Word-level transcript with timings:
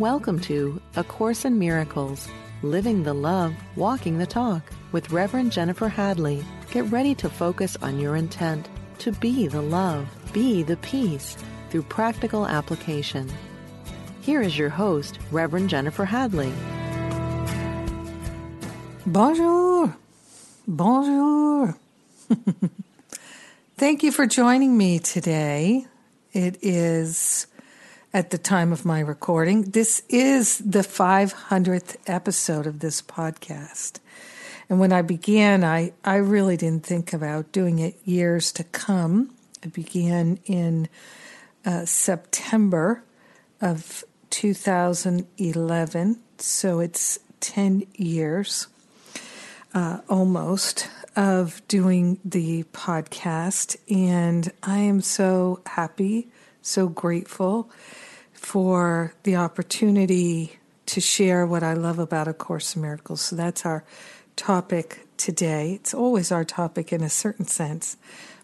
Welcome 0.00 0.40
to 0.44 0.80
A 0.96 1.04
Course 1.04 1.44
in 1.44 1.58
Miracles 1.58 2.26
Living 2.62 3.02
the 3.02 3.12
Love, 3.12 3.54
Walking 3.76 4.16
the 4.16 4.24
Talk 4.24 4.62
with 4.92 5.10
Reverend 5.10 5.52
Jennifer 5.52 5.88
Hadley. 5.88 6.42
Get 6.70 6.86
ready 6.86 7.14
to 7.16 7.28
focus 7.28 7.76
on 7.82 8.00
your 8.00 8.16
intent 8.16 8.66
to 9.00 9.12
be 9.12 9.46
the 9.46 9.60
love, 9.60 10.08
be 10.32 10.62
the 10.62 10.78
peace 10.78 11.36
through 11.68 11.82
practical 11.82 12.46
application. 12.46 13.30
Here 14.22 14.40
is 14.40 14.56
your 14.56 14.70
host, 14.70 15.18
Reverend 15.30 15.68
Jennifer 15.68 16.06
Hadley. 16.06 16.54
Bonjour. 19.04 19.94
Bonjour. 20.66 21.76
Thank 23.76 24.02
you 24.02 24.12
for 24.12 24.26
joining 24.26 24.78
me 24.78 24.98
today. 24.98 25.84
It 26.32 26.56
is 26.62 27.48
at 28.12 28.30
the 28.30 28.38
time 28.38 28.72
of 28.72 28.84
my 28.84 28.98
recording. 28.98 29.62
This 29.70 30.02
is 30.08 30.58
the 30.58 30.80
500th 30.80 31.96
episode 32.06 32.66
of 32.66 32.80
this 32.80 33.00
podcast. 33.00 34.00
And 34.68 34.80
when 34.80 34.92
I 34.92 35.02
began, 35.02 35.62
I, 35.62 35.92
I 36.04 36.16
really 36.16 36.56
didn't 36.56 36.84
think 36.84 37.12
about 37.12 37.52
doing 37.52 37.78
it 37.78 37.96
years 38.04 38.50
to 38.52 38.64
come. 38.64 39.32
I 39.64 39.68
began 39.68 40.40
in 40.44 40.88
uh, 41.64 41.84
September 41.84 43.04
of 43.60 44.02
2011, 44.30 46.20
so 46.38 46.80
it's 46.80 47.18
10 47.40 47.86
years 47.94 48.66
uh, 49.72 49.98
almost 50.08 50.88
of 51.14 51.62
doing 51.68 52.18
the 52.24 52.64
podcast. 52.72 53.76
And 53.88 54.50
I 54.62 54.78
am 54.78 55.00
so 55.00 55.60
happy, 55.66 56.28
so 56.60 56.88
grateful 56.88 57.70
for 58.50 59.14
the 59.22 59.36
opportunity 59.36 60.58
to 60.84 61.00
share 61.00 61.46
what 61.46 61.62
I 61.62 61.74
love 61.74 62.00
about 62.00 62.26
A 62.26 62.32
Course 62.32 62.74
in 62.74 62.82
Miracles. 62.82 63.20
So 63.20 63.36
that's 63.36 63.64
our 63.64 63.84
topic 64.34 65.06
today. 65.16 65.74
It's 65.74 65.94
always 65.94 66.32
our 66.32 66.42
topic 66.44 66.92
in 66.92 67.00
a 67.00 67.08
certain 67.08 67.46
sense, 67.46 67.96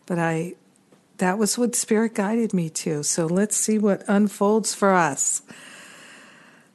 but 0.07 0.17
I 0.17 0.55
that 1.17 1.39
was 1.39 1.59
what 1.59 1.75
spirit 1.75 2.15
guided 2.15 2.55
me 2.55 2.71
to. 2.71 3.03
So 3.03 3.27
let's 3.27 3.57
see 3.57 3.79
what 3.79 4.05
unfolds 4.07 4.73
for 4.75 4.95
us. 4.95 5.43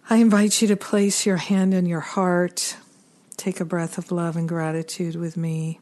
I 0.09 0.17
invite 0.17 0.61
you 0.61 0.67
to 0.67 0.75
place 0.75 1.25
your 1.25 1.37
hand 1.37 1.73
on 1.73 1.85
your 1.85 2.01
heart. 2.01 2.75
Take 3.37 3.61
a 3.61 3.65
breath 3.65 3.97
of 3.97 4.11
love 4.11 4.35
and 4.35 4.49
gratitude 4.49 5.15
with 5.15 5.37
me. 5.37 5.79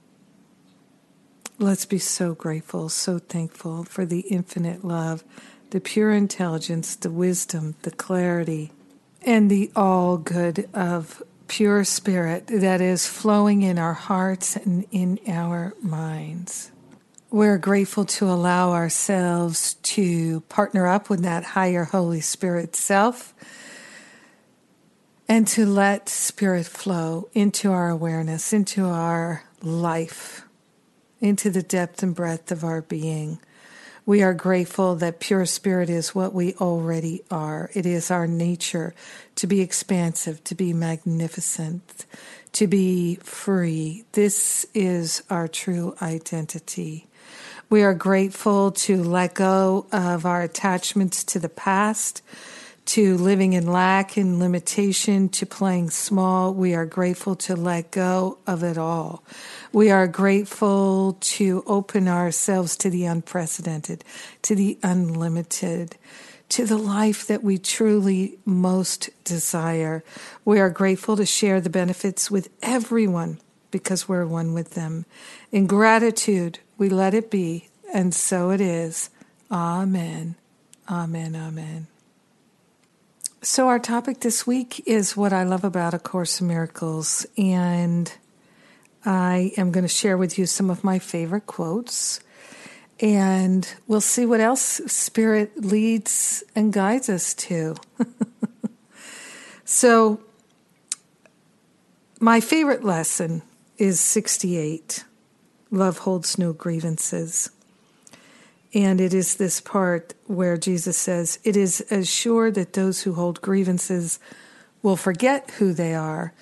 Let's 1.57 1.85
be 1.85 1.97
so 1.97 2.35
grateful, 2.35 2.89
so 2.89 3.17
thankful 3.17 3.85
for 3.85 4.05
the 4.05 4.19
infinite 4.19 4.85
love, 4.85 5.23
the 5.71 5.79
pure 5.79 6.11
intelligence, 6.11 6.95
the 6.95 7.11
wisdom, 7.11 7.75
the 7.83 7.91
clarity, 7.91 8.71
and 9.21 9.49
the 9.49 9.71
all 9.75 10.17
good 10.17 10.67
of 10.73 11.21
pure 11.47 11.83
spirit 11.83 12.47
that 12.47 12.81
is 12.81 13.07
flowing 13.07 13.61
in 13.61 13.77
our 13.77 13.93
hearts 13.93 14.55
and 14.55 14.85
in 14.91 15.19
our 15.27 15.73
minds. 15.81 16.71
We're 17.31 17.57
grateful 17.57 18.05
to 18.05 18.25
allow 18.25 18.71
ourselves 18.71 19.75
to 19.75 20.41
partner 20.41 20.87
up 20.87 21.09
with 21.09 21.21
that 21.23 21.43
higher 21.43 21.83
Holy 21.83 22.21
Spirit 22.21 22.75
self 22.75 23.33
and 25.27 25.47
to 25.49 25.65
let 25.65 26.09
Spirit 26.09 26.65
flow 26.65 27.29
into 27.33 27.71
our 27.71 27.89
awareness, 27.89 28.51
into 28.51 28.85
our 28.85 29.43
life, 29.61 30.43
into 31.19 31.51
the 31.51 31.61
depth 31.61 32.01
and 32.01 32.15
breadth 32.15 32.51
of 32.51 32.63
our 32.63 32.81
being. 32.81 33.39
We 34.09 34.23
are 34.23 34.33
grateful 34.33 34.95
that 34.95 35.19
pure 35.19 35.45
spirit 35.45 35.87
is 35.87 36.15
what 36.15 36.33
we 36.33 36.55
already 36.55 37.21
are. 37.29 37.69
It 37.75 37.85
is 37.85 38.09
our 38.09 38.25
nature 38.25 38.95
to 39.35 39.45
be 39.45 39.61
expansive, 39.61 40.43
to 40.45 40.55
be 40.55 40.73
magnificent, 40.73 42.07
to 42.53 42.65
be 42.65 43.17
free. 43.17 44.05
This 44.13 44.65
is 44.73 45.21
our 45.29 45.47
true 45.47 45.95
identity. 46.01 47.05
We 47.69 47.83
are 47.83 47.93
grateful 47.93 48.71
to 48.71 49.03
let 49.03 49.35
go 49.35 49.85
of 49.91 50.25
our 50.25 50.41
attachments 50.41 51.23
to 51.25 51.37
the 51.37 51.47
past, 51.47 52.23
to 52.89 53.15
living 53.17 53.53
in 53.53 53.67
lack 53.67 54.17
and 54.17 54.39
limitation, 54.39 55.29
to 55.29 55.45
playing 55.45 55.91
small. 55.91 56.51
We 56.55 56.73
are 56.73 56.87
grateful 56.87 57.35
to 57.35 57.55
let 57.55 57.91
go 57.91 58.39
of 58.47 58.63
it 58.63 58.79
all. 58.79 59.23
We 59.71 59.91
are 59.91 60.07
grateful 60.07 61.15
to 61.21 61.63
open 61.67 62.07
ourselves 62.07 62.75
to 62.77 62.89
the 62.89 63.05
unprecedented, 63.05 64.03
to 64.41 64.55
the 64.55 64.79
unlimited, 64.81 65.97
to 66.49 66.65
the 66.65 66.79
life 66.79 67.27
that 67.27 67.43
we 67.43 67.59
truly 67.59 68.39
most 68.43 69.11
desire. 69.23 70.03
We 70.43 70.59
are 70.59 70.71
grateful 70.71 71.15
to 71.17 71.27
share 71.27 71.61
the 71.61 71.69
benefits 71.69 72.31
with 72.31 72.49
everyone 72.63 73.39
because 73.69 74.09
we're 74.09 74.25
one 74.25 74.55
with 74.55 74.71
them. 74.71 75.05
In 75.51 75.67
gratitude, 75.67 76.57
we 76.79 76.89
let 76.89 77.13
it 77.13 77.29
be, 77.29 77.67
and 77.93 78.15
so 78.15 78.49
it 78.49 78.61
is. 78.61 79.11
Amen. 79.51 80.37
Amen. 80.89 81.35
Amen. 81.35 81.85
So, 83.41 83.69
our 83.69 83.79
topic 83.79 84.19
this 84.19 84.45
week 84.45 84.83
is 84.85 85.15
what 85.15 85.31
I 85.31 85.43
love 85.43 85.63
about 85.63 85.93
A 85.93 85.99
Course 85.99 86.41
in 86.41 86.47
Miracles. 86.47 87.25
And 87.37 88.11
I 89.05 89.53
am 89.55 89.71
going 89.71 89.85
to 89.85 89.87
share 89.87 90.17
with 90.17 90.37
you 90.37 90.45
some 90.45 90.69
of 90.69 90.83
my 90.83 90.99
favorite 90.99 91.45
quotes, 91.45 92.19
and 92.99 93.65
we'll 93.87 94.01
see 94.01 94.25
what 94.25 94.41
else 94.41 94.81
Spirit 94.87 95.63
leads 95.63 96.43
and 96.53 96.73
guides 96.73 97.07
us 97.07 97.33
to. 97.35 97.77
so, 99.63 100.19
my 102.19 102.41
favorite 102.41 102.83
lesson 102.83 103.41
is 103.77 104.01
68 104.01 105.05
Love 105.71 105.99
holds 105.99 106.37
no 106.37 106.51
grievances. 106.51 107.51
And 108.73 109.01
it 109.01 109.13
is 109.13 109.35
this 109.35 109.61
part 109.61 110.13
where 110.27 110.57
Jesus 110.57 110.97
says, 110.97 111.39
It 111.43 111.57
is 111.57 111.81
as 111.89 112.09
sure 112.09 112.51
that 112.51 112.73
those 112.73 113.01
who 113.01 113.13
hold 113.13 113.41
grievances 113.41 114.19
will 114.83 114.95
forget 114.95 115.49
who 115.51 115.73
they 115.73 115.95
are 115.95 116.33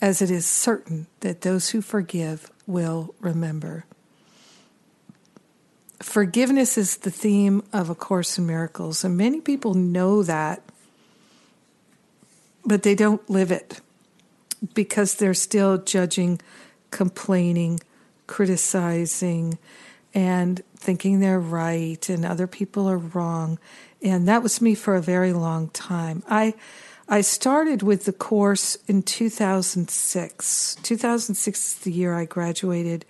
as 0.00 0.20
it 0.20 0.30
is 0.30 0.44
certain 0.44 1.06
that 1.20 1.42
those 1.42 1.70
who 1.70 1.80
forgive 1.80 2.50
will 2.66 3.14
remember. 3.20 3.84
Forgiveness 6.00 6.76
is 6.76 6.98
the 6.98 7.10
theme 7.12 7.62
of 7.72 7.88
A 7.88 7.94
Course 7.94 8.36
in 8.36 8.46
Miracles, 8.46 9.04
and 9.04 9.16
many 9.16 9.40
people 9.40 9.74
know 9.74 10.24
that, 10.24 10.60
but 12.64 12.82
they 12.82 12.96
don't 12.96 13.28
live 13.30 13.52
it 13.52 13.80
because 14.74 15.14
they're 15.14 15.34
still 15.34 15.78
judging, 15.78 16.40
complaining, 16.90 17.78
criticizing, 18.26 19.58
and 20.14 20.62
thinking 20.76 21.20
they're 21.20 21.40
right 21.40 22.08
and 22.08 22.24
other 22.24 22.46
people 22.46 22.88
are 22.88 22.98
wrong. 22.98 23.58
And 24.02 24.26
that 24.28 24.42
was 24.42 24.60
me 24.60 24.74
for 24.74 24.94
a 24.94 25.02
very 25.02 25.32
long 25.32 25.68
time. 25.70 26.22
I 26.28 26.54
I 27.08 27.20
started 27.20 27.82
with 27.82 28.04
the 28.04 28.12
course 28.12 28.76
in 28.86 29.02
2006. 29.02 30.76
2006 30.82 31.58
is 31.58 31.74
the 31.80 31.92
year 31.92 32.14
I 32.14 32.24
graduated 32.24 33.04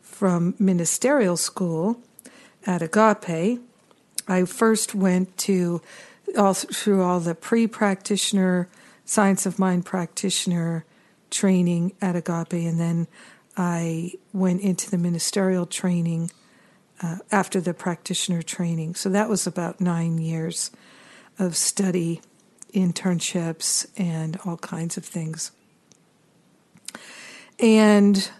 from 0.00 0.54
ministerial 0.58 1.36
school 1.36 2.00
at 2.66 2.82
Agape. 2.82 3.60
I 4.28 4.44
first 4.44 4.94
went 4.94 5.36
to 5.38 5.80
all 6.36 6.54
through 6.54 7.02
all 7.02 7.20
the 7.20 7.34
pre-practitioner, 7.34 8.68
science 9.04 9.46
of 9.46 9.58
mind 9.58 9.86
practitioner 9.86 10.84
training 11.30 11.94
at 12.00 12.14
Agape, 12.14 12.52
and 12.52 12.78
then 12.78 13.06
I 13.56 14.12
went 14.32 14.60
into 14.60 14.90
the 14.90 14.98
ministerial 14.98 15.66
training 15.66 16.30
uh, 17.02 17.18
after 17.30 17.60
the 17.60 17.74
practitioner 17.74 18.42
training. 18.42 18.94
So 18.94 19.08
that 19.10 19.28
was 19.28 19.46
about 19.46 19.80
nine 19.80 20.18
years 20.18 20.70
of 21.38 21.56
study 21.56 22.20
internships 22.72 23.86
and 23.96 24.38
all 24.44 24.56
kinds 24.58 24.96
of 24.96 25.04
things. 25.04 25.52
And 27.58 28.30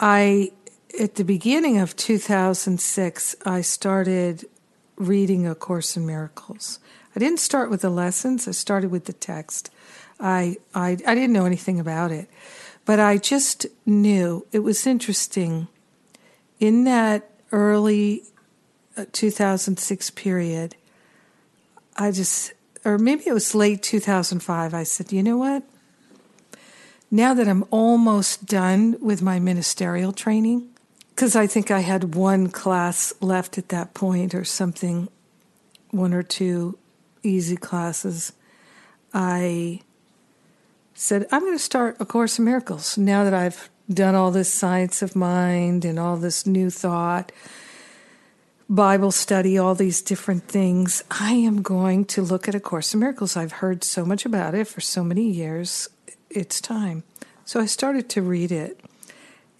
I, 0.00 0.52
at 0.98 1.16
the 1.16 1.24
beginning 1.24 1.78
of 1.78 1.96
2006, 1.96 3.36
I 3.44 3.60
started 3.60 4.46
reading 4.96 5.46
A 5.46 5.54
Course 5.54 5.96
in 5.96 6.06
Miracles. 6.06 6.78
I 7.14 7.18
didn't 7.18 7.40
start 7.40 7.70
with 7.70 7.82
the 7.82 7.90
lessons, 7.90 8.48
I 8.48 8.52
started 8.52 8.90
with 8.90 9.04
the 9.04 9.12
text. 9.12 9.70
I, 10.18 10.56
I, 10.74 10.90
I 11.06 11.14
didn't 11.14 11.32
know 11.32 11.44
anything 11.44 11.80
about 11.80 12.12
it, 12.12 12.28
but 12.84 13.00
I 13.00 13.18
just 13.18 13.66
knew 13.84 14.46
it 14.52 14.60
was 14.60 14.86
interesting. 14.86 15.68
In 16.62 16.84
that 16.84 17.28
early 17.50 18.22
uh, 18.96 19.06
2006 19.10 20.10
period, 20.10 20.76
I 21.96 22.12
just, 22.12 22.52
or 22.84 22.98
maybe 22.98 23.24
it 23.26 23.32
was 23.32 23.52
late 23.52 23.82
2005, 23.82 24.72
I 24.72 24.84
said, 24.84 25.10
you 25.10 25.24
know 25.24 25.38
what? 25.38 25.64
Now 27.10 27.34
that 27.34 27.48
I'm 27.48 27.64
almost 27.72 28.46
done 28.46 28.96
with 29.00 29.22
my 29.22 29.40
ministerial 29.40 30.12
training, 30.12 30.70
because 31.08 31.34
I 31.34 31.48
think 31.48 31.72
I 31.72 31.80
had 31.80 32.14
one 32.14 32.48
class 32.48 33.12
left 33.20 33.58
at 33.58 33.70
that 33.70 33.92
point 33.92 34.32
or 34.32 34.44
something, 34.44 35.08
one 35.90 36.14
or 36.14 36.22
two 36.22 36.78
easy 37.24 37.56
classes, 37.56 38.34
I 39.12 39.80
said, 40.94 41.26
I'm 41.32 41.40
going 41.40 41.54
to 41.54 41.58
start 41.58 41.96
A 41.98 42.04
Course 42.06 42.38
in 42.38 42.44
Miracles 42.44 42.96
now 42.96 43.24
that 43.24 43.34
I've 43.34 43.68
done 43.94 44.14
all 44.14 44.30
this 44.30 44.52
science 44.52 45.02
of 45.02 45.14
mind 45.16 45.84
and 45.84 45.98
all 45.98 46.16
this 46.16 46.46
new 46.46 46.70
thought, 46.70 47.32
Bible 48.68 49.10
study, 49.10 49.58
all 49.58 49.74
these 49.74 50.00
different 50.00 50.44
things. 50.44 51.04
I 51.10 51.32
am 51.32 51.62
going 51.62 52.04
to 52.06 52.22
look 52.22 52.48
at 52.48 52.54
A 52.54 52.60
Course 52.60 52.94
in 52.94 53.00
Miracles. 53.00 53.36
I've 53.36 53.52
heard 53.52 53.84
so 53.84 54.04
much 54.04 54.24
about 54.24 54.54
it 54.54 54.66
for 54.66 54.80
so 54.80 55.04
many 55.04 55.30
years. 55.30 55.88
It's 56.30 56.60
time. 56.60 57.02
So 57.44 57.60
I 57.60 57.66
started 57.66 58.08
to 58.10 58.22
read 58.22 58.50
it. 58.50 58.80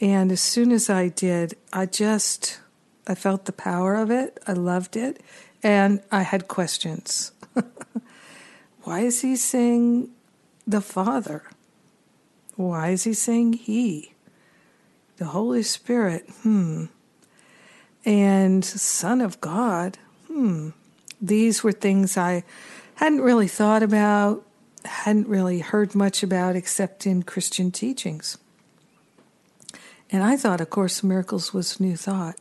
And 0.00 0.32
as 0.32 0.40
soon 0.40 0.72
as 0.72 0.88
I 0.88 1.08
did, 1.08 1.56
I 1.72 1.86
just 1.86 2.60
I 3.06 3.14
felt 3.14 3.44
the 3.44 3.52
power 3.52 3.96
of 3.96 4.10
it. 4.10 4.38
I 4.46 4.52
loved 4.52 4.96
it. 4.96 5.22
And 5.62 6.02
I 6.10 6.22
had 6.22 6.48
questions. 6.48 7.32
Why 8.82 9.00
is 9.00 9.20
he 9.22 9.36
saying 9.36 10.10
the 10.66 10.80
Father? 10.80 11.44
Why 12.56 12.90
is 12.90 13.04
he 13.04 13.12
saying 13.12 13.54
he? 13.54 14.11
The 15.22 15.28
Holy 15.28 15.62
Spirit, 15.62 16.28
hmm. 16.42 16.86
And 18.04 18.64
Son 18.64 19.20
of 19.20 19.40
God, 19.40 19.98
hmm. 20.26 20.70
These 21.20 21.62
were 21.62 21.70
things 21.70 22.16
I 22.16 22.42
hadn't 22.96 23.20
really 23.20 23.46
thought 23.46 23.84
about, 23.84 24.44
hadn't 24.84 25.28
really 25.28 25.60
heard 25.60 25.94
much 25.94 26.24
about 26.24 26.56
except 26.56 27.06
in 27.06 27.22
Christian 27.22 27.70
teachings. 27.70 28.36
And 30.10 30.24
I 30.24 30.36
thought 30.36 30.60
of 30.60 30.70
Course 30.70 31.04
Miracles 31.04 31.54
was 31.54 31.78
new 31.78 31.94
thought. 31.94 32.34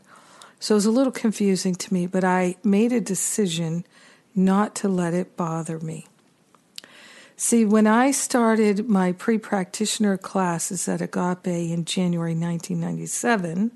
So 0.59 0.73
it 0.73 0.77
was 0.77 0.87
a 0.87 0.89
little 0.89 1.13
confusing 1.13 1.75
to 1.75 1.93
me, 1.93 2.07
but 2.07 2.23
I 2.23 2.55
made 2.63 2.91
a 2.91 2.99
decision 2.99 3.85
not 4.33 4.73
to 4.77 4.89
let 4.89 5.13
it 5.13 5.37
bother 5.37 5.79
me. 5.79 6.07
See, 7.43 7.65
when 7.65 7.88
I 7.88 8.11
started 8.11 8.88
my 8.88 9.13
pre 9.13 9.39
practitioner 9.39 10.15
classes 10.15 10.88
at 10.88 11.01
Agape 11.01 11.47
in 11.47 11.85
January 11.85 12.35
1997, 12.35 13.71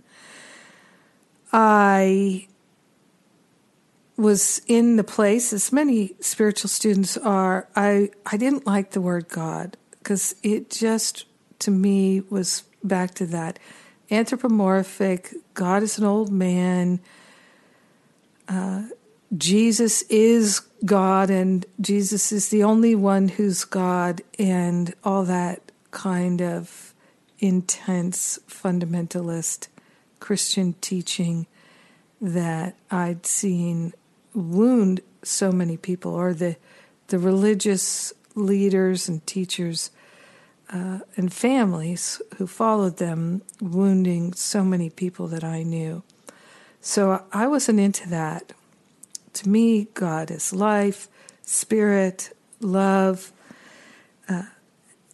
I 1.51 2.47
was 4.17 4.61
in 4.67 4.97
the 4.97 5.03
place, 5.03 5.51
as 5.51 5.71
many 5.71 6.13
spiritual 6.19 6.69
students 6.69 7.17
are, 7.17 7.67
I, 7.75 8.11
I 8.23 8.37
didn't 8.37 8.67
like 8.67 8.91
the 8.91 9.01
word 9.01 9.29
God 9.29 9.77
because 9.97 10.35
it 10.43 10.69
just, 10.69 11.25
to 11.57 11.71
me, 11.71 12.21
was 12.29 12.65
back 12.83 13.15
to 13.15 13.25
that 13.25 13.57
anthropomorphic. 14.11 15.33
God 15.55 15.81
is 15.81 15.97
an 15.97 16.03
old 16.05 16.31
man. 16.31 16.99
Uh, 18.47 18.83
Jesus 19.35 20.03
is 20.03 20.61
God, 20.85 21.29
and 21.29 21.65
Jesus 21.81 22.31
is 22.31 22.49
the 22.49 22.63
only 22.63 22.95
one 22.95 23.27
who's 23.27 23.65
God, 23.65 24.21
and 24.37 24.93
all 25.03 25.23
that 25.25 25.71
kind 25.91 26.41
of 26.41 26.93
intense 27.39 28.39
fundamentalist 28.47 29.67
Christian 30.19 30.75
teaching 30.81 31.47
that 32.21 32.75
I'd 32.89 33.25
seen 33.25 33.93
wound 34.33 35.01
so 35.23 35.51
many 35.51 35.77
people, 35.77 36.13
or 36.13 36.33
the 36.33 36.57
the 37.07 37.19
religious 37.19 38.13
leaders 38.35 39.07
and 39.07 39.25
teachers 39.27 39.91
uh, 40.71 40.99
and 41.15 41.31
families 41.31 42.21
who 42.37 42.47
followed 42.47 42.97
them, 42.97 43.41
wounding 43.61 44.33
so 44.33 44.63
many 44.63 44.89
people 44.89 45.27
that 45.27 45.43
I 45.43 45.63
knew. 45.63 46.03
So 46.81 47.23
I 47.31 47.47
wasn't 47.47 47.79
into 47.79 48.09
that. 48.09 48.53
To 49.35 49.49
me, 49.49 49.87
God 49.93 50.31
is 50.31 50.53
life, 50.53 51.09
spirit, 51.41 52.35
love, 52.61 53.33
uh, 54.29 54.43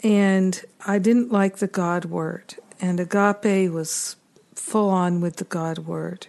and 0.03 0.63
I 0.85 0.99
didn't 0.99 1.31
like 1.31 1.57
the 1.57 1.67
God 1.67 2.05
word. 2.05 2.55
And 2.79 2.99
agape 2.99 3.71
was 3.71 4.15
full 4.53 4.89
on 4.89 5.21
with 5.21 5.37
the 5.37 5.43
God 5.43 5.79
word. 5.79 6.27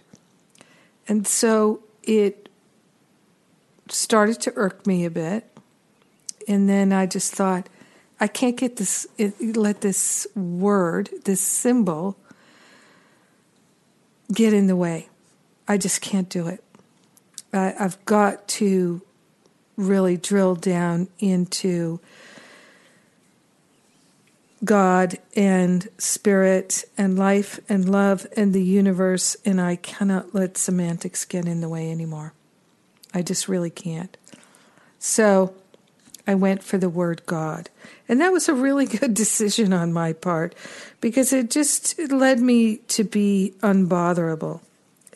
And 1.07 1.27
so 1.27 1.83
it 2.01 2.49
started 3.89 4.41
to 4.41 4.53
irk 4.55 4.87
me 4.87 5.05
a 5.05 5.11
bit. 5.11 5.45
And 6.47 6.67
then 6.67 6.91
I 6.91 7.05
just 7.05 7.33
thought, 7.33 7.69
I 8.19 8.27
can't 8.27 8.57
get 8.57 8.77
this, 8.77 9.05
it, 9.17 9.55
let 9.55 9.81
this 9.81 10.25
word, 10.35 11.09
this 11.25 11.41
symbol, 11.41 12.17
get 14.33 14.53
in 14.53 14.67
the 14.67 14.75
way. 14.75 15.09
I 15.67 15.77
just 15.77 16.01
can't 16.01 16.29
do 16.29 16.47
it. 16.47 16.62
I, 17.53 17.73
I've 17.79 18.03
got 18.05 18.47
to 18.49 19.01
really 19.75 20.17
drill 20.17 20.55
down 20.55 21.07
into 21.19 21.99
God 24.63 25.17
and 25.35 25.87
spirit 25.97 26.85
and 26.97 27.17
life 27.17 27.59
and 27.67 27.89
love 27.89 28.25
and 28.37 28.53
the 28.53 28.63
universe, 28.63 29.35
and 29.43 29.59
I 29.59 29.75
cannot 29.75 30.33
let 30.33 30.57
semantics 30.57 31.25
get 31.25 31.47
in 31.47 31.61
the 31.61 31.69
way 31.69 31.91
anymore. 31.91 32.33
I 33.13 33.21
just 33.21 33.47
really 33.47 33.69
can't. 33.69 34.15
So 34.99 35.53
I 36.25 36.35
went 36.35 36.63
for 36.63 36.77
the 36.77 36.89
word 36.89 37.25
God. 37.25 37.69
And 38.07 38.21
that 38.21 38.31
was 38.31 38.47
a 38.47 38.53
really 38.53 38.85
good 38.99 39.13
decision 39.13 39.73
on 39.73 39.93
my 39.93 40.13
part 40.13 40.55
because 41.01 41.33
it 41.33 41.49
just 41.49 41.97
it 41.99 42.11
led 42.11 42.39
me 42.39 42.77
to 42.77 43.03
be 43.03 43.53
unbotherable. 43.61 44.61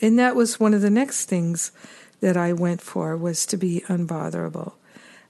And 0.01 0.19
that 0.19 0.35
was 0.35 0.59
one 0.59 0.73
of 0.73 0.81
the 0.81 0.89
next 0.89 1.25
things 1.25 1.71
that 2.19 2.37
I 2.37 2.53
went 2.53 2.81
for 2.81 3.15
was 3.15 3.45
to 3.47 3.57
be 3.57 3.83
unbotherable. 3.87 4.75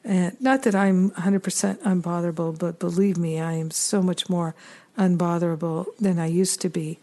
And 0.03 0.39
not 0.39 0.63
that 0.63 0.75
I'm 0.75 1.11
100% 1.11 1.79
unbotherable, 1.83 2.53
but 2.53 2.79
believe 2.79 3.17
me, 3.17 3.39
I 3.39 3.53
am 3.53 3.71
so 3.71 4.01
much 4.01 4.29
more 4.29 4.55
unbotherable 4.97 5.87
than 5.99 6.17
I 6.17 6.27
used 6.27 6.61
to 6.61 6.69
be. 6.69 6.99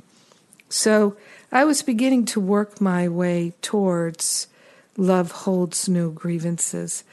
So 0.69 1.17
I 1.53 1.65
was 1.65 1.83
beginning 1.83 2.25
to 2.27 2.41
work 2.41 2.81
my 2.81 3.09
way 3.09 3.53
towards 3.61 4.49
love 4.97 5.33
holds 5.33 5.89
no 5.89 6.11
grievances. 6.11 7.05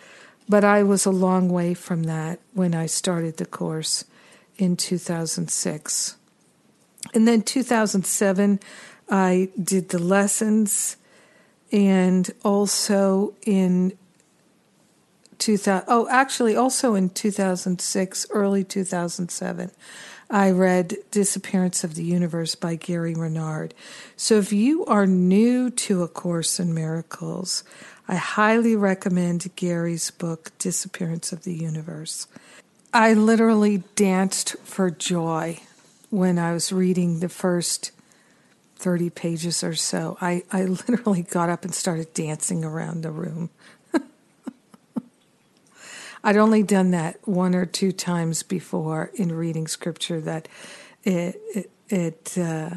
But 0.48 0.64
I 0.64 0.84
was 0.84 1.06
a 1.06 1.12
long 1.12 1.50
way 1.50 1.74
from 1.74 2.04
that 2.04 2.40
when 2.54 2.74
I 2.74 2.86
started 2.86 3.38
the 3.38 3.46
course 3.46 4.06
in 4.58 4.76
2006. 4.78 6.16
And 7.14 7.28
then 7.28 7.42
2007, 7.42 8.60
I 9.10 9.50
did 9.62 9.90
the 9.90 10.00
lessons, 10.00 10.98
and 11.72 12.30
also 12.44 13.34
in 13.46 13.94
2000, 15.40 15.86
oh, 15.88 16.08
actually, 16.10 16.56
also 16.56 16.96
in 16.96 17.10
2006, 17.10 18.28
early 18.30 18.64
2007, 18.64 19.72
I 20.30 20.52
read 20.52 20.96
Disappearance 21.12 21.84
of 21.84 21.96
the 21.96 22.04
Universe 22.04 22.56
by 22.56 22.76
Gary 22.76 23.16
Renard. 23.16 23.74
So 24.16 24.38
if 24.38 24.54
you 24.54 24.86
are 24.86 25.08
new 25.08 25.70
to 25.72 26.04
A 26.04 26.08
Course 26.08 26.60
in 26.60 26.74
Miracles, 26.74 27.64
I 28.08 28.16
highly 28.16 28.76
recommend 28.76 29.50
Gary's 29.56 30.12
book, 30.12 30.52
Disappearance 30.58 31.32
of 31.32 31.44
the 31.44 31.54
Universe. 31.54 32.28
I 32.94 33.14
literally 33.14 33.84
danced 33.96 34.58
for 34.64 34.90
joy 34.90 35.60
when 36.10 36.38
I 36.38 36.54
was 36.54 36.72
reading 36.72 37.20
the 37.20 37.30
first 37.30 37.92
30 38.82 39.10
pages 39.12 39.64
or 39.64 39.76
so. 39.76 40.18
I, 40.20 40.44
I 40.52 40.66
literally 40.66 41.22
got 41.24 41.50
up 41.50 41.64
and 41.64 41.74
started 41.74 42.14
dancing 42.14 42.66
around 42.66 43.04
the 43.04 43.12
room. 43.12 43.52
I'd 46.24 46.38
only 46.38 46.64
done 46.64 46.92
that 46.92 47.26
one 47.28 47.56
or 47.56 47.66
two 47.66 47.92
times 47.92 48.44
before 48.44 49.12
in 49.14 49.34
reading 49.34 49.68
scripture 49.68 50.20
that 50.22 50.48
it, 51.04 51.40
it, 51.54 51.72
it 51.90 52.38
uh, 52.38 52.70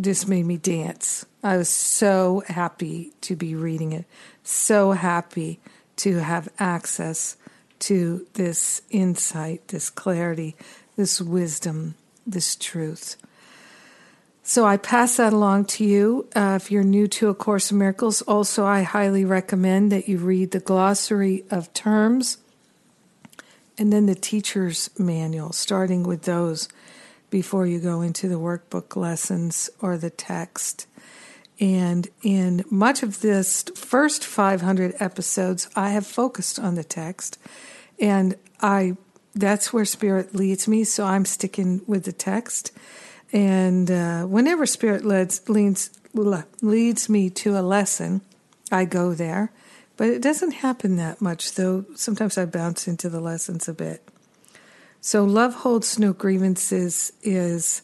just 0.00 0.26
made 0.26 0.46
me 0.46 0.56
dance. 0.56 1.26
I 1.42 1.58
was 1.58 1.68
so 1.68 2.42
happy 2.48 3.12
to 3.20 3.36
be 3.36 3.54
reading 3.54 3.92
it, 3.92 4.06
so 4.42 4.92
happy 4.92 5.60
to 5.96 6.18
have 6.18 6.48
access 6.58 7.36
to 7.78 8.26
this 8.34 8.82
insight, 8.90 9.68
this 9.68 9.90
clarity, 9.90 10.56
this 10.96 11.20
wisdom, 11.20 11.94
this 12.26 12.56
truth. 12.56 13.16
So 14.48 14.64
I 14.64 14.76
pass 14.76 15.16
that 15.16 15.32
along 15.32 15.64
to 15.64 15.84
you. 15.84 16.28
Uh, 16.36 16.56
if 16.62 16.70
you're 16.70 16.84
new 16.84 17.08
to 17.08 17.30
A 17.30 17.34
Course 17.34 17.72
in 17.72 17.78
Miracles, 17.78 18.22
also 18.22 18.64
I 18.64 18.82
highly 18.82 19.24
recommend 19.24 19.90
that 19.90 20.08
you 20.08 20.18
read 20.18 20.52
the 20.52 20.60
glossary 20.60 21.44
of 21.50 21.74
terms 21.74 22.38
and 23.76 23.92
then 23.92 24.06
the 24.06 24.14
teacher's 24.14 24.88
manual, 25.00 25.50
starting 25.50 26.04
with 26.04 26.22
those 26.22 26.68
before 27.28 27.66
you 27.66 27.80
go 27.80 28.02
into 28.02 28.28
the 28.28 28.38
workbook 28.38 28.94
lessons 28.94 29.68
or 29.80 29.98
the 29.98 30.10
text. 30.10 30.86
And 31.58 32.06
in 32.22 32.64
much 32.70 33.02
of 33.02 33.22
this 33.22 33.64
first 33.74 34.24
500 34.24 34.94
episodes, 35.00 35.68
I 35.74 35.88
have 35.88 36.06
focused 36.06 36.60
on 36.60 36.76
the 36.76 36.84
text, 36.84 37.36
and 37.98 38.36
I 38.62 38.96
that's 39.34 39.72
where 39.72 39.84
spirit 39.84 40.36
leads 40.36 40.68
me. 40.68 40.84
So 40.84 41.04
I'm 41.04 41.24
sticking 41.24 41.82
with 41.88 42.04
the 42.04 42.12
text. 42.12 42.70
And 43.32 43.90
uh, 43.90 44.24
whenever 44.24 44.66
spirit 44.66 45.04
leads 45.04 45.48
leads 45.48 45.90
leads 46.14 47.08
me 47.08 47.30
to 47.30 47.58
a 47.58 47.60
lesson, 47.60 48.22
I 48.70 48.84
go 48.84 49.14
there. 49.14 49.52
But 49.96 50.08
it 50.08 50.22
doesn't 50.22 50.52
happen 50.52 50.96
that 50.96 51.22
much, 51.22 51.54
though 51.54 51.86
sometimes 51.94 52.36
I 52.36 52.44
bounce 52.44 52.86
into 52.86 53.08
the 53.08 53.20
lessons 53.20 53.66
a 53.68 53.74
bit. 53.74 54.06
So, 55.00 55.24
Love 55.24 55.54
Holds 55.56 55.98
No 55.98 56.12
Grievances 56.12 57.12
is 57.22 57.82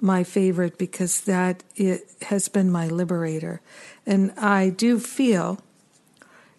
my 0.00 0.24
favorite 0.24 0.76
because 0.76 1.22
that 1.22 1.62
it 1.74 2.10
has 2.22 2.48
been 2.48 2.70
my 2.70 2.88
liberator. 2.88 3.60
And 4.04 4.32
I 4.32 4.68
do 4.68 4.98
feel 4.98 5.58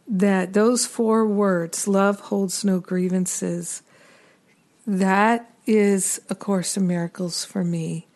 that 0.07 0.53
those 0.53 0.86
four 0.86 1.25
words, 1.25 1.88
love 1.88 2.19
holds 2.22 2.63
no 2.63 2.79
grievances, 2.79 3.81
that 4.86 5.51
is 5.65 6.22
a 6.29 6.36
course 6.36 6.77
in 6.77 6.88
miracles 6.88 7.43
for 7.43 7.63
me. 7.63 8.06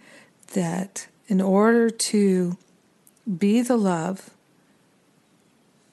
That 0.53 1.07
in 1.27 1.41
order 1.41 1.89
to 1.89 2.57
be 3.37 3.61
the 3.61 3.77
love, 3.77 4.31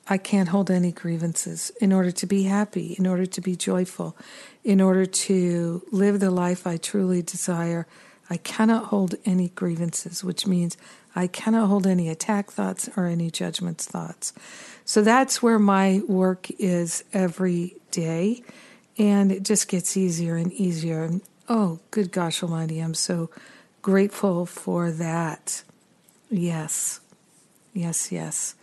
I 0.08 0.16
can't 0.16 0.48
hold 0.48 0.70
any 0.70 0.90
grievances. 0.90 1.70
In 1.80 1.92
order 1.92 2.10
to 2.10 2.26
be 2.26 2.44
happy, 2.44 2.94
in 2.98 3.06
order 3.06 3.26
to 3.26 3.40
be 3.40 3.54
joyful, 3.56 4.16
in 4.64 4.80
order 4.80 5.04
to 5.04 5.82
live 5.92 6.20
the 6.20 6.30
life 6.30 6.66
I 6.66 6.78
truly 6.78 7.22
desire, 7.22 7.86
I 8.30 8.38
cannot 8.38 8.86
hold 8.86 9.14
any 9.24 9.50
grievances, 9.50 10.24
which 10.24 10.46
means 10.46 10.76
I 11.14 11.26
cannot 11.26 11.68
hold 11.68 11.86
any 11.86 12.08
attack 12.08 12.50
thoughts 12.50 12.88
or 12.96 13.06
any 13.06 13.30
judgments 13.30 13.86
thoughts. 13.86 14.32
So 14.84 15.02
that's 15.02 15.42
where 15.42 15.58
my 15.58 16.02
work 16.06 16.50
is 16.58 17.04
every 17.12 17.76
day. 17.90 18.42
And 18.96 19.30
it 19.30 19.42
just 19.42 19.68
gets 19.68 19.96
easier 19.96 20.36
and 20.36 20.52
easier. 20.52 21.04
And 21.04 21.22
oh, 21.48 21.80
good 21.90 22.12
gosh 22.12 22.42
almighty, 22.42 22.80
I'm 22.80 22.94
so 22.94 23.30
grateful 23.82 24.46
for 24.46 24.90
that. 24.90 25.62
Yes, 26.30 27.00
yes, 27.72 28.12
yes. 28.12 28.54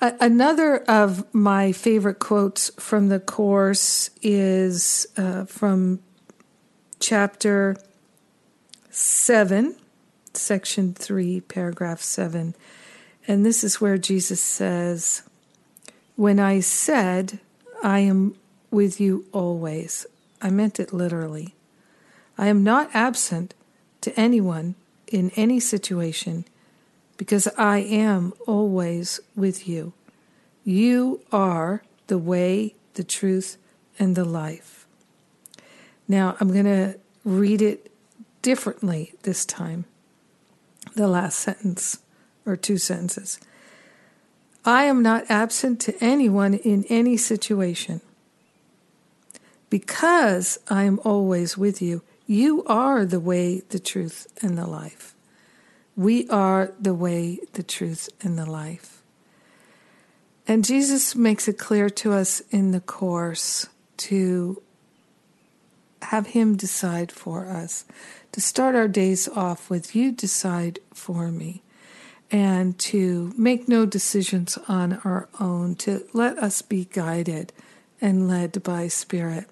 another 0.00 0.78
of 0.84 1.32
my 1.34 1.72
favorite 1.72 2.18
quotes 2.18 2.70
from 2.80 3.08
the 3.08 3.20
Course 3.20 4.10
is 4.22 5.06
uh, 5.16 5.44
from 5.44 6.00
chapter 7.00 7.76
7, 8.90 9.76
section 10.34 10.94
3, 10.94 11.40
paragraph 11.42 12.00
7. 12.00 12.54
And 13.26 13.44
this 13.44 13.62
is 13.62 13.80
where 13.80 13.98
Jesus 13.98 14.40
says, 14.40 15.22
When 16.16 16.40
I 16.40 16.60
said, 16.60 17.38
I 17.82 18.00
am 18.00 18.34
with 18.70 19.00
you 19.00 19.26
always, 19.32 20.06
I 20.40 20.50
meant 20.50 20.80
it 20.80 20.92
literally. 20.92 21.54
I 22.36 22.46
am 22.46 22.62
not 22.62 22.90
absent 22.94 23.54
to 24.00 24.18
anyone 24.18 24.74
in 25.06 25.30
any 25.36 25.60
situation 25.60 26.44
because 27.16 27.48
I 27.58 27.78
am 27.78 28.32
always 28.46 29.20
with 29.34 29.68
you. 29.68 29.92
You 30.64 31.20
are 31.32 31.82
the 32.06 32.18
way, 32.18 32.74
the 32.94 33.04
truth, 33.04 33.58
and 33.98 34.14
the 34.14 34.24
life. 34.24 34.86
Now 36.06 36.36
I'm 36.40 36.52
going 36.52 36.64
to 36.64 36.98
read 37.24 37.60
it 37.60 37.90
differently 38.42 39.14
this 39.22 39.44
time. 39.44 39.84
The 40.94 41.08
last 41.08 41.38
sentence, 41.38 41.98
or 42.46 42.56
two 42.56 42.78
sentences. 42.78 43.38
I 44.64 44.84
am 44.84 45.02
not 45.02 45.24
absent 45.28 45.80
to 45.82 45.94
anyone 46.02 46.54
in 46.54 46.84
any 46.88 47.16
situation. 47.16 48.00
Because 49.70 50.58
I 50.68 50.84
am 50.84 50.98
always 51.04 51.58
with 51.58 51.82
you, 51.82 52.02
you 52.28 52.62
are 52.64 53.06
the 53.06 53.18
way, 53.18 53.62
the 53.70 53.78
truth, 53.80 54.26
and 54.42 54.58
the 54.58 54.66
life. 54.66 55.14
We 55.96 56.28
are 56.28 56.72
the 56.78 56.92
way, 56.92 57.40
the 57.54 57.62
truth, 57.62 58.10
and 58.20 58.38
the 58.38 58.44
life. 58.44 59.02
And 60.46 60.62
Jesus 60.62 61.16
makes 61.16 61.48
it 61.48 61.58
clear 61.58 61.88
to 61.88 62.12
us 62.12 62.40
in 62.50 62.70
the 62.70 62.80
Course 62.80 63.66
to 63.96 64.62
have 66.02 66.28
Him 66.28 66.54
decide 66.54 67.10
for 67.10 67.46
us 67.46 67.86
to 68.32 68.42
start 68.42 68.76
our 68.76 68.88
days 68.88 69.26
off 69.28 69.70
with 69.70 69.96
you 69.96 70.12
decide 70.12 70.80
for 70.92 71.32
me 71.32 71.62
and 72.30 72.78
to 72.78 73.32
make 73.38 73.68
no 73.68 73.86
decisions 73.86 74.58
on 74.68 75.00
our 75.02 75.30
own, 75.40 75.74
to 75.76 76.06
let 76.12 76.36
us 76.36 76.60
be 76.60 76.84
guided 76.92 77.54
and 78.02 78.28
led 78.28 78.62
by 78.62 78.86
Spirit. 78.86 79.46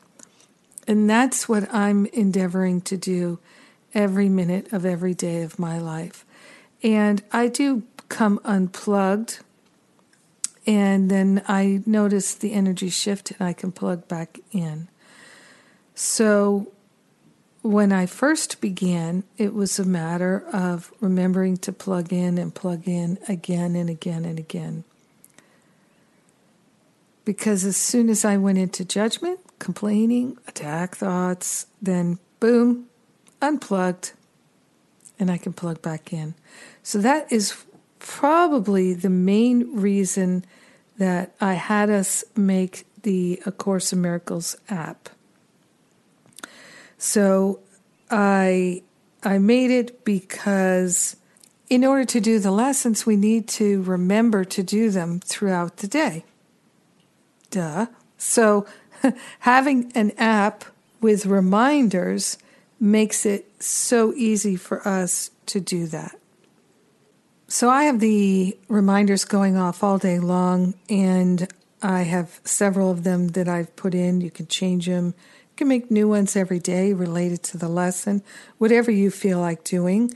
And 0.86 1.10
that's 1.10 1.48
what 1.48 1.72
I'm 1.74 2.06
endeavoring 2.06 2.80
to 2.82 2.96
do 2.96 3.38
every 3.94 4.28
minute 4.28 4.72
of 4.72 4.84
every 4.84 5.14
day 5.14 5.42
of 5.42 5.58
my 5.58 5.78
life. 5.78 6.24
And 6.82 7.22
I 7.32 7.48
do 7.48 7.82
come 8.08 8.38
unplugged, 8.44 9.40
and 10.66 11.10
then 11.10 11.42
I 11.48 11.82
notice 11.86 12.34
the 12.34 12.52
energy 12.52 12.90
shift 12.90 13.32
and 13.32 13.48
I 13.48 13.52
can 13.52 13.72
plug 13.72 14.06
back 14.08 14.38
in. 14.52 14.88
So 15.94 16.72
when 17.62 17.90
I 17.92 18.06
first 18.06 18.60
began, 18.60 19.24
it 19.38 19.54
was 19.54 19.78
a 19.78 19.84
matter 19.84 20.44
of 20.52 20.92
remembering 21.00 21.56
to 21.58 21.72
plug 21.72 22.12
in 22.12 22.38
and 22.38 22.54
plug 22.54 22.86
in 22.86 23.18
again 23.28 23.74
and 23.74 23.88
again 23.90 24.24
and 24.24 24.38
again. 24.38 24.84
Because 27.26 27.66
as 27.66 27.76
soon 27.76 28.08
as 28.08 28.24
I 28.24 28.38
went 28.38 28.56
into 28.56 28.86
judgment, 28.86 29.40
complaining, 29.58 30.38
attack 30.48 30.96
thoughts, 30.96 31.66
then 31.82 32.18
boom, 32.40 32.86
unplugged, 33.42 34.12
and 35.18 35.30
I 35.30 35.36
can 35.36 35.52
plug 35.52 35.82
back 35.82 36.10
in. 36.10 36.34
So 36.82 36.98
that 37.00 37.30
is 37.30 37.66
probably 37.98 38.94
the 38.94 39.10
main 39.10 39.76
reason 39.76 40.46
that 40.96 41.34
I 41.38 41.52
had 41.54 41.90
us 41.90 42.24
make 42.34 42.86
the 43.02 43.42
A 43.44 43.52
Course 43.52 43.92
in 43.92 44.00
Miracles 44.00 44.56
app 44.70 45.10
so 46.98 47.60
I 48.10 48.82
I 49.22 49.38
made 49.38 49.70
it 49.70 50.04
because 50.04 51.16
in 51.68 51.84
order 51.84 52.04
to 52.04 52.20
do 52.20 52.38
the 52.38 52.50
lessons, 52.50 53.06
we 53.06 53.16
need 53.16 53.48
to 53.48 53.82
remember 53.82 54.44
to 54.44 54.62
do 54.62 54.90
them 54.90 55.20
throughout 55.20 55.78
the 55.78 55.88
day. 55.88 56.24
Duh. 57.56 57.86
So 58.18 58.66
having 59.40 59.90
an 59.94 60.12
app 60.18 60.66
with 61.00 61.24
reminders 61.24 62.36
makes 62.78 63.24
it 63.24 63.50
so 63.62 64.12
easy 64.12 64.56
for 64.56 64.86
us 64.86 65.30
to 65.46 65.58
do 65.60 65.86
that. 65.86 66.18
So 67.48 67.70
I 67.70 67.84
have 67.84 68.00
the 68.00 68.58
reminders 68.68 69.24
going 69.24 69.56
off 69.56 69.82
all 69.82 69.96
day 69.96 70.18
long, 70.18 70.74
and 70.90 71.48
I 71.80 72.02
have 72.02 72.40
several 72.44 72.90
of 72.90 73.04
them 73.04 73.28
that 73.28 73.48
I've 73.48 73.74
put 73.74 73.94
in. 73.94 74.20
You 74.20 74.30
can 74.30 74.48
change 74.48 74.86
them 74.86 75.14
you 75.56 75.60
can 75.60 75.68
make 75.68 75.90
new 75.90 76.06
ones 76.06 76.36
every 76.36 76.58
day 76.58 76.92
related 76.92 77.42
to 77.44 77.56
the 77.56 77.70
lesson, 77.70 78.22
whatever 78.58 78.90
you 78.90 79.10
feel 79.10 79.40
like 79.40 79.64
doing. 79.64 80.12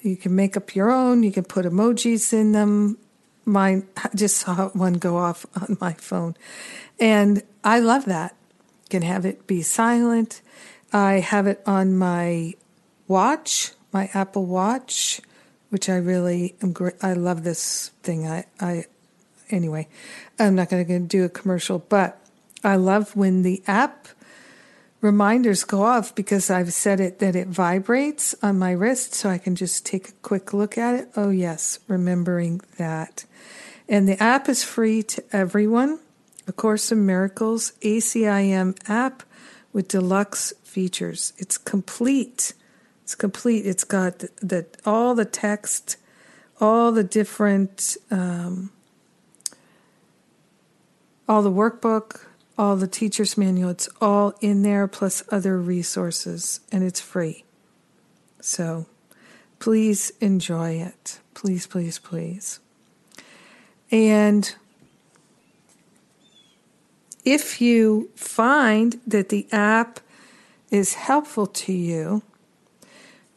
You 0.00 0.16
can 0.16 0.34
make 0.34 0.56
up 0.56 0.74
your 0.74 0.90
own, 0.90 1.22
you 1.22 1.30
can 1.30 1.44
put 1.44 1.66
emojis 1.66 2.32
in 2.32 2.52
them. 2.52 2.96
Mine, 3.48 3.88
I 3.96 4.10
just 4.14 4.36
saw 4.36 4.68
one 4.68 4.94
go 4.94 5.16
off 5.16 5.46
on 5.56 5.78
my 5.80 5.94
phone. 5.94 6.36
And 7.00 7.42
I 7.64 7.78
love 7.80 8.04
that. 8.04 8.36
Can 8.90 9.02
have 9.02 9.24
it 9.24 9.46
be 9.46 9.62
silent. 9.62 10.40
I 10.92 11.14
have 11.14 11.46
it 11.46 11.62
on 11.66 11.96
my 11.96 12.54
watch, 13.06 13.72
my 13.92 14.10
Apple 14.14 14.46
Watch, 14.46 15.20
which 15.70 15.88
I 15.88 15.96
really 15.96 16.56
am 16.62 16.72
great. 16.72 16.94
I 17.02 17.14
love 17.14 17.42
this 17.42 17.88
thing. 18.02 18.26
I, 18.26 18.44
I, 18.60 18.84
anyway, 19.50 19.88
I'm 20.38 20.54
not 20.54 20.70
going 20.70 20.86
to 20.86 20.98
do 21.00 21.24
a 21.24 21.28
commercial, 21.28 21.78
but 21.78 22.20
I 22.64 22.76
love 22.76 23.16
when 23.16 23.42
the 23.42 23.62
app 23.66 24.08
reminders 25.00 25.64
go 25.64 25.82
off 25.82 26.14
because 26.14 26.50
I've 26.50 26.72
set 26.72 27.00
it 27.00 27.18
that 27.20 27.36
it 27.36 27.48
vibrates 27.48 28.34
on 28.42 28.58
my 28.58 28.72
wrist 28.72 29.14
so 29.14 29.28
I 29.28 29.38
can 29.38 29.54
just 29.54 29.86
take 29.86 30.08
a 30.08 30.12
quick 30.22 30.52
look 30.52 30.76
at 30.76 30.94
it. 30.94 31.08
Oh, 31.16 31.30
yes, 31.30 31.78
remembering 31.86 32.60
that. 32.78 33.24
And 33.88 34.08
the 34.08 34.22
app 34.22 34.48
is 34.48 34.64
free 34.64 35.02
to 35.04 35.24
everyone. 35.32 36.00
A 36.46 36.52
Course 36.52 36.90
in 36.90 37.06
Miracles 37.06 37.72
ACIM 37.82 38.76
app 38.88 39.22
with 39.72 39.88
deluxe 39.88 40.52
features. 40.64 41.32
It's 41.38 41.58
complete. 41.58 42.54
It's 43.02 43.14
complete. 43.14 43.66
It's 43.66 43.84
got 43.84 44.18
the, 44.18 44.30
the 44.40 44.66
all 44.84 45.14
the 45.14 45.24
text, 45.24 45.96
all 46.60 46.90
the 46.90 47.04
different, 47.04 47.96
um, 48.10 48.70
all 51.28 51.42
the 51.42 51.52
workbook, 51.52 52.27
all 52.58 52.76
the 52.76 52.88
teacher's 52.88 53.38
manual. 53.38 53.70
It's 53.70 53.88
all 54.00 54.34
in 54.40 54.62
there, 54.62 54.88
plus 54.88 55.22
other 55.30 55.58
resources, 55.58 56.60
and 56.72 56.82
it's 56.82 57.00
free. 57.00 57.44
So 58.40 58.86
please 59.60 60.10
enjoy 60.20 60.72
it. 60.72 61.20
Please, 61.34 61.66
please, 61.66 61.98
please. 61.98 62.58
And 63.90 64.54
if 67.24 67.60
you 67.60 68.10
find 68.16 69.00
that 69.06 69.28
the 69.28 69.46
app 69.52 70.00
is 70.70 70.94
helpful 70.94 71.46
to 71.46 71.72
you, 71.72 72.22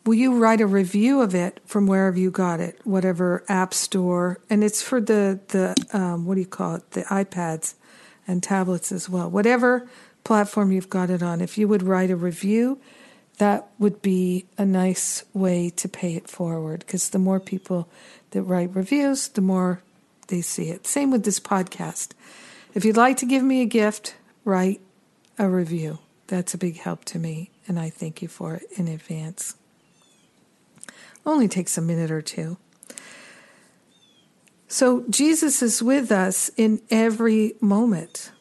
will 0.05 0.15
you 0.15 0.37
write 0.37 0.61
a 0.61 0.67
review 0.67 1.21
of 1.21 1.35
it 1.35 1.59
from 1.65 1.85
wherever 1.85 2.17
you 2.17 2.31
got 2.31 2.59
it, 2.59 2.79
whatever 2.83 3.43
app 3.47 3.73
store, 3.73 4.39
and 4.49 4.63
it's 4.63 4.81
for 4.81 4.99
the 4.99 5.39
the 5.49 5.75
um, 5.93 6.25
what 6.25 6.35
do 6.35 6.41
you 6.41 6.47
call 6.47 6.75
it, 6.75 6.91
the 6.91 7.03
iPads 7.03 7.75
and 8.31 8.41
tablets 8.41 8.91
as 8.91 9.07
well, 9.07 9.29
whatever 9.29 9.87
platform 10.23 10.71
you've 10.71 10.89
got 10.89 11.09
it 11.09 11.21
on. 11.21 11.41
If 11.41 11.57
you 11.57 11.67
would 11.67 11.83
write 11.83 12.09
a 12.09 12.15
review, 12.15 12.79
that 13.37 13.67
would 13.77 14.01
be 14.01 14.45
a 14.57 14.65
nice 14.65 15.23
way 15.33 15.69
to 15.71 15.89
pay 15.89 16.15
it 16.15 16.27
forward 16.27 16.79
because 16.79 17.09
the 17.09 17.19
more 17.19 17.39
people 17.39 17.89
that 18.31 18.43
write 18.43 18.75
reviews, 18.75 19.27
the 19.29 19.41
more 19.41 19.81
they 20.27 20.41
see 20.41 20.69
it. 20.69 20.87
Same 20.87 21.11
with 21.11 21.25
this 21.25 21.39
podcast. 21.39 22.11
If 22.73 22.85
you'd 22.85 22.97
like 22.97 23.17
to 23.17 23.25
give 23.25 23.43
me 23.43 23.61
a 23.61 23.65
gift, 23.65 24.15
write 24.45 24.79
a 25.37 25.49
review. 25.49 25.99
That's 26.27 26.53
a 26.53 26.57
big 26.57 26.77
help 26.77 27.03
to 27.05 27.19
me, 27.19 27.49
and 27.67 27.79
I 27.79 27.89
thank 27.89 28.21
you 28.21 28.27
for 28.27 28.55
it 28.55 28.63
in 28.75 28.87
advance. 28.87 29.55
Only 31.25 31.47
takes 31.47 31.77
a 31.77 31.81
minute 31.81 32.11
or 32.11 32.21
two. 32.21 32.57
So 34.71 35.03
Jesus 35.09 35.61
is 35.61 35.83
with 35.83 36.13
us 36.13 36.49
in 36.55 36.81
every 36.89 37.55
moment. 37.59 38.31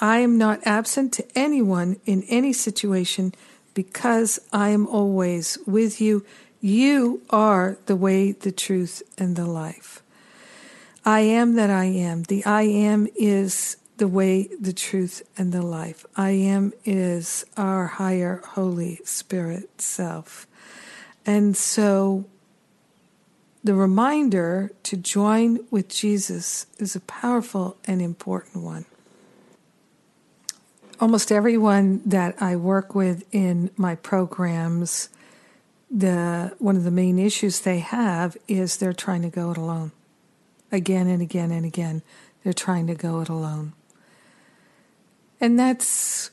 I 0.00 0.18
am 0.18 0.36
not 0.36 0.58
absent 0.64 1.12
to 1.12 1.38
anyone 1.38 2.00
in 2.04 2.24
any 2.24 2.52
situation 2.52 3.32
because 3.72 4.40
I 4.52 4.70
am 4.70 4.84
always 4.88 5.58
with 5.64 6.00
you. 6.00 6.26
You 6.60 7.22
are 7.30 7.78
the 7.86 7.94
way, 7.94 8.32
the 8.32 8.50
truth, 8.50 9.00
and 9.16 9.36
the 9.36 9.46
life. 9.46 10.02
I 11.04 11.20
am 11.20 11.54
that 11.54 11.70
I 11.70 11.84
am. 11.84 12.24
The 12.24 12.44
I 12.44 12.62
am 12.62 13.06
is 13.14 13.76
the 13.98 14.08
way, 14.08 14.48
the 14.60 14.72
truth, 14.72 15.22
and 15.38 15.52
the 15.52 15.62
life. 15.62 16.04
I 16.16 16.30
am 16.30 16.72
is 16.84 17.46
our 17.56 17.86
higher 17.86 18.42
Holy 18.44 18.98
Spirit 19.04 19.80
self. 19.80 20.48
And 21.24 21.56
so 21.56 22.24
the 23.64 23.74
reminder 23.74 24.72
to 24.82 24.96
join 24.96 25.60
with 25.70 25.88
Jesus 25.88 26.66
is 26.78 26.96
a 26.96 27.00
powerful 27.00 27.76
and 27.84 28.02
important 28.02 28.64
one. 28.64 28.86
Almost 31.00 31.32
everyone 31.32 32.02
that 32.06 32.40
I 32.40 32.56
work 32.56 32.94
with 32.94 33.24
in 33.32 33.70
my 33.76 33.94
programs, 33.94 35.08
the 35.90 36.54
one 36.58 36.76
of 36.76 36.84
the 36.84 36.90
main 36.90 37.18
issues 37.18 37.60
they 37.60 37.80
have 37.80 38.36
is 38.48 38.76
they're 38.76 38.92
trying 38.92 39.22
to 39.22 39.28
go 39.28 39.50
it 39.52 39.56
alone. 39.56 39.92
Again 40.70 41.06
and 41.06 41.20
again 41.20 41.50
and 41.50 41.66
again, 41.66 42.02
they're 42.42 42.52
trying 42.52 42.86
to 42.86 42.94
go 42.94 43.20
it 43.20 43.28
alone. 43.28 43.72
And 45.40 45.58
that's 45.58 46.30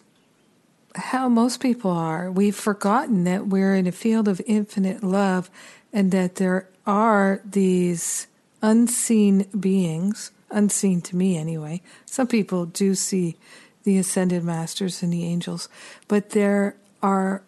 how 0.96 1.30
most 1.30 1.60
people 1.60 1.92
are. 1.92 2.32
We've 2.32 2.56
forgotten 2.56 3.24
that 3.26 3.48
we're 3.48 3.76
in 3.76 3.88
a 3.88 3.92
field 3.92 4.28
of 4.28 4.42
infinite 4.46 5.04
love 5.04 5.50
and 5.92 6.12
that 6.12 6.36
there 6.36 6.68
are 6.90 7.40
these 7.46 8.26
unseen 8.64 9.44
beings, 9.58 10.32
unseen 10.50 11.02
to 11.02 11.16
me 11.16 11.38
anyway. 11.38 11.84
Some 12.08 12.26
people 12.26 12.66
do 12.66 12.96
see 12.96 13.38
the 13.84 14.00
ascended 14.00 14.44
masters 14.44 15.04
and 15.04 15.14
the 15.14 15.24
angels, 15.24 15.70
but 16.08 16.32
there 16.32 16.76
are 17.04 17.44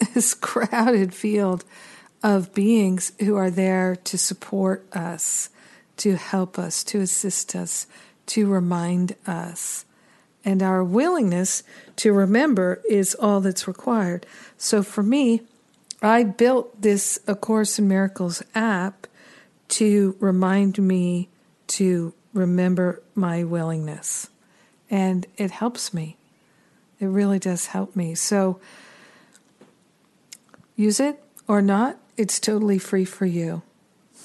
this 0.14 0.34
crowded 0.34 1.12
field 1.12 1.64
of 2.22 2.54
beings 2.54 3.10
who 3.18 3.34
are 3.34 3.50
there 3.50 3.96
to 3.96 4.16
support 4.16 4.86
us, 4.94 5.50
to 5.96 6.14
help 6.14 6.60
us, 6.60 6.84
to 6.84 7.00
assist 7.00 7.56
us, 7.56 7.88
to 8.26 8.46
remind 8.46 9.16
us 9.26 9.84
and 10.44 10.62
our 10.62 10.82
willingness 10.82 11.62
to 11.96 12.12
remember 12.12 12.80
is 12.88 13.14
all 13.14 13.40
that's 13.40 13.68
required. 13.68 14.26
So 14.56 14.82
for 14.82 15.02
me, 15.02 15.42
I 16.02 16.24
built 16.24 16.80
this 16.80 17.18
A 17.26 17.34
Course 17.34 17.78
in 17.78 17.88
Miracles 17.88 18.42
app 18.54 19.06
to 19.68 20.16
remind 20.18 20.78
me 20.78 21.28
to 21.68 22.14
remember 22.32 23.02
my 23.14 23.44
willingness. 23.44 24.30
And 24.88 25.26
it 25.36 25.50
helps 25.50 25.92
me. 25.92 26.16
It 26.98 27.04
really 27.06 27.38
does 27.38 27.66
help 27.66 27.94
me. 27.94 28.14
So 28.14 28.58
use 30.74 31.00
it 31.00 31.22
or 31.46 31.60
not, 31.62 31.98
it's 32.16 32.40
totally 32.40 32.78
free 32.78 33.04
for 33.04 33.26
you. 33.26 33.62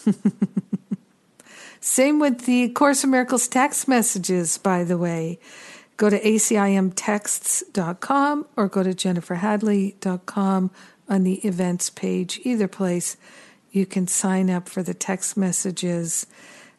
Same 1.79 2.19
with 2.19 2.45
the 2.45 2.69
Course 2.69 3.03
in 3.03 3.11
Miracles 3.11 3.47
text 3.47 3.87
messages, 3.87 4.57
by 4.57 4.83
the 4.83 4.97
way. 4.97 5.37
Go 5.97 6.09
to 6.09 6.19
acimtexts.com 6.19 8.47
or 8.57 8.67
go 8.67 8.83
to 8.83 8.89
jenniferhadley.com 8.89 10.71
on 11.07 11.23
the 11.23 11.35
events 11.45 11.89
page. 11.89 12.39
Either 12.43 12.67
place, 12.67 13.17
you 13.71 13.85
can 13.85 14.07
sign 14.07 14.49
up 14.49 14.69
for 14.69 14.83
the 14.83 14.93
text 14.93 15.35
messages 15.35 16.25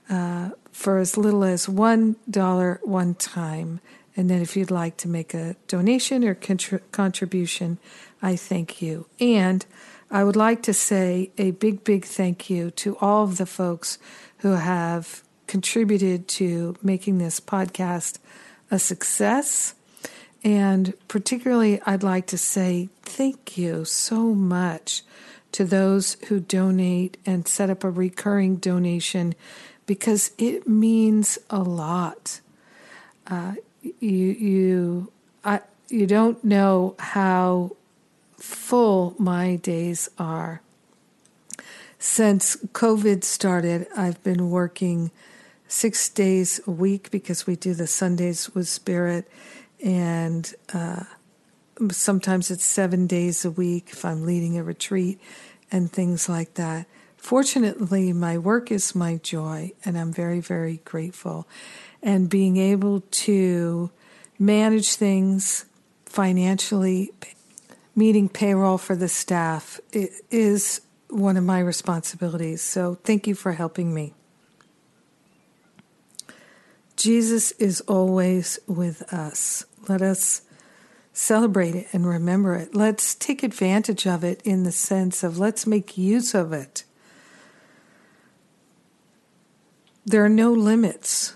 uh, 0.08 0.50
for 0.72 0.98
as 0.98 1.16
little 1.16 1.44
as 1.44 1.66
$1 1.66 2.86
one 2.86 3.14
time. 3.14 3.80
And 4.16 4.30
then 4.30 4.40
if 4.40 4.56
you'd 4.56 4.70
like 4.70 4.96
to 4.98 5.08
make 5.08 5.34
a 5.34 5.56
donation 5.68 6.24
or 6.24 6.34
contri- 6.34 6.80
contribution, 6.90 7.78
I 8.22 8.36
thank 8.36 8.80
you. 8.80 9.06
And 9.20 9.64
I 10.10 10.24
would 10.24 10.36
like 10.36 10.62
to 10.62 10.72
say 10.72 11.30
a 11.36 11.50
big, 11.52 11.84
big 11.84 12.04
thank 12.04 12.48
you 12.48 12.70
to 12.72 12.96
all 12.98 13.24
of 13.24 13.36
the 13.36 13.46
folks 13.46 13.98
who 14.38 14.52
have 14.52 15.22
contributed 15.46 16.28
to 16.28 16.76
making 16.82 17.18
this 17.18 17.40
podcast 17.40 18.18
a 18.70 18.78
success. 18.78 19.74
And 20.46 20.94
particularly, 21.08 21.80
I'd 21.86 22.04
like 22.04 22.28
to 22.28 22.38
say 22.38 22.88
thank 23.02 23.58
you 23.58 23.84
so 23.84 24.32
much 24.32 25.02
to 25.50 25.64
those 25.64 26.16
who 26.28 26.38
donate 26.38 27.16
and 27.26 27.48
set 27.48 27.68
up 27.68 27.82
a 27.82 27.90
recurring 27.90 28.54
donation 28.54 29.34
because 29.86 30.30
it 30.38 30.68
means 30.68 31.36
a 31.50 31.58
lot. 31.58 32.38
Uh, 33.26 33.54
you 33.82 33.92
you 33.98 35.12
I, 35.44 35.62
you 35.88 36.06
don't 36.06 36.42
know 36.44 36.94
how 37.00 37.74
full 38.38 39.16
my 39.18 39.56
days 39.56 40.08
are. 40.16 40.62
Since 41.98 42.54
COVID 42.72 43.24
started, 43.24 43.88
I've 43.96 44.22
been 44.22 44.48
working 44.50 45.10
six 45.66 46.08
days 46.08 46.60
a 46.68 46.70
week 46.70 47.10
because 47.10 47.48
we 47.48 47.56
do 47.56 47.74
the 47.74 47.88
Sundays 47.88 48.54
with 48.54 48.68
Spirit, 48.68 49.28
and 49.84 50.52
uh, 50.72 51.04
sometimes 51.90 52.50
it's 52.50 52.64
seven 52.64 53.06
days 53.06 53.44
a 53.44 53.50
week 53.50 53.88
if 53.92 54.04
I'm 54.04 54.24
leading 54.24 54.58
a 54.58 54.64
retreat 54.64 55.20
and 55.70 55.90
things 55.90 56.28
like 56.28 56.54
that. 56.54 56.86
Fortunately, 57.16 58.12
my 58.12 58.38
work 58.38 58.70
is 58.70 58.94
my 58.94 59.16
joy, 59.16 59.72
and 59.84 59.98
I'm 59.98 60.12
very, 60.12 60.40
very 60.40 60.80
grateful. 60.84 61.48
And 62.02 62.30
being 62.30 62.56
able 62.56 63.00
to 63.00 63.90
manage 64.38 64.94
things 64.94 65.64
financially, 66.04 67.12
meeting 67.96 68.28
payroll 68.28 68.78
for 68.78 68.94
the 68.94 69.08
staff 69.08 69.80
is 69.92 70.80
one 71.08 71.36
of 71.36 71.44
my 71.44 71.58
responsibilities. 71.58 72.62
So, 72.62 72.96
thank 73.02 73.26
you 73.26 73.34
for 73.34 73.52
helping 73.52 73.92
me. 73.92 74.14
Jesus 76.96 77.50
is 77.52 77.82
always 77.82 78.58
with 78.66 79.02
us. 79.12 79.65
Let 79.88 80.02
us 80.02 80.42
celebrate 81.12 81.74
it 81.74 81.86
and 81.92 82.06
remember 82.06 82.54
it. 82.54 82.74
Let's 82.74 83.14
take 83.14 83.42
advantage 83.42 84.06
of 84.06 84.22
it 84.22 84.42
in 84.44 84.64
the 84.64 84.72
sense 84.72 85.22
of 85.22 85.38
let's 85.38 85.66
make 85.66 85.96
use 85.96 86.34
of 86.34 86.52
it. 86.52 86.84
There 90.04 90.24
are 90.24 90.28
no 90.28 90.52
limits, 90.52 91.34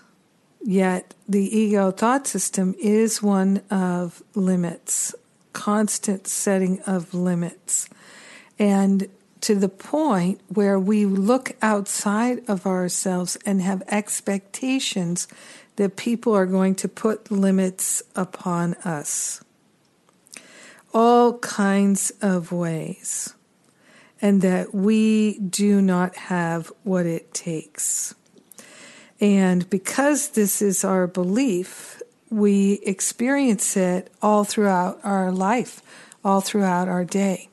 yet 0.63 1.15
the 1.29 1.57
ego 1.57 1.91
thought 1.91 2.27
system 2.27 2.75
is 2.79 3.23
one 3.23 3.63
of 3.71 4.23
limits, 4.35 5.15
constant 5.53 6.29
setting 6.29 6.81
of 6.83 7.13
limits. 7.15 7.89
And 8.59 9.09
to 9.41 9.55
the 9.55 9.69
point 9.69 10.41
where 10.49 10.79
we 10.79 11.07
look 11.07 11.53
outside 11.63 12.43
of 12.47 12.67
ourselves 12.67 13.37
and 13.47 13.63
have 13.63 13.83
expectations 13.89 15.27
that 15.81 15.97
people 15.97 16.35
are 16.35 16.45
going 16.45 16.75
to 16.75 16.87
put 16.87 17.31
limits 17.31 18.03
upon 18.15 18.75
us. 18.85 19.43
All 20.93 21.39
kinds 21.39 22.13
of 22.21 22.53
ways. 22.53 23.33
And 24.21 24.43
that 24.43 24.75
we 24.75 25.39
do 25.39 25.81
not 25.81 26.15
have 26.17 26.71
what 26.83 27.07
it 27.07 27.33
takes. 27.33 28.15
And 29.23 29.71
because 29.71 30.29
this 30.29 30.61
is 30.61 30.85
our 30.85 31.07
belief, 31.07 32.03
we 32.29 32.75
experience 32.85 33.75
it 33.75 34.13
all 34.21 34.45
throughout 34.45 35.01
our 35.03 35.33
life, 35.33 35.81
all 36.23 36.43
throughout 36.43 36.89
our 36.89 37.07
day. 37.07 37.49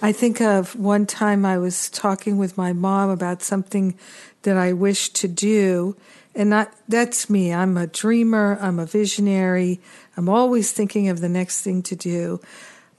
I 0.00 0.12
think 0.12 0.40
of 0.40 0.76
one 0.76 1.04
time 1.04 1.44
I 1.44 1.58
was 1.58 1.90
talking 1.90 2.38
with 2.38 2.56
my 2.56 2.72
mom 2.72 3.10
about 3.10 3.42
something 3.42 3.98
that 4.42 4.56
I 4.56 4.72
wish 4.72 5.08
to 5.14 5.26
do. 5.26 5.96
And 6.38 6.68
that's 6.86 7.28
me. 7.28 7.52
I'm 7.52 7.76
a 7.76 7.88
dreamer. 7.88 8.56
I'm 8.60 8.78
a 8.78 8.86
visionary. 8.86 9.80
I'm 10.16 10.28
always 10.28 10.70
thinking 10.70 11.08
of 11.08 11.20
the 11.20 11.28
next 11.28 11.62
thing 11.62 11.82
to 11.82 11.96
do. 11.96 12.40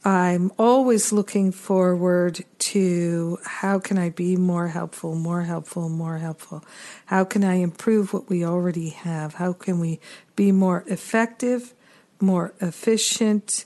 I'm 0.03 0.51
always 0.59 1.13
looking 1.13 1.53
forward 1.53 2.43
to 2.59 3.37
how 3.45 3.79
can 3.79 3.97
I 3.97 4.09
be 4.09 4.35
more 4.35 4.67
helpful, 4.67 5.15
more 5.15 5.43
helpful, 5.43 5.87
more 5.87 6.17
helpful? 6.17 6.65
How 7.05 7.23
can 7.23 7.45
I 7.45 7.55
improve 7.55 8.13
what 8.13 8.29
we 8.29 8.43
already 8.43 8.89
have? 8.89 9.35
How 9.35 9.53
can 9.53 9.79
we 9.79 10.01
be 10.35 10.51
more 10.51 10.83
effective, 10.87 11.73
more 12.19 12.53
efficient, 12.59 13.63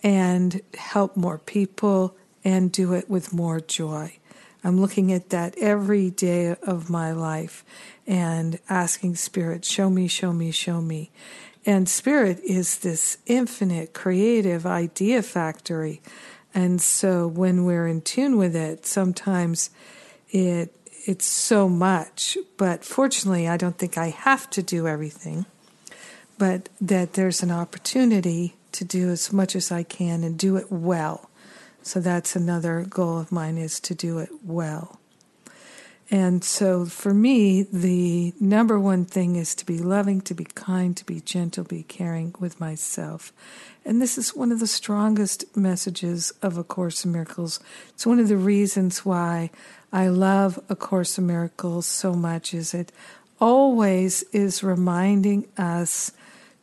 and 0.00 0.60
help 0.74 1.16
more 1.16 1.38
people 1.38 2.16
and 2.44 2.70
do 2.70 2.92
it 2.92 3.10
with 3.10 3.32
more 3.32 3.58
joy? 3.58 4.18
I'm 4.64 4.80
looking 4.80 5.12
at 5.12 5.30
that 5.30 5.56
every 5.58 6.10
day 6.10 6.56
of 6.62 6.90
my 6.90 7.12
life 7.12 7.64
and 8.08 8.58
asking 8.68 9.14
Spirit, 9.14 9.64
show 9.64 9.88
me, 9.90 10.08
show 10.08 10.32
me, 10.32 10.50
show 10.50 10.80
me. 10.80 11.12
And 11.66 11.86
spirit 11.86 12.40
is 12.40 12.78
this 12.78 13.18
infinite 13.26 13.92
creative 13.92 14.64
idea 14.64 15.22
factory. 15.22 16.00
And 16.54 16.80
so 16.80 17.26
when 17.26 17.66
we're 17.66 17.86
in 17.86 18.00
tune 18.00 18.38
with 18.38 18.56
it, 18.56 18.86
sometimes 18.86 19.68
it 20.30 20.74
it's 21.04 21.26
so 21.26 21.68
much, 21.68 22.36
but 22.56 22.84
fortunately 22.84 23.48
I 23.48 23.56
don't 23.56 23.76
think 23.78 23.98
I 23.98 24.08
have 24.08 24.48
to 24.50 24.62
do 24.62 24.86
everything. 24.86 25.44
But 26.38 26.70
that 26.80 27.12
there's 27.14 27.42
an 27.42 27.50
opportunity 27.50 28.56
to 28.72 28.84
do 28.84 29.10
as 29.10 29.32
much 29.32 29.54
as 29.54 29.70
I 29.70 29.82
can 29.82 30.24
and 30.24 30.38
do 30.38 30.56
it 30.56 30.70
well. 30.70 31.28
So 31.82 32.00
that's 32.00 32.36
another 32.36 32.86
goal 32.88 33.18
of 33.18 33.32
mine 33.32 33.58
is 33.58 33.80
to 33.80 33.94
do 33.94 34.18
it 34.18 34.30
well. 34.42 34.97
And 36.10 36.42
so 36.42 36.86
for 36.86 37.12
me, 37.12 37.64
the 37.64 38.32
number 38.40 38.80
one 38.80 39.04
thing 39.04 39.36
is 39.36 39.54
to 39.56 39.66
be 39.66 39.78
loving, 39.78 40.22
to 40.22 40.34
be 40.34 40.44
kind, 40.44 40.96
to 40.96 41.04
be 41.04 41.20
gentle, 41.20 41.64
be 41.64 41.82
caring 41.82 42.34
with 42.38 42.58
myself. 42.58 43.30
And 43.84 44.00
this 44.00 44.16
is 44.16 44.34
one 44.34 44.50
of 44.50 44.58
the 44.58 44.66
strongest 44.66 45.54
messages 45.54 46.32
of 46.40 46.56
A 46.56 46.64
Course 46.64 47.04
in 47.04 47.12
Miracles. 47.12 47.60
It's 47.90 48.06
one 48.06 48.18
of 48.18 48.28
the 48.28 48.38
reasons 48.38 49.04
why 49.04 49.50
I 49.92 50.08
love 50.08 50.58
A 50.70 50.76
Course 50.76 51.18
in 51.18 51.26
Miracles 51.26 51.84
so 51.84 52.14
much 52.14 52.54
is 52.54 52.72
it 52.72 52.90
always 53.38 54.22
is 54.32 54.62
reminding 54.62 55.46
us 55.58 56.12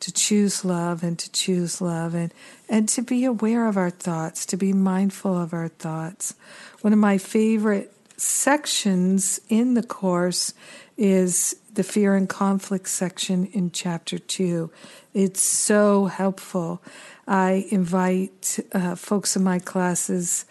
to 0.00 0.12
choose 0.12 0.64
love 0.64 1.02
and 1.02 1.18
to 1.18 1.30
choose 1.32 1.80
love 1.80 2.14
and, 2.14 2.34
and 2.68 2.88
to 2.90 3.02
be 3.02 3.24
aware 3.24 3.66
of 3.66 3.76
our 3.76 3.90
thoughts, 3.90 4.44
to 4.46 4.56
be 4.56 4.72
mindful 4.72 5.40
of 5.40 5.54
our 5.54 5.68
thoughts. 5.68 6.34
One 6.82 6.92
of 6.92 6.98
my 6.98 7.16
favorite 7.16 7.92
sections 8.16 9.40
in 9.48 9.74
the 9.74 9.82
course 9.82 10.54
is 10.96 11.56
the 11.72 11.82
fear 11.82 12.14
and 12.14 12.28
conflict 12.28 12.88
section 12.88 13.46
in 13.46 13.70
chapter 13.70 14.18
two. 14.18 14.70
It's 15.12 15.42
so 15.42 16.06
helpful. 16.06 16.82
I 17.28 17.66
invite 17.70 18.58
uh, 18.72 18.94
folks 18.94 19.36
in 19.36 19.44
my 19.44 19.58
classes 19.58 20.46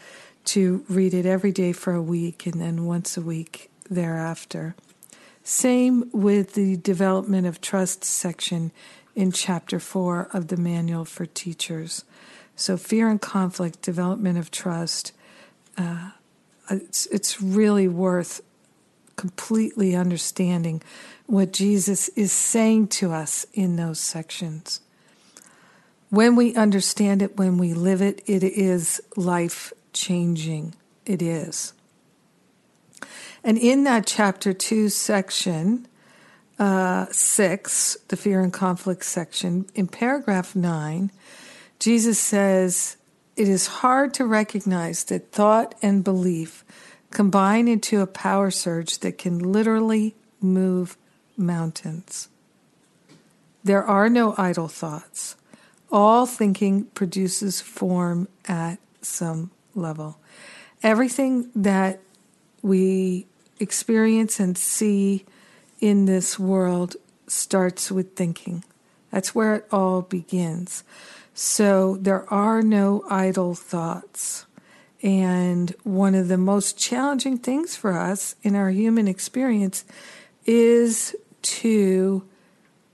to 0.45 0.86
read 0.88 1.13
it 1.13 1.25
every 1.25 1.51
day 1.51 1.71
for 1.71 1.93
a 1.93 2.01
week 2.01 2.45
and 2.45 2.62
then 2.62 2.86
once 2.86 3.17
a 3.17 3.21
week 3.21 3.71
thereafter. 3.89 4.75
Same 5.43 6.10
with 6.12 6.54
the 6.54 6.78
development 6.78 7.47
of 7.47 7.62
trust 7.62 8.04
section 8.04 8.71
in 9.15 9.32
chapter 9.32 9.80
four 9.80 10.28
of 10.34 10.47
the 10.47 10.58
manual 10.58 11.06
for 11.06 11.25
teachers. 11.25 12.04
So, 12.56 12.78
fear 12.78 13.10
and 13.10 13.21
conflict, 13.21 13.82
development 13.82 14.38
of 14.38 14.49
trust. 14.51 15.12
Uh, 15.78 16.12
it's, 16.69 17.06
it's 17.08 17.41
really 17.41 17.88
worth 17.88 18.41
completely 19.15 19.95
understanding 19.95 20.82
what 21.25 21.54
Jesus 21.54 22.10
is 22.10 22.32
saying 22.32 22.88
to 22.88 23.12
us 23.12 23.45
in 23.54 23.75
those 23.75 23.99
sections. 23.99 24.82
When 26.10 26.36
we 26.36 26.56
understand 26.56 27.21
it, 27.21 27.38
when 27.38 27.58
we 27.58 27.73
live 27.73 28.01
it, 28.01 28.21
it 28.25 28.43
is 28.43 29.01
life 29.15 29.73
changing. 29.93 30.75
It 31.06 31.21
is. 31.21 31.73
And 33.43 33.58
in 33.58 33.84
that 33.84 34.06
chapter 34.06 34.54
2 34.54 34.89
section, 34.89 35.88
uh, 36.58 37.08
6, 37.12 37.97
the 38.08 38.17
fear 38.17 38.41
and 38.41 38.54
conflict 38.54 39.06
section, 39.06 39.65
in 39.75 39.88
paragraph 39.88 40.56
9, 40.56 41.12
Jesus 41.80 42.19
says, 42.19 42.97
it 43.36 43.50
is 43.50 43.67
hard 43.67 44.13
to 44.15 44.26
recognize 44.26 45.04
that 45.06 45.32
thought 45.32 45.76
and 45.82 46.04
belief 46.04 46.63
combine 47.12 47.67
into 47.67 48.02
a 48.02 48.08
power 48.08 48.52
surge 48.52 49.00
that 49.00 49.17
can 49.17 49.39
literally 49.39 50.15
move 50.41 50.98
mountains. 51.38 52.30
There 53.63 53.84
are 53.84 54.10
no 54.10 54.36
idle 54.38 54.67
thoughts. 54.67 55.36
All 55.91 56.26
thinking 56.26 56.86
produces 56.86 57.62
form 57.62 58.28
at 58.48 58.80
some 59.02 59.52
level. 59.74 60.17
Everything 60.84 61.50
that 61.56 62.00
we 62.62 63.28
experience 63.60 64.39
and 64.39 64.58
see 64.58 65.26
in 65.80 66.06
this 66.06 66.38
world 66.38 66.95
starts 67.28 67.91
with 67.91 68.15
thinking. 68.15 68.63
That's 69.12 69.34
where 69.34 69.56
it 69.56 69.67
all 69.71 70.02
begins. 70.02 70.84
So 71.38 71.98
there 71.98 72.32
are 72.34 72.62
no 72.62 73.04
idle 73.10 73.56
thoughts. 73.56 74.45
And 75.04 75.76
one 75.84 76.15
of 76.15 76.30
the 76.30 76.38
most 76.38 76.80
challenging 76.80 77.38
things 77.38 77.76
for 77.76 77.91
us 77.91 78.36
in 78.41 78.56
our 78.56 78.71
human 78.71 79.08
experience 79.08 79.84
is 80.45 81.13
to 81.41 82.24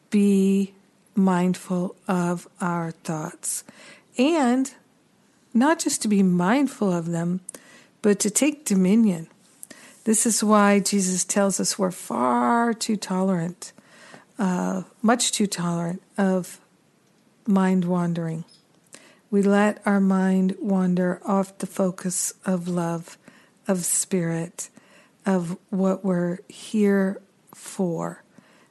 be 0.10 0.74
mindful 1.16 1.96
of 2.08 2.48
our 2.60 2.92
thoughts. 2.92 3.64
And 4.18 4.74
not 5.54 5.80
just 5.80 6.02
to 6.02 6.08
be 6.08 6.24
mindful 6.24 6.92
of 6.92 7.12
them, 7.12 7.42
but 8.02 8.20
to 8.22 8.32
take 8.32 8.66
dominion. 8.66 9.28
This 10.06 10.26
is 10.26 10.44
why 10.44 10.80
Jesus 10.80 11.24
tells 11.24 11.60
us 11.60 11.78
we're 11.78 11.92
far 11.92 12.74
too 12.74 12.98
tolerant, 12.98 13.72
uh, 14.40 14.82
much 15.04 15.32
too 15.32 15.46
tolerant 15.46 16.02
of 16.18 16.60
mind 17.52 17.86
wandering. 17.86 18.46
We 19.30 19.42
let 19.42 19.82
our 19.86 20.00
mind 20.00 20.56
wander 20.60 21.22
off 21.24 21.58
the 21.60 21.68
focus 21.68 22.34
of 22.46 22.68
love, 22.68 23.18
of 23.68 23.86
spirit, 23.86 24.70
of 25.26 25.58
what 25.70 26.04
we're 26.04 26.40
here 26.50 27.22
for, 27.54 28.24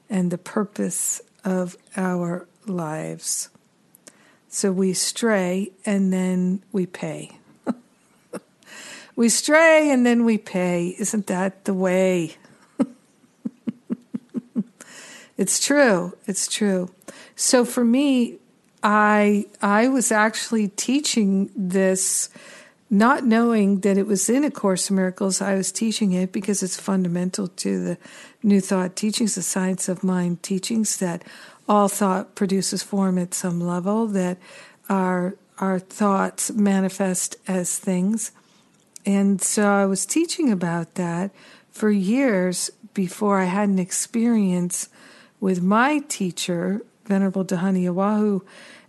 and 0.08 0.30
the 0.30 0.38
purpose 0.38 1.22
of 1.44 1.76
our 1.96 2.46
lives. 2.66 3.48
So 4.48 4.72
we 4.72 4.92
stray 4.92 5.70
and 5.86 6.12
then 6.12 6.62
we 6.72 6.84
pay. 6.84 7.38
we 9.16 9.28
stray 9.28 9.90
and 9.90 10.04
then 10.04 10.24
we 10.24 10.38
pay. 10.38 10.96
Isn't 10.98 11.28
that 11.28 11.64
the 11.64 11.74
way? 11.74 12.36
it's 15.38 15.64
true. 15.64 16.16
It's 16.26 16.48
true. 16.48 16.90
So 17.36 17.64
for 17.64 17.84
me, 17.84 18.38
I 18.82 19.46
I 19.60 19.88
was 19.88 20.10
actually 20.12 20.68
teaching 20.68 21.50
this 21.54 22.28
not 22.92 23.24
knowing 23.24 23.80
that 23.80 23.96
it 23.96 24.06
was 24.06 24.28
in 24.28 24.42
a 24.42 24.50
course 24.50 24.90
in 24.90 24.96
miracles 24.96 25.40
i 25.40 25.54
was 25.54 25.70
teaching 25.70 26.10
it 26.10 26.32
because 26.32 26.60
it's 26.60 26.80
fundamental 26.80 27.46
to 27.46 27.84
the 27.84 27.98
new 28.42 28.60
thought 28.60 28.96
teachings 28.96 29.36
the 29.36 29.42
science 29.42 29.88
of 29.88 30.02
mind 30.02 30.42
teachings 30.42 30.96
that 30.96 31.22
all 31.68 31.86
thought 31.86 32.34
produces 32.34 32.82
form 32.82 33.16
at 33.16 33.32
some 33.32 33.60
level 33.60 34.08
that 34.08 34.36
our 34.88 35.36
our 35.60 35.78
thoughts 35.78 36.50
manifest 36.50 37.36
as 37.46 37.78
things. 37.78 38.32
And 39.06 39.40
so 39.40 39.70
i 39.70 39.86
was 39.86 40.04
teaching 40.04 40.50
about 40.50 40.96
that 40.96 41.30
for 41.70 41.90
years 41.90 42.70
before 42.92 43.40
i 43.40 43.44
had 43.44 43.68
an 43.68 43.78
experience 43.78 44.88
with 45.38 45.62
my 45.62 46.00
teacher 46.08 46.82
Venerable 47.11 47.44
Dhyani 47.44 47.83
Ywahoo, 47.83 48.40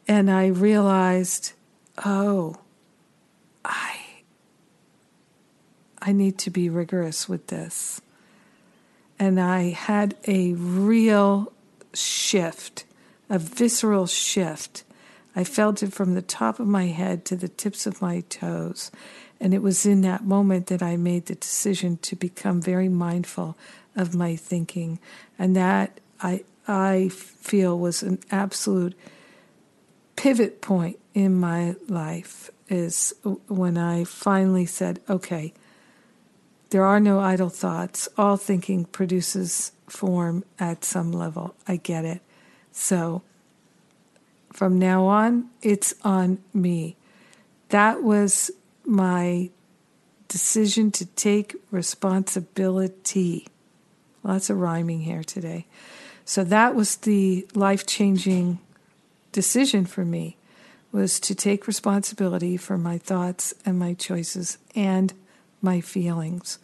and 0.08 0.30
I 0.30 0.46
realized, 0.46 1.54
oh, 2.06 2.56
I 3.66 3.98
I 6.00 6.12
need 6.12 6.38
to 6.40 6.52
be 6.52 6.70
rigorous 6.70 7.28
with 7.28 7.48
this. 7.48 8.00
And 9.18 9.42
I 9.42 9.70
had 9.70 10.16
a 10.28 10.54
real 10.54 11.52
shift, 11.96 12.86
a 13.28 13.40
visceral 13.40 14.06
shift. 14.06 14.84
I 15.36 15.44
felt 15.44 15.82
it 15.82 15.92
from 15.92 16.14
the 16.14 16.22
top 16.22 16.60
of 16.60 16.68
my 16.68 16.88
head 16.88 17.26
to 17.26 17.36
the 17.36 17.50
tips 17.50 17.88
of 17.88 18.04
my 18.04 18.22
toes. 18.30 18.92
And 19.40 19.52
it 19.52 19.64
was 19.64 19.86
in 19.86 20.02
that 20.02 20.24
moment 20.24 20.68
that 20.68 20.84
I 20.84 20.96
made 20.96 21.26
the 21.26 21.36
decision 21.36 21.98
to 22.04 22.16
become 22.16 22.62
very 22.62 22.90
mindful 22.90 23.58
of 23.96 24.14
my 24.14 24.36
thinking. 24.36 25.00
And 25.40 25.56
that 25.56 26.00
I 26.22 26.44
I 26.68 27.10
feel 27.10 27.78
was 27.78 28.04
an 28.04 28.20
absolute 28.32 28.96
pivot 30.16 30.62
point 30.62 31.00
in 31.14 31.36
my 31.36 31.76
life 31.88 32.52
is 32.70 33.14
when 33.48 33.78
I 33.78 34.04
finally 34.06 34.66
said, 34.66 35.02
okay, 35.10 35.54
there 36.70 36.86
are 36.86 37.00
no 37.00 37.20
idle 37.20 37.50
thoughts. 37.50 38.08
All 38.18 38.38
thinking 38.38 38.86
produces 38.86 39.74
form 39.88 40.46
at 40.58 40.86
some 40.86 41.12
level. 41.12 41.56
I 41.68 41.76
get 41.76 42.06
it. 42.06 42.22
So 42.72 43.24
from 44.54 44.80
now 44.80 45.06
on, 45.06 45.50
it's 45.62 45.94
on 46.04 46.40
me. 46.54 46.96
That 47.70 48.04
was 48.04 48.52
my 48.86 49.50
decision 50.28 50.92
to 50.92 51.06
take 51.06 51.56
responsibility. 51.72 53.48
Lots 54.24 54.50
of 54.50 54.60
rhyming 54.60 55.02
here 55.02 55.24
today. 55.24 55.66
So 56.26 56.44
that 56.46 56.76
was 56.76 56.98
the 56.98 57.48
life 57.54 57.86
changing 57.86 58.60
decision 59.32 59.86
for 59.86 60.06
me 60.06 60.38
was 60.92 61.20
to 61.22 61.34
take 61.34 61.68
responsibility 61.68 62.58
for 62.58 62.78
my 62.78 62.98
thoughts 62.98 63.54
and 63.66 63.80
my 63.80 63.94
choices 63.94 64.58
and 64.76 65.14
my 65.62 65.80
feelings. 65.80 66.60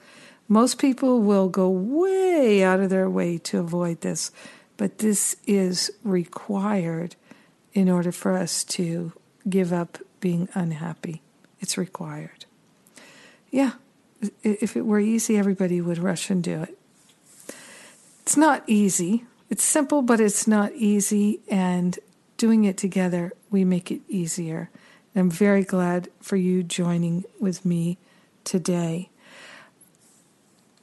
Most 0.49 0.79
people 0.79 1.21
will 1.21 1.49
go 1.49 1.69
way 1.69 2.63
out 2.63 2.79
of 2.79 2.89
their 2.89 3.09
way 3.09 3.37
to 3.39 3.59
avoid 3.59 4.01
this, 4.01 4.31
but 4.75 4.99
this 4.99 5.35
is 5.45 5.91
required 6.03 7.15
in 7.73 7.89
order 7.89 8.11
for 8.11 8.33
us 8.37 8.63
to 8.63 9.13
give 9.49 9.71
up 9.71 9.97
being 10.19 10.49
unhappy. 10.53 11.21
It's 11.59 11.77
required. 11.77 12.45
Yeah, 13.51 13.73
if 14.43 14.75
it 14.75 14.85
were 14.85 14.99
easy, 14.99 15.37
everybody 15.37 15.79
would 15.79 15.97
rush 15.97 16.29
and 16.29 16.43
do 16.43 16.63
it. 16.63 16.77
It's 18.21 18.37
not 18.37 18.63
easy. 18.67 19.25
It's 19.49 19.63
simple, 19.63 20.01
but 20.01 20.19
it's 20.19 20.47
not 20.47 20.73
easy. 20.73 21.39
And 21.47 21.97
doing 22.37 22.65
it 22.65 22.77
together, 22.77 23.33
we 23.49 23.63
make 23.63 23.91
it 23.91 24.01
easier. 24.07 24.69
I'm 25.15 25.31
very 25.31 25.63
glad 25.63 26.09
for 26.21 26.35
you 26.35 26.61
joining 26.61 27.25
with 27.39 27.65
me 27.65 27.97
today. 28.43 29.09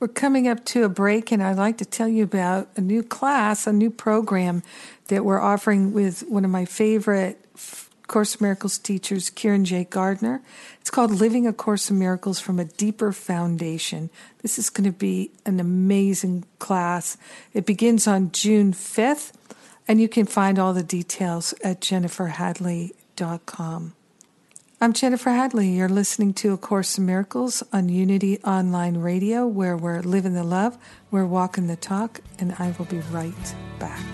We're 0.00 0.08
coming 0.08 0.48
up 0.48 0.64
to 0.66 0.82
a 0.82 0.88
break, 0.88 1.30
and 1.30 1.42
I'd 1.42 1.56
like 1.56 1.78
to 1.78 1.84
tell 1.84 2.08
you 2.08 2.24
about 2.24 2.68
a 2.76 2.80
new 2.80 3.02
class, 3.02 3.66
a 3.66 3.72
new 3.72 3.90
program 3.90 4.62
that 5.06 5.24
we're 5.24 5.40
offering 5.40 5.92
with 5.92 6.22
one 6.28 6.44
of 6.44 6.50
my 6.50 6.64
favorite 6.64 7.43
Course 8.06 8.34
of 8.34 8.40
Miracles 8.40 8.78
teachers, 8.78 9.28
Kieran 9.30 9.64
J. 9.64 9.84
Gardner. 9.84 10.42
It's 10.80 10.90
called 10.90 11.10
Living 11.10 11.46
a 11.46 11.52
Course 11.52 11.90
of 11.90 11.96
Miracles 11.96 12.38
from 12.38 12.60
a 12.60 12.64
Deeper 12.64 13.12
Foundation. 13.12 14.10
This 14.42 14.58
is 14.58 14.70
going 14.70 14.84
to 14.84 14.92
be 14.92 15.30
an 15.46 15.60
amazing 15.60 16.44
class. 16.58 17.16
It 17.52 17.66
begins 17.66 18.06
on 18.06 18.32
June 18.32 18.72
5th, 18.72 19.32
and 19.88 20.00
you 20.00 20.08
can 20.08 20.26
find 20.26 20.58
all 20.58 20.74
the 20.74 20.82
details 20.82 21.54
at 21.64 21.80
jenniferhadley.com. 21.80 23.94
I'm 24.80 24.92
Jennifer 24.92 25.30
Hadley. 25.30 25.68
You're 25.70 25.88
listening 25.88 26.34
to 26.34 26.52
A 26.52 26.58
Course 26.58 26.98
in 26.98 27.06
Miracles 27.06 27.62
on 27.72 27.88
Unity 27.88 28.38
Online 28.40 28.98
Radio, 28.98 29.46
where 29.46 29.78
we're 29.78 30.02
living 30.02 30.34
the 30.34 30.44
love, 30.44 30.76
we're 31.10 31.24
walking 31.24 31.68
the 31.68 31.76
talk, 31.76 32.20
and 32.38 32.54
I 32.58 32.74
will 32.76 32.84
be 32.84 32.98
right 33.10 33.54
back. 33.78 34.04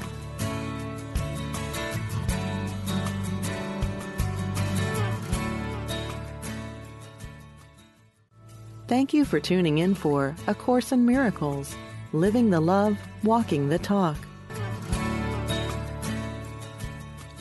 Thank 8.90 9.14
you 9.14 9.24
for 9.24 9.38
tuning 9.38 9.79
in 9.79 9.94
for 9.94 10.35
A 10.48 10.55
Course 10.57 10.90
in 10.90 11.07
Miracles 11.07 11.76
Living 12.12 12.50
the 12.50 12.59
Love, 12.59 12.98
Walking 13.22 13.68
the 13.68 13.79
Talk. 13.79 14.16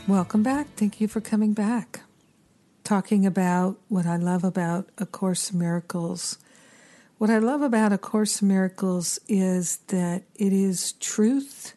Welcome 0.08 0.44
back. 0.44 0.68
Thank 0.76 1.02
you 1.02 1.08
for 1.08 1.22
coming 1.22 1.54
back. 1.54 2.02
Talking 2.84 3.26
about 3.26 3.80
what 3.88 4.06
I 4.06 4.18
love 4.18 4.44
about 4.44 4.90
A 5.00 5.08
Course 5.08 5.50
in 5.50 5.58
Miracles. 5.58 6.38
What 7.18 7.32
I 7.32 7.40
love 7.40 7.64
about 7.64 7.94
A 7.94 7.98
Course 7.98 8.44
in 8.44 8.48
Miracles 8.48 9.20
is 9.28 9.78
that 9.88 10.26
it 10.36 10.54
is 10.54 10.92
truth, 11.00 11.74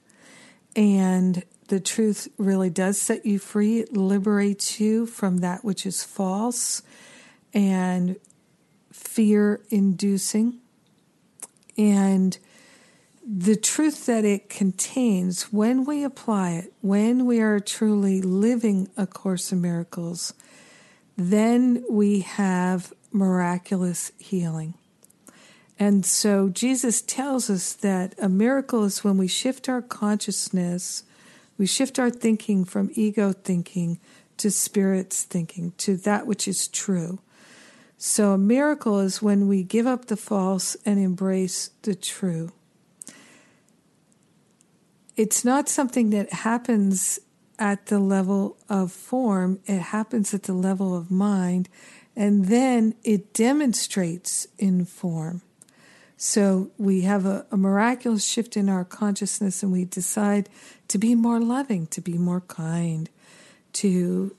and 0.77 1.45
the 1.69 1.81
truth 1.81 2.29
really 2.37 2.69
does 2.69 3.01
set 3.01 3.25
you 3.25 3.39
free. 3.39 3.79
It 3.79 3.97
liberates 3.97 4.81
you 4.81 5.07
from 5.07 5.39
that 5.39 5.65
which 5.65 5.87
is 5.87 6.05
false 6.05 6.83
and 7.55 8.17
fear 8.93 9.61
inducing. 9.71 10.59
And 11.77 12.39
the 13.27 13.57
truth 13.57 14.07
that 14.07 14.25
it 14.25 14.51
contains, 14.51 15.53
when 15.53 15.85
we 15.85 16.05
apply 16.05 16.53
it, 16.53 16.73
when 16.81 17.25
we 17.25 17.41
are 17.41 17.61
truly 17.61 18.21
living 18.21 18.89
A 18.97 19.07
Course 19.07 19.53
in 19.53 19.61
Miracles, 19.61 20.35
then 21.17 21.85
we 21.89 22.21
have 22.21 22.93
miraculous 23.13 24.13
healing. 24.19 24.75
And 25.79 26.05
so 26.05 26.49
Jesus 26.49 27.03
tells 27.03 27.51
us 27.51 27.73
that 27.75 28.15
a 28.21 28.29
miracle 28.29 28.85
is 28.85 29.03
when 29.03 29.17
we 29.17 29.29
shift 29.29 29.69
our 29.69 29.83
consciousness, 29.83 31.05
we 31.59 31.67
shift 31.67 31.99
our 31.99 32.11
thinking 32.11 32.65
from 32.65 32.91
ego 32.95 33.33
thinking 33.33 33.99
to 34.39 34.51
spirit's 34.51 35.25
thinking, 35.25 35.73
to 35.79 35.97
that 35.99 36.27
which 36.27 36.49
is 36.49 36.69
true. 36.69 37.21
So, 38.05 38.33
a 38.33 38.37
miracle 38.37 38.99
is 38.99 39.23
when 39.23 39.47
we 39.47 39.63
give 39.63 39.87
up 39.87 40.07
the 40.07 40.17
false 40.17 40.77
and 40.85 40.99
embrace 40.99 41.71
the 41.83 41.95
true. 41.95 42.51
It's 45.17 45.45
not 45.45 45.69
something 45.69 46.11
that 46.11 46.33
happens 46.33 47.21
at 47.61 47.87
the 47.87 48.01
level 48.01 48.57
of 48.69 48.91
form, 48.91 49.61
it 49.67 49.79
happens 49.79 50.35
at 50.35 50.43
the 50.43 50.53
level 50.53 50.97
of 50.97 51.13
mind, 51.13 51.69
and 52.17 52.47
then 52.47 52.97
it 53.05 53.33
demonstrates 53.33 54.49
in 54.59 54.85
form. 54.85 55.43
So 56.17 56.73
we 56.79 57.03
have 57.03 57.25
a, 57.25 57.47
a, 57.53 57.57
miraculous 57.57 58.25
shift 58.25 58.57
in 58.57 58.69
our 58.69 58.85
consciousness 58.85 59.63
and 59.63 59.71
we 59.71 59.85
decide 59.85 60.49
to 60.89 60.99
be 60.99 61.15
more 61.15 61.39
loving, 61.39 61.87
to 61.89 62.01
be 62.01 62.19
more 62.19 62.41
kind, 62.41 63.09
to 63.75 64.35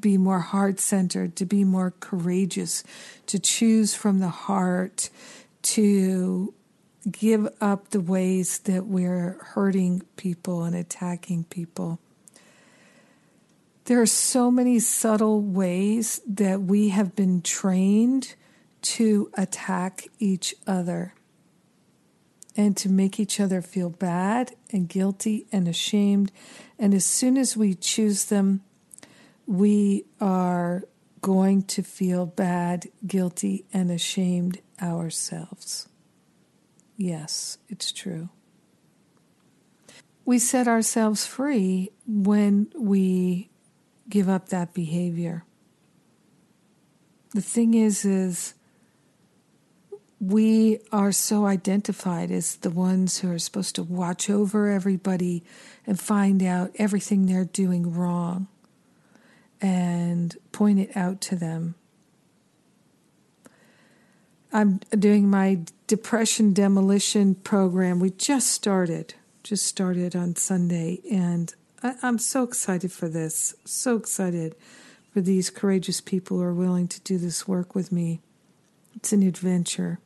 be 0.00 0.18
more 0.18 0.40
heart 0.40 0.80
centered, 0.80 1.36
to 1.36 1.46
be 1.46 1.64
more 1.64 1.92
courageous, 2.00 2.84
to 3.26 3.38
choose 3.38 3.94
from 3.94 4.20
the 4.20 4.28
heart, 4.28 5.10
to 5.62 6.54
give 7.10 7.48
up 7.60 7.88
the 7.88 8.00
ways 8.00 8.58
that 8.60 8.86
we're 8.86 9.38
hurting 9.54 10.02
people 10.16 10.64
and 10.64 10.76
attacking 10.76 11.44
people. 11.44 11.98
There 13.84 14.00
are 14.00 14.06
so 14.06 14.50
many 14.50 14.78
subtle 14.80 15.40
ways 15.40 16.20
that 16.26 16.62
we 16.62 16.90
have 16.90 17.16
been 17.16 17.40
trained 17.40 18.34
to 18.82 19.30
attack 19.34 20.06
each 20.18 20.54
other 20.66 21.14
and 22.56 22.76
to 22.76 22.88
make 22.88 23.18
each 23.18 23.40
other 23.40 23.62
feel 23.62 23.88
bad 23.88 24.52
and 24.72 24.88
guilty 24.88 25.46
and 25.52 25.68
ashamed. 25.68 26.32
And 26.78 26.92
as 26.92 27.06
soon 27.06 27.38
as 27.38 27.56
we 27.56 27.74
choose 27.74 28.26
them, 28.26 28.62
we 29.48 30.04
are 30.20 30.84
going 31.22 31.62
to 31.62 31.82
feel 31.82 32.26
bad, 32.26 32.86
guilty, 33.06 33.64
and 33.72 33.90
ashamed 33.90 34.60
ourselves. 34.80 35.88
Yes, 36.98 37.56
it's 37.68 37.90
true. 37.90 38.28
We 40.26 40.38
set 40.38 40.68
ourselves 40.68 41.24
free 41.26 41.90
when 42.06 42.70
we 42.76 43.48
give 44.08 44.28
up 44.28 44.50
that 44.50 44.74
behavior. 44.74 45.44
The 47.34 47.40
thing 47.40 47.72
is, 47.72 48.04
is 48.04 48.52
we 50.20 50.80
are 50.92 51.12
so 51.12 51.46
identified 51.46 52.30
as 52.30 52.56
the 52.56 52.70
ones 52.70 53.20
who 53.20 53.32
are 53.32 53.38
supposed 53.38 53.76
to 53.76 53.82
watch 53.82 54.28
over 54.28 54.68
everybody 54.68 55.42
and 55.86 55.98
find 55.98 56.42
out 56.42 56.72
everything 56.74 57.24
they're 57.24 57.46
doing 57.46 57.94
wrong 57.94 58.48
and 59.60 60.36
point 60.52 60.78
it 60.78 60.96
out 60.96 61.20
to 61.22 61.36
them. 61.36 61.74
I'm 64.52 64.80
doing 64.98 65.28
my 65.28 65.60
depression 65.86 66.52
demolition 66.52 67.34
program. 67.34 68.00
We 68.00 68.10
just 68.10 68.50
started, 68.50 69.14
just 69.42 69.66
started 69.66 70.16
on 70.16 70.36
Sunday, 70.36 71.00
and 71.10 71.54
I, 71.82 71.94
am 72.02 72.18
so 72.18 72.42
excited 72.42 72.90
for 72.90 73.08
this. 73.08 73.54
So 73.64 73.96
excited 73.96 74.54
for 75.12 75.20
these 75.20 75.50
courageous 75.50 76.00
people 76.00 76.38
who 76.38 76.44
are 76.44 76.54
willing 76.54 76.88
to 76.88 77.00
do 77.00 77.18
this 77.18 77.46
work 77.46 77.74
with 77.74 77.92
me. 77.92 78.20
It's 78.94 79.12
an 79.12 79.22
adventure. 79.22 80.00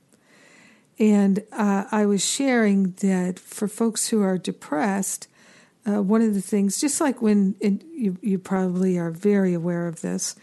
And 0.98 1.42
uh, 1.52 1.84
I 1.90 2.06
was 2.06 2.24
sharing 2.24 2.92
that 3.00 3.38
for 3.38 3.66
folks 3.66 4.08
who 4.08 4.22
are 4.22 4.38
depressed, 4.38 5.28
uh, 5.86 6.02
one 6.02 6.22
of 6.22 6.34
the 6.34 6.40
things, 6.40 6.80
just 6.80 7.00
like 7.00 7.20
when 7.20 7.56
it, 7.60 7.82
you, 7.84 8.16
you 8.20 8.38
probably 8.38 8.98
are 8.98 9.10
very 9.10 9.54
aware 9.54 9.86
of 9.86 10.00
this, 10.00 10.36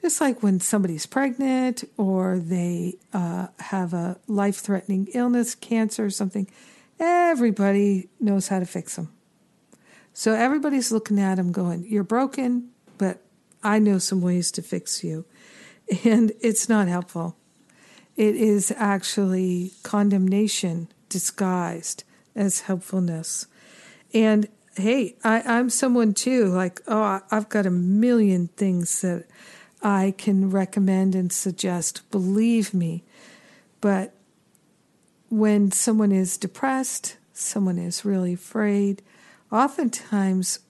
just 0.00 0.20
like 0.20 0.42
when 0.42 0.60
somebody's 0.60 1.06
pregnant 1.06 1.84
or 1.96 2.38
they 2.38 2.96
uh, 3.12 3.48
have 3.58 3.92
a 3.94 4.18
life 4.26 4.56
threatening 4.56 5.08
illness, 5.14 5.54
cancer, 5.54 6.06
or 6.06 6.10
something, 6.10 6.48
everybody 6.98 8.08
knows 8.18 8.48
how 8.48 8.58
to 8.58 8.66
fix 8.66 8.96
them. 8.96 9.12
So 10.12 10.34
everybody's 10.34 10.90
looking 10.90 11.20
at 11.20 11.36
them 11.36 11.52
going, 11.52 11.86
You're 11.86 12.02
broken, 12.02 12.70
but 12.98 13.22
I 13.62 13.78
know 13.78 13.98
some 13.98 14.20
ways 14.20 14.50
to 14.52 14.62
fix 14.62 15.04
you. 15.04 15.24
And 16.04 16.32
it's 16.40 16.68
not 16.68 16.86
helpful. 16.86 17.36
It 18.16 18.36
is 18.36 18.72
actually 18.76 19.72
condemnation 19.82 20.88
disguised 21.08 22.04
as 22.36 22.60
helpfulness. 22.60 23.46
And 24.14 24.48
hey, 24.76 25.16
I, 25.24 25.42
I'm 25.42 25.70
someone 25.70 26.14
too, 26.14 26.46
like, 26.46 26.80
oh, 26.86 27.20
I've 27.30 27.48
got 27.48 27.66
a 27.66 27.70
million 27.70 28.48
things 28.48 29.00
that 29.02 29.26
I 29.82 30.14
can 30.16 30.50
recommend 30.50 31.14
and 31.14 31.32
suggest, 31.32 32.08
believe 32.10 32.74
me. 32.74 33.02
But 33.80 34.14
when 35.28 35.72
someone 35.72 36.12
is 36.12 36.36
depressed, 36.36 37.16
someone 37.32 37.78
is 37.78 38.04
really 38.04 38.34
afraid, 38.34 39.02
oftentimes 39.50 40.60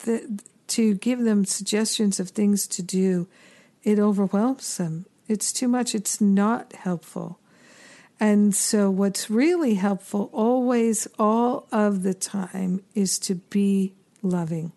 the, 0.00 0.40
to 0.68 0.94
give 0.94 1.20
them 1.20 1.44
suggestions 1.44 2.20
of 2.20 2.30
things 2.30 2.66
to 2.68 2.82
do, 2.82 3.28
it 3.82 3.98
overwhelms 3.98 4.76
them. 4.76 5.06
It's 5.28 5.52
too 5.52 5.68
much, 5.68 5.94
it's 5.94 6.20
not 6.20 6.72
helpful. 6.72 7.38
And 8.22 8.54
so, 8.54 8.88
what's 8.88 9.28
really 9.30 9.74
helpful 9.74 10.30
always, 10.32 11.08
all 11.18 11.66
of 11.72 12.04
the 12.04 12.14
time, 12.14 12.84
is 12.94 13.18
to 13.18 13.34
be 13.34 13.94
loving. 14.22 14.70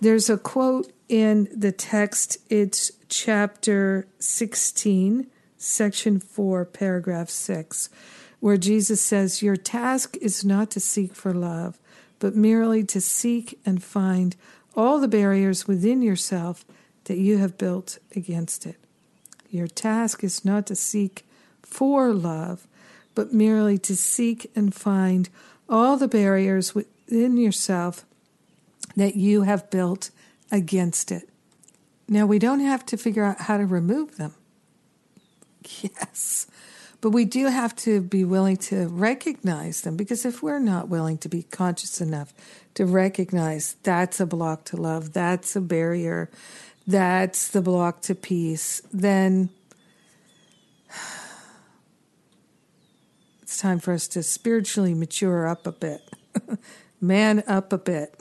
There's 0.00 0.30
a 0.30 0.38
quote 0.38 0.92
in 1.08 1.48
the 1.52 1.72
text, 1.72 2.38
it's 2.48 2.92
chapter 3.08 4.06
16, 4.20 5.26
section 5.56 6.20
4, 6.20 6.66
paragraph 6.66 7.28
6, 7.28 7.90
where 8.38 8.56
Jesus 8.56 9.00
says, 9.00 9.42
Your 9.42 9.56
task 9.56 10.16
is 10.18 10.44
not 10.44 10.70
to 10.70 10.78
seek 10.78 11.16
for 11.16 11.34
love, 11.34 11.80
but 12.20 12.36
merely 12.36 12.84
to 12.84 13.00
seek 13.00 13.58
and 13.66 13.82
find 13.82 14.36
all 14.76 15.00
the 15.00 15.08
barriers 15.08 15.66
within 15.66 16.00
yourself 16.00 16.64
that 17.06 17.18
you 17.18 17.38
have 17.38 17.58
built 17.58 17.98
against 18.14 18.66
it. 18.66 18.76
Your 19.48 19.66
task 19.66 20.22
is 20.22 20.44
not 20.44 20.64
to 20.68 20.76
seek 20.76 21.24
for 21.70 22.12
love, 22.12 22.66
but 23.14 23.32
merely 23.32 23.78
to 23.78 23.96
seek 23.96 24.50
and 24.54 24.74
find 24.74 25.28
all 25.68 25.96
the 25.96 26.08
barriers 26.08 26.74
within 26.74 27.36
yourself 27.36 28.04
that 28.96 29.16
you 29.16 29.42
have 29.42 29.70
built 29.70 30.10
against 30.50 31.12
it. 31.12 31.28
Now, 32.08 32.26
we 32.26 32.40
don't 32.40 32.60
have 32.60 32.84
to 32.86 32.96
figure 32.96 33.24
out 33.24 33.42
how 33.42 33.56
to 33.56 33.66
remove 33.66 34.16
them. 34.16 34.34
Yes, 35.82 36.46
but 37.00 37.10
we 37.10 37.24
do 37.24 37.46
have 37.46 37.76
to 37.76 38.00
be 38.00 38.24
willing 38.24 38.56
to 38.56 38.88
recognize 38.88 39.82
them 39.82 39.96
because 39.96 40.24
if 40.24 40.42
we're 40.42 40.58
not 40.58 40.88
willing 40.88 41.16
to 41.18 41.28
be 41.28 41.44
conscious 41.44 42.00
enough 42.00 42.34
to 42.74 42.84
recognize 42.84 43.76
that's 43.82 44.20
a 44.20 44.26
block 44.26 44.64
to 44.64 44.76
love, 44.76 45.12
that's 45.12 45.54
a 45.56 45.60
barrier, 45.60 46.28
that's 46.86 47.48
the 47.48 47.62
block 47.62 48.00
to 48.02 48.14
peace, 48.14 48.82
then 48.92 49.50
time 53.60 53.78
for 53.78 53.92
us 53.92 54.08
to 54.08 54.22
spiritually 54.22 54.94
mature 54.94 55.46
up 55.46 55.66
a 55.66 55.72
bit, 55.72 56.02
man 57.00 57.44
up 57.46 57.72
a 57.72 57.78
bit. 57.78 58.18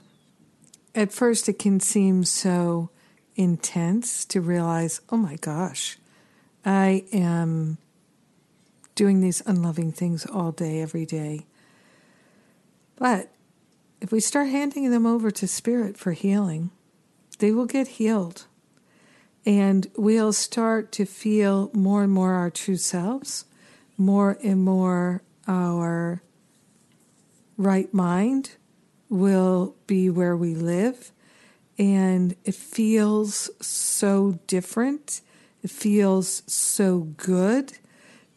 At 0.93 1.13
first, 1.13 1.47
it 1.47 1.60
can 1.60 1.80
seem 1.80 2.23
so 2.25 2.89
intense 3.36 4.25
to 4.25 4.41
realize, 4.41 4.99
oh 5.10 5.17
my 5.17 5.38
gosh, 5.38 5.97
I 6.65 7.06
am 7.13 7.78
doing 8.95 9.21
these 9.21 9.41
unloving 9.45 9.93
things 9.93 10.25
all 10.25 10.52
day, 10.52 10.82
every 10.82 11.06
day. 11.06 11.45
But 12.97 13.32
if 14.02 14.12
we 14.12 14.19
start 14.19 14.49
handing 14.49 14.91
them 14.91 15.06
over 15.06 15.32
to 15.32 15.47
Spirit 15.47 15.97
for 15.97 16.12
healing, 16.12 16.69
they 17.38 17.52
will 17.52 17.65
get 17.65 17.88
healed. 17.88 18.45
And 19.45 19.89
we'll 19.95 20.34
start 20.34 20.91
to 20.93 21.06
feel 21.06 21.71
more 21.73 22.04
and 22.04 22.12
more 22.12 22.34
our 22.34 22.49
true 22.49 22.75
selves, 22.75 23.45
more 23.97 24.38
and 24.43 24.62
more 24.63 25.21
our 25.50 26.22
right 27.58 27.92
mind 27.94 28.52
will 29.10 29.76
be 29.88 30.10
where 30.10 30.38
we 30.38 30.54
live. 30.54 31.12
And 31.78 32.36
it 32.46 32.56
feels 32.56 33.50
so 33.66 34.40
different. 34.48 35.22
It 35.64 35.72
feels 35.72 36.44
so 36.46 37.00
good 37.18 37.74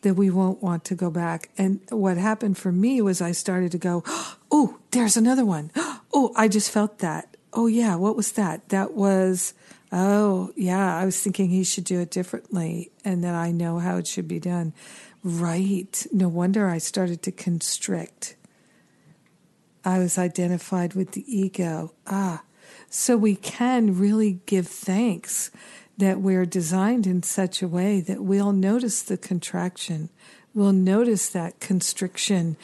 that 0.00 0.14
we 0.14 0.30
won't 0.30 0.62
want 0.62 0.84
to 0.86 0.94
go 0.94 1.10
back. 1.10 1.50
And 1.58 1.80
what 1.90 2.16
happened 2.16 2.58
for 2.58 2.72
me 2.72 3.00
was 3.00 3.20
I 3.20 3.32
started 3.32 3.70
to 3.72 3.78
go, 3.78 4.02
oh, 4.50 4.78
there's 4.90 5.16
another 5.16 5.44
one. 5.44 5.70
Oh, 6.14 6.30
I 6.36 6.46
just 6.46 6.70
felt 6.70 6.98
that. 6.98 7.38
Oh, 7.54 7.66
yeah, 7.66 7.94
what 7.94 8.16
was 8.16 8.32
that? 8.32 8.68
That 8.68 8.92
was, 8.92 9.54
oh, 9.90 10.52
yeah, 10.56 10.94
I 10.94 11.06
was 11.06 11.18
thinking 11.18 11.48
he 11.48 11.64
should 11.64 11.84
do 11.84 12.00
it 12.00 12.10
differently 12.10 12.92
and 13.02 13.24
that 13.24 13.34
I 13.34 13.50
know 13.50 13.78
how 13.78 13.96
it 13.96 14.06
should 14.06 14.28
be 14.28 14.38
done. 14.38 14.74
Right. 15.24 16.06
No 16.12 16.28
wonder 16.28 16.68
I 16.68 16.78
started 16.78 17.22
to 17.22 17.32
constrict. 17.32 18.36
I 19.84 19.98
was 19.98 20.18
identified 20.18 20.94
with 20.94 21.12
the 21.12 21.24
ego. 21.26 21.92
Ah, 22.06 22.42
so 22.88 23.16
we 23.16 23.36
can 23.36 23.98
really 23.98 24.40
give 24.46 24.66
thanks 24.66 25.50
that 25.98 26.20
we're 26.20 26.46
designed 26.46 27.06
in 27.06 27.22
such 27.22 27.62
a 27.62 27.68
way 27.68 28.00
that 28.00 28.22
we'll 28.22 28.52
notice 28.52 29.02
the 29.02 29.16
contraction. 29.16 30.08
We'll 30.54 30.72
notice 30.72 31.28
that 31.30 31.60
constriction 31.60 32.56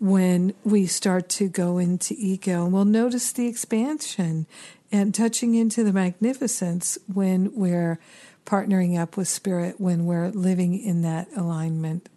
when 0.00 0.54
we 0.64 0.86
start 0.86 1.28
to 1.30 1.48
go 1.48 1.78
into 1.78 2.14
ego, 2.18 2.64
and 2.64 2.72
we'll 2.72 2.84
notice 2.84 3.32
the 3.32 3.46
expansion 3.46 4.46
and 4.90 5.14
touching 5.14 5.54
into 5.54 5.84
the 5.84 5.92
magnificence 5.92 6.98
when 7.12 7.54
we're 7.54 7.98
partnering 8.46 8.98
up 8.98 9.16
with 9.16 9.28
spirit, 9.28 9.78
when 9.78 10.06
we're 10.06 10.30
living 10.30 10.80
in 10.80 11.02
that 11.02 11.28
alignment. 11.36 12.08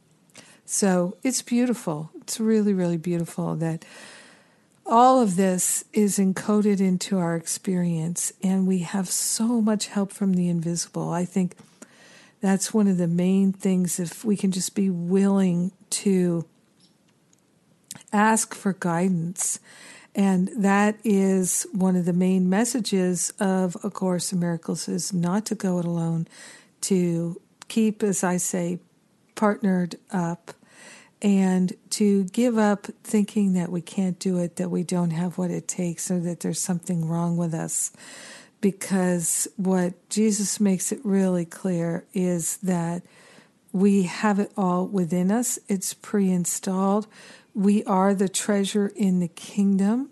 So 0.65 1.17
it's 1.23 1.41
beautiful. 1.41 2.11
It's 2.21 2.39
really, 2.39 2.73
really 2.73 2.97
beautiful 2.97 3.55
that 3.55 3.83
all 4.85 5.21
of 5.21 5.35
this 5.35 5.83
is 5.93 6.17
encoded 6.17 6.79
into 6.79 7.17
our 7.17 7.35
experience, 7.35 8.31
and 8.41 8.67
we 8.67 8.79
have 8.79 9.09
so 9.09 9.61
much 9.61 9.87
help 9.87 10.11
from 10.11 10.33
the 10.33 10.47
invisible. 10.47 11.09
I 11.09 11.25
think 11.25 11.55
that's 12.41 12.73
one 12.73 12.87
of 12.87 12.97
the 12.97 13.07
main 13.07 13.51
things 13.51 13.99
if 13.99 14.23
we 14.23 14.37
can 14.37 14.51
just 14.51 14.75
be 14.75 14.89
willing 14.89 15.71
to 15.89 16.45
ask 18.13 18.55
for 18.55 18.73
guidance. 18.73 19.59
And 20.19 20.49
that 20.57 20.99
is 21.05 21.65
one 21.71 21.95
of 21.95 22.03
the 22.03 22.11
main 22.11 22.49
messages 22.49 23.31
of 23.39 23.77
A 23.85 23.89
Course 23.89 24.33
in 24.33 24.41
Miracles 24.41 24.89
is 24.89 25.13
not 25.13 25.45
to 25.45 25.55
go 25.55 25.79
it 25.79 25.85
alone, 25.85 26.27
to 26.81 27.39
keep, 27.69 28.03
as 28.03 28.21
I 28.21 28.35
say, 28.35 28.79
partnered 29.35 29.95
up 30.11 30.51
and 31.21 31.71
to 31.91 32.25
give 32.25 32.57
up 32.57 32.87
thinking 33.01 33.53
that 33.53 33.71
we 33.71 33.79
can't 33.79 34.19
do 34.19 34.39
it, 34.39 34.57
that 34.57 34.69
we 34.69 34.83
don't 34.83 35.11
have 35.11 35.37
what 35.37 35.51
it 35.51 35.69
takes, 35.69 36.11
or 36.11 36.19
that 36.19 36.41
there's 36.41 36.59
something 36.59 37.07
wrong 37.07 37.37
with 37.37 37.53
us. 37.53 37.93
Because 38.59 39.47
what 39.55 39.93
Jesus 40.09 40.59
makes 40.59 40.91
it 40.91 40.99
really 41.05 41.45
clear 41.45 42.03
is 42.13 42.57
that 42.57 43.03
we 43.71 44.03
have 44.03 44.37
it 44.37 44.51
all 44.57 44.85
within 44.85 45.31
us, 45.31 45.59
it's 45.69 45.93
pre 45.93 46.29
installed. 46.29 47.07
We 47.53 47.83
are 47.85 48.13
the 48.13 48.29
treasure 48.29 48.91
in 48.95 49.19
the 49.19 49.27
kingdom. 49.27 50.09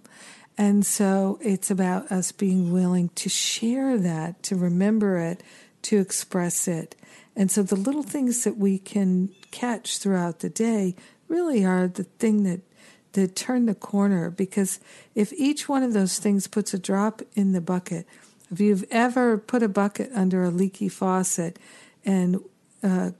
And 0.57 0.85
so 0.85 1.37
it's 1.41 1.69
about 1.69 2.11
us 2.11 2.31
being 2.31 2.73
willing 2.73 3.09
to 3.09 3.29
share 3.29 3.97
that, 3.97 4.41
to 4.43 4.55
remember 4.55 5.17
it, 5.17 5.43
to 5.83 5.99
express 5.99 6.67
it. 6.67 6.95
And 7.35 7.51
so 7.51 7.61
the 7.61 7.75
little 7.75 8.03
things 8.03 8.43
that 8.43 8.57
we 8.57 8.79
can 8.79 9.29
catch 9.51 9.99
throughout 9.99 10.39
the 10.39 10.49
day 10.49 10.95
really 11.27 11.63
are 11.63 11.87
the 11.87 12.03
thing 12.03 12.43
that 12.43 12.61
that 13.13 13.35
turn 13.35 13.65
the 13.65 13.73
corner 13.73 14.29
because 14.29 14.79
if 15.15 15.33
each 15.33 15.67
one 15.67 15.81
of 15.81 15.93
those 15.93 16.19
things 16.19 16.45
puts 16.45 16.73
a 16.73 16.77
drop 16.77 17.21
in 17.33 17.51
the 17.51 17.61
bucket, 17.61 18.05
if 18.51 18.59
you've 18.59 18.85
ever 18.91 19.37
put 19.37 19.63
a 19.63 19.69
bucket 19.69 20.11
under 20.13 20.43
a 20.43 20.51
leaky 20.51 20.87
faucet 20.87 21.57
and 22.05 22.39
uh, 22.83 23.11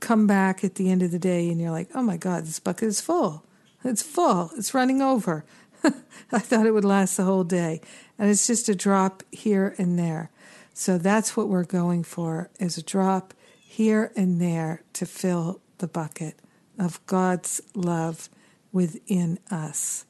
come 0.00 0.26
back 0.26 0.64
at 0.64 0.76
the 0.76 0.90
end 0.90 1.02
of 1.02 1.10
the 1.10 1.18
day 1.18 1.50
and 1.50 1.60
you're 1.60 1.70
like, 1.70 1.88
oh 1.94 2.02
my 2.02 2.16
God, 2.16 2.44
this 2.44 2.58
bucket 2.58 2.88
is 2.88 3.00
full. 3.00 3.44
It's 3.84 4.02
full. 4.02 4.50
It's 4.56 4.74
running 4.74 5.02
over. 5.02 5.44
I 6.32 6.38
thought 6.38 6.66
it 6.66 6.72
would 6.72 6.84
last 6.84 7.16
the 7.16 7.24
whole 7.24 7.44
day. 7.44 7.80
And 8.18 8.30
it's 8.30 8.46
just 8.46 8.68
a 8.68 8.74
drop 8.74 9.22
here 9.30 9.74
and 9.78 9.98
there. 9.98 10.30
So 10.74 10.98
that's 10.98 11.36
what 11.36 11.48
we're 11.48 11.64
going 11.64 12.04
for 12.04 12.50
is 12.58 12.78
a 12.78 12.82
drop 12.82 13.34
here 13.60 14.12
and 14.16 14.40
there 14.40 14.82
to 14.94 15.06
fill 15.06 15.60
the 15.78 15.88
bucket 15.88 16.36
of 16.78 17.04
God's 17.06 17.60
love 17.74 18.28
within 18.72 19.38
us. 19.50 20.06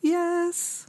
Yes. 0.00 0.86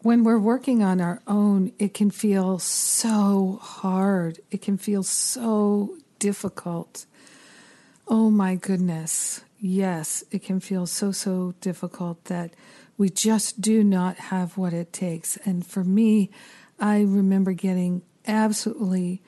When 0.00 0.22
we're 0.24 0.38
working 0.38 0.82
on 0.82 1.00
our 1.00 1.20
own, 1.26 1.72
it 1.78 1.94
can 1.94 2.10
feel 2.10 2.58
so 2.58 3.58
hard. 3.60 4.40
It 4.50 4.62
can 4.62 4.78
feel 4.78 5.02
so 5.02 5.96
difficult. 6.18 7.06
Oh 8.06 8.30
my 8.30 8.54
goodness. 8.54 9.42
Yes, 9.60 10.22
it 10.30 10.42
can 10.42 10.60
feel 10.60 10.86
so, 10.86 11.10
so 11.10 11.54
difficult 11.60 12.24
that 12.26 12.52
we 12.96 13.10
just 13.10 13.60
do 13.60 13.82
not 13.82 14.16
have 14.16 14.56
what 14.56 14.72
it 14.72 14.92
takes. 14.92 15.36
And 15.38 15.66
for 15.66 15.82
me, 15.82 16.30
I 16.78 17.00
remember 17.00 17.52
getting 17.52 18.02
absolutely 18.26 19.22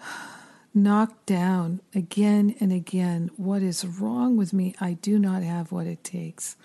knocked 0.74 1.26
down 1.26 1.80
again 1.94 2.54
and 2.60 2.72
again. 2.72 3.30
What 3.36 3.62
is 3.62 3.84
wrong 3.84 4.36
with 4.36 4.52
me? 4.52 4.74
I 4.80 4.92
do 4.94 5.18
not 5.18 5.42
have 5.42 5.72
what 5.72 5.86
it 5.86 6.04
takes. 6.04 6.56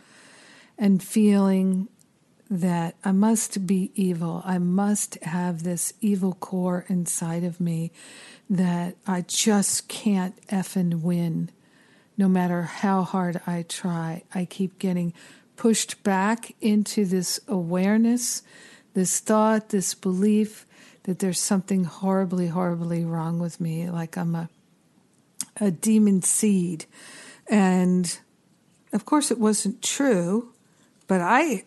And 0.77 1.01
feeling 1.01 1.87
that 2.51 2.95
I 3.03 3.11
must 3.11 3.65
be 3.65 3.91
evil. 3.95 4.43
I 4.45 4.59
must 4.59 5.15
have 5.23 5.63
this 5.63 5.93
evil 6.01 6.33
core 6.33 6.85
inside 6.87 7.43
of 7.43 7.59
me 7.59 7.91
that 8.47 8.95
I 9.07 9.21
just 9.21 9.87
can't 9.87 10.35
effing 10.47 11.01
win. 11.01 11.49
No 12.23 12.29
matter 12.29 12.61
how 12.61 13.01
hard 13.01 13.41
I 13.45 13.63
try, 13.63 14.23
I 14.33 14.45
keep 14.45 14.79
getting 14.79 15.11
pushed 15.57 16.01
back 16.03 16.55
into 16.61 17.03
this 17.03 17.37
awareness, 17.49 18.43
this 18.93 19.19
thought, 19.19 19.71
this 19.71 19.93
belief 19.93 20.65
that 21.03 21.19
there's 21.19 21.41
something 21.41 21.83
horribly, 21.83 22.47
horribly 22.47 23.03
wrong 23.03 23.39
with 23.39 23.59
me, 23.59 23.89
like 23.89 24.15
I'm 24.15 24.35
a 24.35 24.49
a 25.59 25.69
demon 25.69 26.21
seed. 26.21 26.85
And 27.49 28.17
of 28.93 29.03
course 29.03 29.29
it 29.29 29.37
wasn't 29.37 29.81
true, 29.81 30.53
but 31.07 31.19
I 31.19 31.65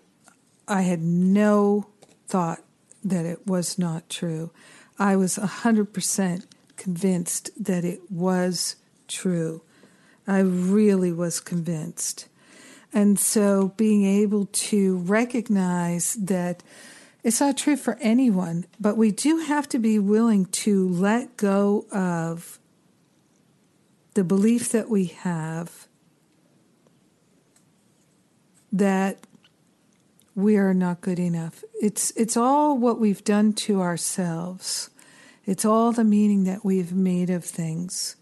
I 0.66 0.80
had 0.80 1.02
no 1.02 1.88
thought 2.28 2.62
that 3.04 3.26
it 3.26 3.46
was 3.46 3.78
not 3.78 4.08
true. 4.08 4.52
I 4.98 5.16
was 5.16 5.36
100% 5.36 6.46
convinced 6.78 7.50
that 7.62 7.84
it 7.84 8.10
was 8.10 8.76
true. 9.06 9.60
I 10.26 10.40
really 10.40 11.12
was 11.12 11.40
convinced. 11.40 12.28
And 12.92 13.18
so 13.18 13.74
being 13.76 14.04
able 14.04 14.46
to 14.46 14.96
recognize 14.98 16.14
that 16.14 16.62
it's 17.22 17.40
not 17.40 17.56
true 17.56 17.76
for 17.76 17.98
anyone, 18.00 18.66
but 18.80 18.96
we 18.96 19.10
do 19.10 19.38
have 19.38 19.68
to 19.70 19.78
be 19.78 19.98
willing 19.98 20.46
to 20.46 20.88
let 20.88 21.36
go 21.36 21.86
of 21.90 22.58
the 24.14 24.24
belief 24.24 24.70
that 24.70 24.88
we 24.88 25.06
have 25.06 25.88
that 28.72 29.18
we 30.34 30.56
are 30.56 30.74
not 30.74 31.00
good 31.00 31.18
enough. 31.18 31.64
It's 31.80 32.12
it's 32.12 32.36
all 32.36 32.76
what 32.76 33.00
we've 33.00 33.24
done 33.24 33.52
to 33.54 33.80
ourselves. 33.80 34.90
It's 35.44 35.64
all 35.64 35.92
the 35.92 36.04
meaning 36.04 36.44
that 36.44 36.64
we've 36.64 36.92
made 36.92 37.30
of 37.30 37.44
things. 37.44 38.16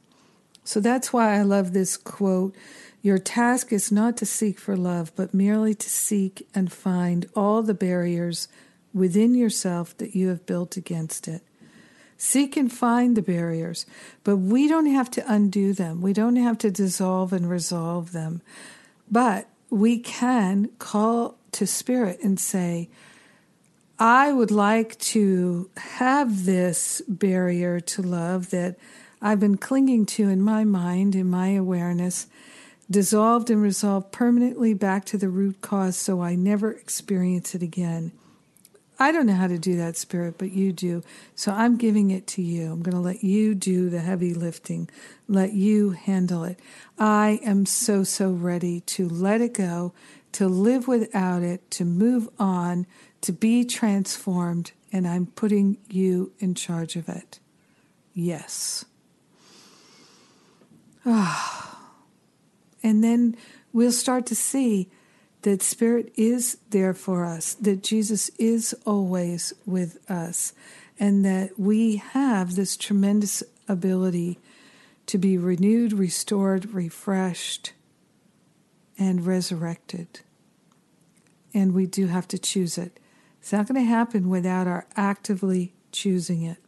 So 0.64 0.80
that's 0.80 1.12
why 1.12 1.38
I 1.38 1.42
love 1.42 1.72
this 1.72 1.96
quote. 1.96 2.54
Your 3.02 3.18
task 3.18 3.72
is 3.72 3.92
not 3.92 4.16
to 4.16 4.26
seek 4.26 4.58
for 4.58 4.76
love, 4.76 5.12
but 5.14 5.34
merely 5.34 5.74
to 5.74 5.90
seek 5.90 6.48
and 6.54 6.72
find 6.72 7.28
all 7.36 7.62
the 7.62 7.74
barriers 7.74 8.48
within 8.94 9.34
yourself 9.34 9.96
that 9.98 10.16
you 10.16 10.28
have 10.28 10.46
built 10.46 10.76
against 10.76 11.28
it. 11.28 11.42
Seek 12.16 12.56
and 12.56 12.72
find 12.72 13.16
the 13.16 13.22
barriers, 13.22 13.84
but 14.22 14.36
we 14.38 14.66
don't 14.66 14.86
have 14.86 15.10
to 15.10 15.32
undo 15.32 15.74
them. 15.74 16.00
We 16.00 16.12
don't 16.12 16.36
have 16.36 16.56
to 16.58 16.70
dissolve 16.70 17.32
and 17.32 17.50
resolve 17.50 18.12
them. 18.12 18.40
But 19.10 19.48
we 19.68 19.98
can 19.98 20.70
call 20.78 21.36
to 21.52 21.66
spirit 21.66 22.20
and 22.22 22.40
say, 22.40 22.88
I 23.98 24.32
would 24.32 24.50
like 24.50 24.98
to 24.98 25.68
have 25.76 26.46
this 26.46 27.02
barrier 27.06 27.80
to 27.80 28.02
love 28.02 28.50
that 28.50 28.76
I've 29.24 29.40
been 29.40 29.56
clinging 29.56 30.04
to 30.06 30.28
in 30.28 30.42
my 30.42 30.64
mind, 30.64 31.14
in 31.14 31.30
my 31.30 31.48
awareness, 31.52 32.26
dissolved 32.90 33.48
and 33.48 33.62
resolved 33.62 34.12
permanently 34.12 34.74
back 34.74 35.06
to 35.06 35.16
the 35.16 35.30
root 35.30 35.62
cause 35.62 35.96
so 35.96 36.20
I 36.20 36.34
never 36.34 36.70
experience 36.70 37.54
it 37.54 37.62
again. 37.62 38.12
I 38.98 39.12
don't 39.12 39.24
know 39.24 39.34
how 39.34 39.46
to 39.46 39.56
do 39.56 39.78
that, 39.78 39.96
Spirit, 39.96 40.34
but 40.36 40.52
you 40.52 40.74
do. 40.74 41.02
So 41.34 41.52
I'm 41.52 41.78
giving 41.78 42.10
it 42.10 42.26
to 42.28 42.42
you. 42.42 42.70
I'm 42.70 42.82
going 42.82 42.94
to 42.94 43.00
let 43.00 43.24
you 43.24 43.54
do 43.54 43.88
the 43.88 44.00
heavy 44.00 44.34
lifting, 44.34 44.90
let 45.26 45.54
you 45.54 45.92
handle 45.92 46.44
it. 46.44 46.60
I 46.98 47.40
am 47.42 47.64
so, 47.64 48.04
so 48.04 48.30
ready 48.30 48.80
to 48.80 49.08
let 49.08 49.40
it 49.40 49.54
go, 49.54 49.94
to 50.32 50.46
live 50.46 50.86
without 50.86 51.42
it, 51.42 51.70
to 51.72 51.86
move 51.86 52.28
on, 52.38 52.86
to 53.22 53.32
be 53.32 53.64
transformed, 53.64 54.72
and 54.92 55.08
I'm 55.08 55.26
putting 55.26 55.78
you 55.88 56.32
in 56.40 56.54
charge 56.54 56.94
of 56.94 57.08
it. 57.08 57.40
Yes. 58.12 58.84
And 62.84 63.02
then 63.02 63.34
we'll 63.72 63.92
start 63.92 64.26
to 64.26 64.34
see 64.34 64.90
that 65.40 65.62
Spirit 65.62 66.12
is 66.16 66.58
there 66.68 66.92
for 66.92 67.24
us, 67.24 67.54
that 67.54 67.82
Jesus 67.82 68.30
is 68.38 68.74
always 68.84 69.54
with 69.64 69.98
us, 70.10 70.52
and 70.98 71.24
that 71.24 71.58
we 71.58 71.96
have 71.96 72.54
this 72.54 72.76
tremendous 72.76 73.42
ability 73.68 74.38
to 75.06 75.18
be 75.18 75.36
renewed, 75.36 75.92
restored, 75.92 76.72
refreshed, 76.72 77.72
and 78.98 79.26
resurrected. 79.26 80.20
And 81.52 81.72
we 81.74 81.86
do 81.86 82.06
have 82.06 82.28
to 82.28 82.38
choose 82.38 82.78
it. 82.78 82.98
It's 83.40 83.52
not 83.52 83.68
going 83.68 83.80
to 83.82 83.88
happen 83.88 84.28
without 84.28 84.66
our 84.66 84.86
actively 84.96 85.74
choosing 85.92 86.42
it. 86.42 86.58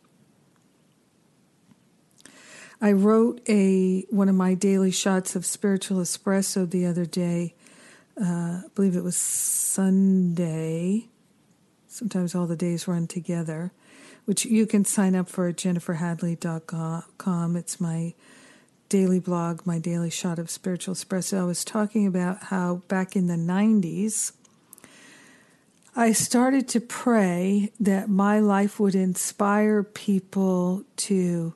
I 2.80 2.92
wrote 2.92 3.40
a 3.48 4.02
one 4.10 4.28
of 4.28 4.34
my 4.34 4.54
daily 4.54 4.90
shots 4.90 5.34
of 5.34 5.46
spiritual 5.46 5.98
espresso 5.98 6.68
the 6.68 6.86
other 6.86 7.06
day 7.06 7.54
uh, 8.20 8.24
I 8.24 8.62
believe 8.74 8.96
it 8.96 9.04
was 9.04 9.16
Sunday. 9.16 11.08
Sometimes 11.86 12.34
all 12.34 12.46
the 12.46 12.56
days 12.56 12.88
run 12.88 13.06
together, 13.06 13.72
which 14.24 14.46
you 14.46 14.66
can 14.66 14.84
sign 14.84 15.14
up 15.14 15.28
for 15.28 15.48
at 15.48 15.56
jenniferhadley.com. 15.56 17.56
It's 17.56 17.80
my 17.80 18.14
daily 18.88 19.20
blog, 19.20 19.66
my 19.66 19.78
daily 19.78 20.10
shot 20.10 20.38
of 20.38 20.50
spiritual 20.50 20.94
espresso. 20.94 21.40
I 21.40 21.44
was 21.44 21.64
talking 21.64 22.06
about 22.06 22.44
how 22.44 22.76
back 22.88 23.16
in 23.16 23.26
the 23.26 23.34
90s, 23.34 24.32
I 25.94 26.12
started 26.12 26.68
to 26.68 26.80
pray 26.80 27.70
that 27.80 28.08
my 28.08 28.40
life 28.40 28.80
would 28.80 28.94
inspire 28.94 29.82
people 29.82 30.84
to 30.96 31.54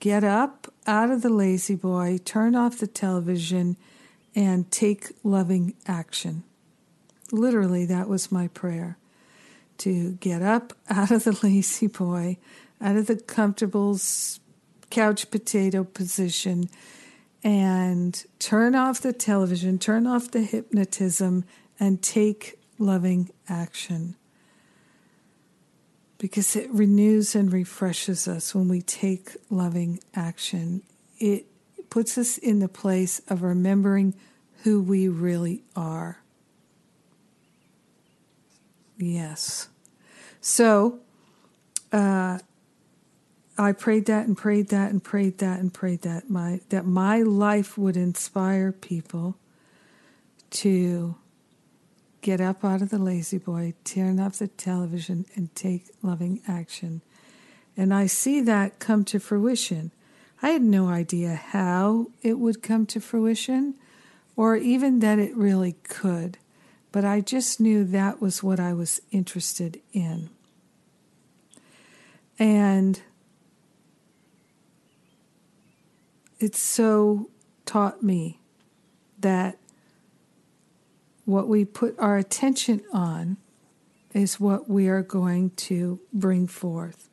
get 0.00 0.24
up 0.24 0.72
out 0.86 1.10
of 1.10 1.22
the 1.22 1.30
lazy 1.30 1.74
boy, 1.74 2.18
turn 2.24 2.54
off 2.54 2.78
the 2.78 2.86
television, 2.86 3.76
and 4.34 4.70
take 4.70 5.12
loving 5.22 5.74
action. 5.86 6.44
Literally, 7.32 7.84
that 7.86 8.08
was 8.08 8.32
my 8.32 8.48
prayer 8.48 8.96
to 9.78 10.12
get 10.14 10.42
up 10.42 10.72
out 10.88 11.10
of 11.10 11.24
the 11.24 11.38
lazy 11.42 11.86
boy, 11.86 12.38
out 12.80 12.96
of 12.96 13.06
the 13.06 13.16
comfortable 13.16 13.98
couch 14.90 15.30
potato 15.30 15.84
position, 15.84 16.68
and 17.44 18.24
turn 18.38 18.74
off 18.74 19.00
the 19.00 19.12
television, 19.12 19.78
turn 19.78 20.06
off 20.06 20.30
the 20.30 20.42
hypnotism, 20.42 21.44
and 21.78 22.02
take 22.02 22.58
loving 22.78 23.30
action. 23.48 24.16
Because 26.18 26.56
it 26.56 26.68
renews 26.70 27.34
and 27.34 27.52
refreshes 27.52 28.26
us 28.26 28.54
when 28.54 28.68
we 28.68 28.82
take 28.82 29.36
loving 29.50 30.00
action. 30.14 30.82
It 31.18 31.46
puts 31.90 32.18
us 32.18 32.38
in 32.38 32.58
the 32.58 32.68
place 32.68 33.20
of 33.28 33.42
remembering 33.42 34.14
who 34.64 34.82
we 34.82 35.06
really 35.08 35.62
are. 35.76 36.18
Yes. 38.96 39.68
So, 40.40 40.98
uh, 41.92 42.40
I 43.56 43.72
prayed 43.72 44.06
that 44.06 44.26
and 44.26 44.36
prayed 44.36 44.68
that 44.68 44.92
and 44.92 45.02
prayed 45.02 45.38
that 45.38 45.58
and 45.58 45.74
prayed 45.74 46.02
that 46.02 46.30
my 46.30 46.60
that 46.68 46.86
my 46.86 47.22
life 47.22 47.76
would 47.76 47.96
inspire 47.96 48.70
people 48.70 49.36
to 50.50 51.16
get 52.20 52.40
up 52.40 52.64
out 52.64 52.82
of 52.82 52.90
the 52.90 52.98
lazy 52.98 53.38
boy, 53.38 53.74
turn 53.84 54.18
off 54.18 54.38
the 54.38 54.48
television, 54.48 55.26
and 55.34 55.54
take 55.54 55.86
loving 56.02 56.40
action. 56.46 57.02
And 57.76 57.94
I 57.94 58.06
see 58.06 58.40
that 58.40 58.78
come 58.78 59.04
to 59.04 59.20
fruition. 59.20 59.92
I 60.42 60.50
had 60.50 60.62
no 60.62 60.88
idea 60.88 61.34
how 61.34 62.08
it 62.22 62.38
would 62.38 62.62
come 62.62 62.86
to 62.86 63.00
fruition 63.00 63.74
or 64.36 64.56
even 64.56 65.00
that 65.00 65.18
it 65.18 65.36
really 65.36 65.72
could, 65.84 66.38
but 66.92 67.04
I 67.04 67.20
just 67.20 67.60
knew 67.60 67.84
that 67.84 68.20
was 68.20 68.42
what 68.42 68.60
I 68.60 68.72
was 68.72 69.00
interested 69.10 69.80
in. 69.92 70.30
And 72.38 73.02
it 76.38 76.54
so 76.54 77.30
taught 77.66 78.02
me 78.02 78.40
that 79.18 79.58
what 81.28 81.46
we 81.46 81.62
put 81.62 81.94
our 81.98 82.16
attention 82.16 82.80
on 82.90 83.36
is 84.14 84.40
what 84.40 84.66
we 84.66 84.88
are 84.88 85.02
going 85.02 85.50
to 85.50 86.00
bring 86.10 86.46
forth. 86.46 87.10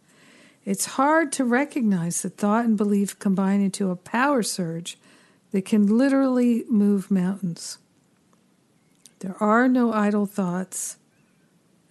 It's 0.63 0.85
hard 0.85 1.33
to 1.33 1.43
recognize 1.43 2.21
that 2.21 2.37
thought 2.37 2.63
and 2.63 2.77
belief 2.77 3.19
combine 3.19 3.59
into 3.59 3.91
a 3.91 3.97
power 3.97 4.41
surge 4.41 4.97
that 5.51 5.65
can 5.65 5.97
literally 5.97 6.63
move 6.69 7.11
mountains. 7.11 7.77
There 9.19 9.35
are 9.41 9.67
no 9.67 9.91
idle 9.91 10.25
thoughts, 10.25 10.95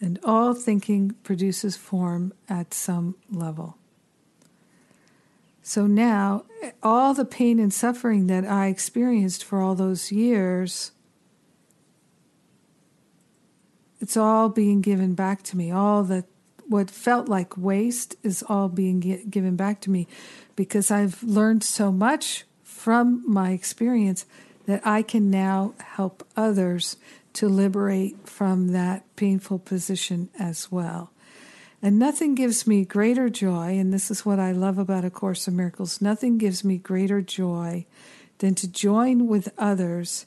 and 0.01 0.19
all 0.25 0.55
thinking 0.55 1.15
produces 1.25 1.77
form 1.77 2.33
at 2.49 2.73
some 2.73 3.17
level. 3.31 3.77
So 5.63 5.87
now, 5.87 6.47
all 6.83 7.13
the 7.13 7.27
pain 7.27 7.59
and 7.59 7.73
suffering 7.73 8.29
that 8.29 8.47
I 8.47 8.69
experienced 8.69 9.45
for 9.45 9.61
all 9.61 9.75
those 9.75 10.11
years 10.11 10.93
It's 14.05 14.19
all 14.19 14.51
being 14.51 14.83
given 14.83 15.15
back 15.15 15.43
to 15.45 15.57
me. 15.57 15.71
All 15.71 16.03
the 16.03 16.27
what 16.69 16.91
felt 16.91 17.27
like 17.27 17.57
waste 17.57 18.17
is 18.23 18.45
all 18.47 18.69
being 18.69 19.01
given 19.01 19.57
back 19.57 19.81
to 19.81 19.91
me 19.91 20.07
because 20.57 20.91
I've 20.91 21.23
learned 21.23 21.65
so 21.65 21.91
much 21.91 22.45
from 22.63 23.25
my 23.27 23.53
experience 23.53 24.27
that 24.67 24.87
I 24.87 25.01
can 25.01 25.31
now 25.31 25.73
help 25.79 26.23
others 26.37 26.99
to 27.33 27.49
liberate 27.49 28.29
from 28.29 28.73
that 28.73 29.05
painful 29.17 29.59
position 29.59 30.29
as 30.39 30.71
well. 30.71 31.11
And 31.81 31.99
nothing 31.99 32.35
gives 32.35 32.67
me 32.67 32.85
greater 32.85 33.31
joy, 33.31 33.79
and 33.79 33.91
this 33.91 34.11
is 34.11 34.27
what 34.27 34.39
I 34.39 34.53
love 34.53 34.77
about 34.77 35.07
A 35.07 35.11
Course 35.11 35.49
in 35.49 35.57
Miracles 35.57 36.03
nothing 36.03 36.37
gives 36.37 36.63
me 36.63 36.77
greater 36.77 37.23
joy 37.23 37.87
than 38.41 38.55
to 38.57 38.69
join 38.69 39.29
with 39.29 39.49
others 39.57 40.27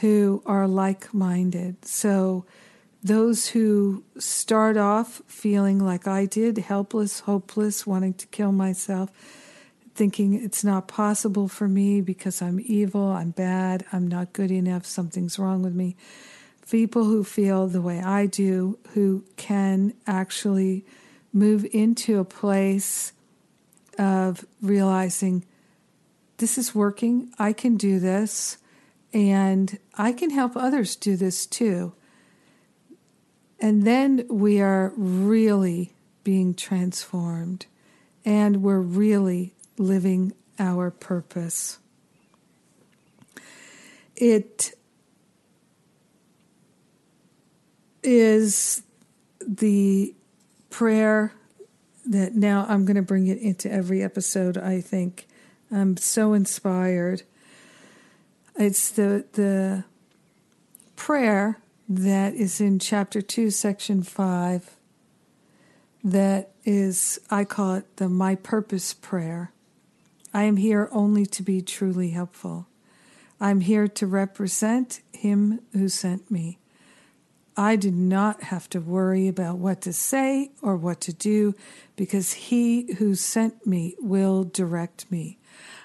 who 0.00 0.42
are 0.44 0.68
like 0.68 1.14
minded. 1.14 1.82
So, 1.86 2.44
those 3.06 3.48
who 3.48 4.04
start 4.18 4.76
off 4.76 5.22
feeling 5.26 5.78
like 5.78 6.06
I 6.06 6.26
did, 6.26 6.58
helpless, 6.58 7.20
hopeless, 7.20 7.86
wanting 7.86 8.14
to 8.14 8.26
kill 8.28 8.52
myself, 8.52 9.10
thinking 9.94 10.34
it's 10.34 10.64
not 10.64 10.88
possible 10.88 11.48
for 11.48 11.68
me 11.68 12.00
because 12.00 12.42
I'm 12.42 12.60
evil, 12.62 13.06
I'm 13.06 13.30
bad, 13.30 13.84
I'm 13.92 14.06
not 14.06 14.32
good 14.32 14.50
enough, 14.50 14.84
something's 14.86 15.38
wrong 15.38 15.62
with 15.62 15.74
me 15.74 15.96
people 16.70 17.04
who 17.04 17.22
feel 17.22 17.66
the 17.66 17.80
way 17.80 18.00
I 18.00 18.26
do, 18.26 18.78
who 18.90 19.24
can 19.36 19.94
actually 20.06 20.84
move 21.32 21.66
into 21.72 22.18
a 22.18 22.24
place 22.24 23.12
of 23.98 24.44
realizing 24.60 25.44
this 26.38 26.58
is 26.58 26.74
working, 26.74 27.32
I 27.38 27.52
can 27.52 27.76
do 27.76 27.98
this, 27.98 28.58
and 29.12 29.78
I 29.96 30.12
can 30.12 30.30
help 30.30 30.56
others 30.56 30.96
do 30.96 31.16
this 31.16 31.46
too. 31.46 31.94
And 33.60 33.84
then 33.84 34.26
we 34.28 34.60
are 34.60 34.92
really 34.96 35.92
being 36.24 36.54
transformed 36.54 37.66
and 38.24 38.62
we're 38.62 38.80
really 38.80 39.54
living 39.78 40.32
our 40.58 40.90
purpose. 40.90 41.78
It 44.16 44.76
is 48.02 48.82
the 49.40 50.14
prayer 50.70 51.32
that 52.06 52.34
now 52.34 52.66
I'm 52.68 52.84
going 52.84 52.96
to 52.96 53.02
bring 53.02 53.26
it 53.26 53.38
into 53.38 53.70
every 53.70 54.02
episode, 54.02 54.56
I 54.56 54.80
think. 54.80 55.26
I'm 55.70 55.96
so 55.96 56.32
inspired. 56.32 57.22
It's 58.56 58.90
the 58.90 59.24
the 59.32 59.84
prayer 60.94 61.58
that 61.88 62.34
is 62.34 62.60
in 62.60 62.78
chapter 62.78 63.22
2 63.22 63.50
section 63.50 64.02
5 64.02 64.76
that 66.02 66.50
is 66.64 67.18
I 67.30 67.44
call 67.44 67.74
it 67.74 67.96
the 67.96 68.08
my 68.08 68.36
purpose 68.36 68.94
prayer. 68.94 69.52
I 70.32 70.44
am 70.44 70.56
here 70.56 70.88
only 70.92 71.26
to 71.26 71.42
be 71.42 71.60
truly 71.62 72.10
helpful. 72.10 72.68
I'm 73.40 73.60
here 73.60 73.88
to 73.88 74.06
represent 74.06 75.00
him 75.12 75.60
who 75.72 75.88
sent 75.88 76.30
me. 76.30 76.58
I 77.56 77.76
do 77.76 77.90
not 77.90 78.44
have 78.44 78.68
to 78.70 78.80
worry 78.80 79.28
about 79.28 79.58
what 79.58 79.80
to 79.82 79.92
say 79.92 80.50
or 80.60 80.76
what 80.76 81.00
to 81.02 81.12
do 81.12 81.54
because 81.96 82.34
He 82.34 82.92
who 82.94 83.14
sent 83.14 83.66
me 83.66 83.94
will 83.98 84.44
direct 84.44 85.10
me. 85.10 85.38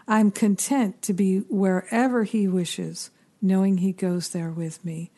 I'm 0.06 0.32
content 0.32 1.02
to 1.04 1.14
be 1.14 1.40
wherever 1.50 2.26
He 2.26 2.46
wishes, 2.48 3.10
knowing 3.42 3.78
He 3.78 3.94
goes 3.94 4.30
there 4.30 4.52
with 4.52 4.84
me. 4.84 5.12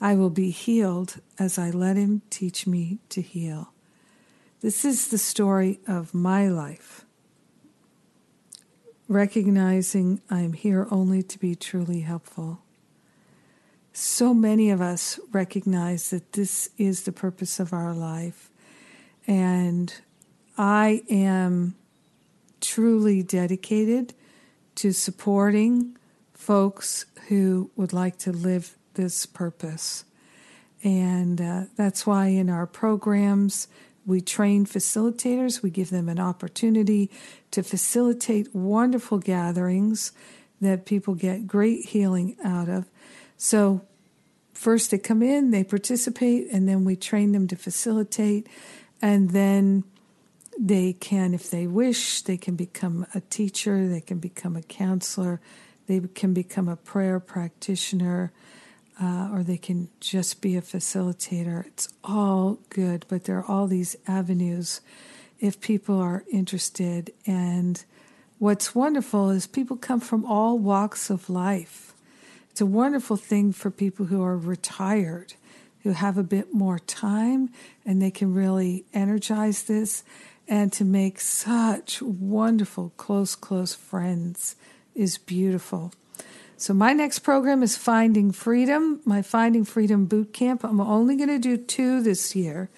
I 0.00 0.14
will 0.14 0.30
be 0.30 0.50
healed 0.50 1.20
as 1.38 1.58
I 1.58 1.70
let 1.70 1.96
Him 1.96 2.22
teach 2.30 2.66
me 2.66 2.98
to 3.10 3.20
heal. 3.20 3.72
This 4.60 4.84
is 4.84 5.08
the 5.08 5.18
story 5.18 5.80
of 5.86 6.14
my 6.14 6.48
life. 6.48 7.04
Recognizing 9.08 10.20
I 10.30 10.40
am 10.40 10.52
here 10.52 10.86
only 10.90 11.22
to 11.22 11.38
be 11.38 11.54
truly 11.54 12.00
helpful 12.00 12.62
so 13.92 14.32
many 14.32 14.70
of 14.70 14.80
us 14.80 15.18
recognize 15.32 16.10
that 16.10 16.32
this 16.32 16.70
is 16.78 17.02
the 17.02 17.12
purpose 17.12 17.58
of 17.58 17.72
our 17.72 17.92
life. 17.92 18.50
And 19.26 19.92
I 20.56 21.02
am 21.10 21.74
truly 22.60 23.22
dedicated 23.22 24.14
to 24.76 24.92
supporting 24.92 25.96
folks 26.32 27.04
who 27.28 27.70
would 27.76 27.92
like 27.92 28.16
to 28.18 28.32
live 28.32 28.76
this 29.00 29.24
purpose. 29.26 30.04
And 30.82 31.40
uh, 31.40 31.62
that's 31.76 32.06
why 32.06 32.26
in 32.28 32.50
our 32.50 32.66
programs, 32.66 33.68
we 34.06 34.20
train 34.20 34.66
facilitators. 34.66 35.62
We 35.62 35.70
give 35.70 35.90
them 35.90 36.08
an 36.08 36.18
opportunity 36.20 37.10
to 37.50 37.62
facilitate 37.62 38.54
wonderful 38.54 39.18
gatherings 39.18 40.12
that 40.60 40.84
people 40.84 41.14
get 41.14 41.46
great 41.46 41.86
healing 41.86 42.36
out 42.44 42.68
of. 42.68 42.86
So, 43.36 43.82
first 44.52 44.90
they 44.90 44.98
come 44.98 45.22
in, 45.22 45.50
they 45.50 45.64
participate, 45.64 46.48
and 46.52 46.68
then 46.68 46.84
we 46.84 46.96
train 46.96 47.32
them 47.32 47.46
to 47.48 47.56
facilitate. 47.56 48.46
And 49.00 49.30
then 49.30 49.84
they 50.58 50.92
can, 50.92 51.32
if 51.32 51.50
they 51.50 51.66
wish, 51.66 52.20
they 52.22 52.36
can 52.36 52.56
become 52.56 53.06
a 53.14 53.20
teacher, 53.20 53.88
they 53.88 54.02
can 54.02 54.18
become 54.18 54.56
a 54.56 54.62
counselor, 54.62 55.40
they 55.86 56.00
can 56.14 56.34
become 56.34 56.68
a 56.68 56.76
prayer 56.76 57.18
practitioner, 57.18 58.32
uh, 59.00 59.30
or 59.32 59.42
they 59.42 59.56
can 59.56 59.88
just 60.00 60.40
be 60.42 60.56
a 60.56 60.62
facilitator. 60.62 61.66
It's 61.66 61.88
all 62.04 62.58
good, 62.68 63.06
but 63.08 63.24
there 63.24 63.38
are 63.38 63.44
all 63.44 63.66
these 63.66 63.96
avenues 64.06 64.80
if 65.38 65.60
people 65.60 65.98
are 65.98 66.24
interested. 66.30 67.12
And 67.26 67.82
what's 68.38 68.74
wonderful 68.74 69.30
is 69.30 69.46
people 69.46 69.76
come 69.76 70.00
from 70.00 70.24
all 70.26 70.58
walks 70.58 71.08
of 71.08 71.30
life. 71.30 71.94
It's 72.50 72.60
a 72.60 72.66
wonderful 72.66 73.16
thing 73.16 73.52
for 73.52 73.70
people 73.70 74.06
who 74.06 74.22
are 74.22 74.36
retired, 74.36 75.34
who 75.82 75.92
have 75.92 76.18
a 76.18 76.22
bit 76.22 76.52
more 76.52 76.78
time 76.78 77.48
and 77.86 78.02
they 78.02 78.10
can 78.10 78.34
really 78.34 78.84
energize 78.92 79.62
this 79.62 80.04
and 80.46 80.72
to 80.72 80.84
make 80.84 81.20
such 81.20 82.02
wonderful, 82.02 82.92
close, 82.96 83.36
close 83.36 83.72
friends 83.72 84.56
is 84.94 85.16
beautiful. 85.16 85.92
So, 86.60 86.74
my 86.74 86.92
next 86.92 87.20
program 87.20 87.62
is 87.62 87.78
Finding 87.78 88.32
Freedom, 88.32 89.00
my 89.06 89.22
Finding 89.22 89.64
Freedom 89.64 90.04
Boot 90.04 90.34
Camp. 90.34 90.62
I'm 90.62 90.78
only 90.78 91.16
going 91.16 91.30
to 91.30 91.38
do 91.38 91.56
two 91.56 92.02
this 92.02 92.36
year. 92.36 92.68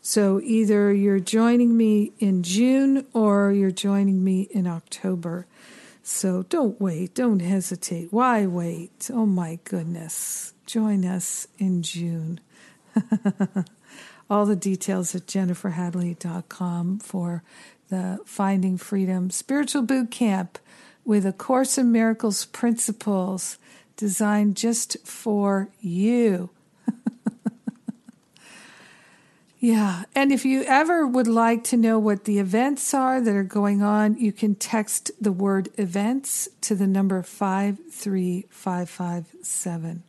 So, 0.00 0.40
either 0.42 0.90
you're 0.90 1.20
joining 1.20 1.76
me 1.76 2.12
in 2.18 2.42
June 2.42 3.04
or 3.12 3.52
you're 3.52 3.70
joining 3.70 4.24
me 4.24 4.48
in 4.50 4.66
October. 4.66 5.46
So 6.02 6.44
don't 6.44 6.80
wait, 6.80 7.14
don't 7.14 7.40
hesitate. 7.40 8.12
Why 8.12 8.46
wait? 8.46 9.10
Oh 9.12 9.26
my 9.26 9.58
goodness. 9.64 10.54
Join 10.64 11.04
us 11.04 11.48
in 11.58 11.82
June. 11.82 12.38
All 14.30 14.46
the 14.46 14.54
details 14.54 15.16
at 15.16 15.26
jenniferhadley.com 15.26 17.00
for 17.00 17.42
the 17.88 18.20
Finding 18.24 18.78
Freedom 18.78 19.30
Spiritual 19.30 19.82
Boot 19.82 20.12
Camp 20.12 20.60
with 21.06 21.24
A 21.24 21.32
Course 21.32 21.78
in 21.78 21.92
Miracles 21.92 22.44
principles 22.44 23.58
designed 23.96 24.56
just 24.56 24.98
for 25.06 25.68
you. 25.80 26.50
Yeah. 29.58 30.04
And 30.14 30.32
if 30.32 30.44
you 30.44 30.64
ever 30.64 31.06
would 31.06 31.26
like 31.26 31.64
to 31.64 31.78
know 31.78 31.98
what 31.98 32.24
the 32.24 32.38
events 32.38 32.92
are 32.92 33.18
that 33.20 33.34
are 33.34 33.42
going 33.42 33.82
on, 33.82 34.18
you 34.18 34.30
can 34.30 34.54
text 34.54 35.10
the 35.20 35.32
word 35.32 35.70
events 35.78 36.50
to 36.60 36.74
the 36.74 36.86
number 36.86 37.22
53557. 37.22 40.02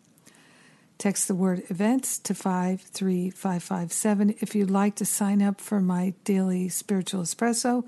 Text 0.97 1.27
the 1.27 1.35
word 1.35 1.63
events 1.69 2.19
to 2.19 2.35
53557. 2.35 4.35
If 4.39 4.53
you'd 4.53 4.69
like 4.69 4.95
to 4.95 5.05
sign 5.05 5.41
up 5.41 5.61
for 5.61 5.79
my 5.79 6.13
daily 6.23 6.67
spiritual 6.69 7.23
espresso, 7.23 7.85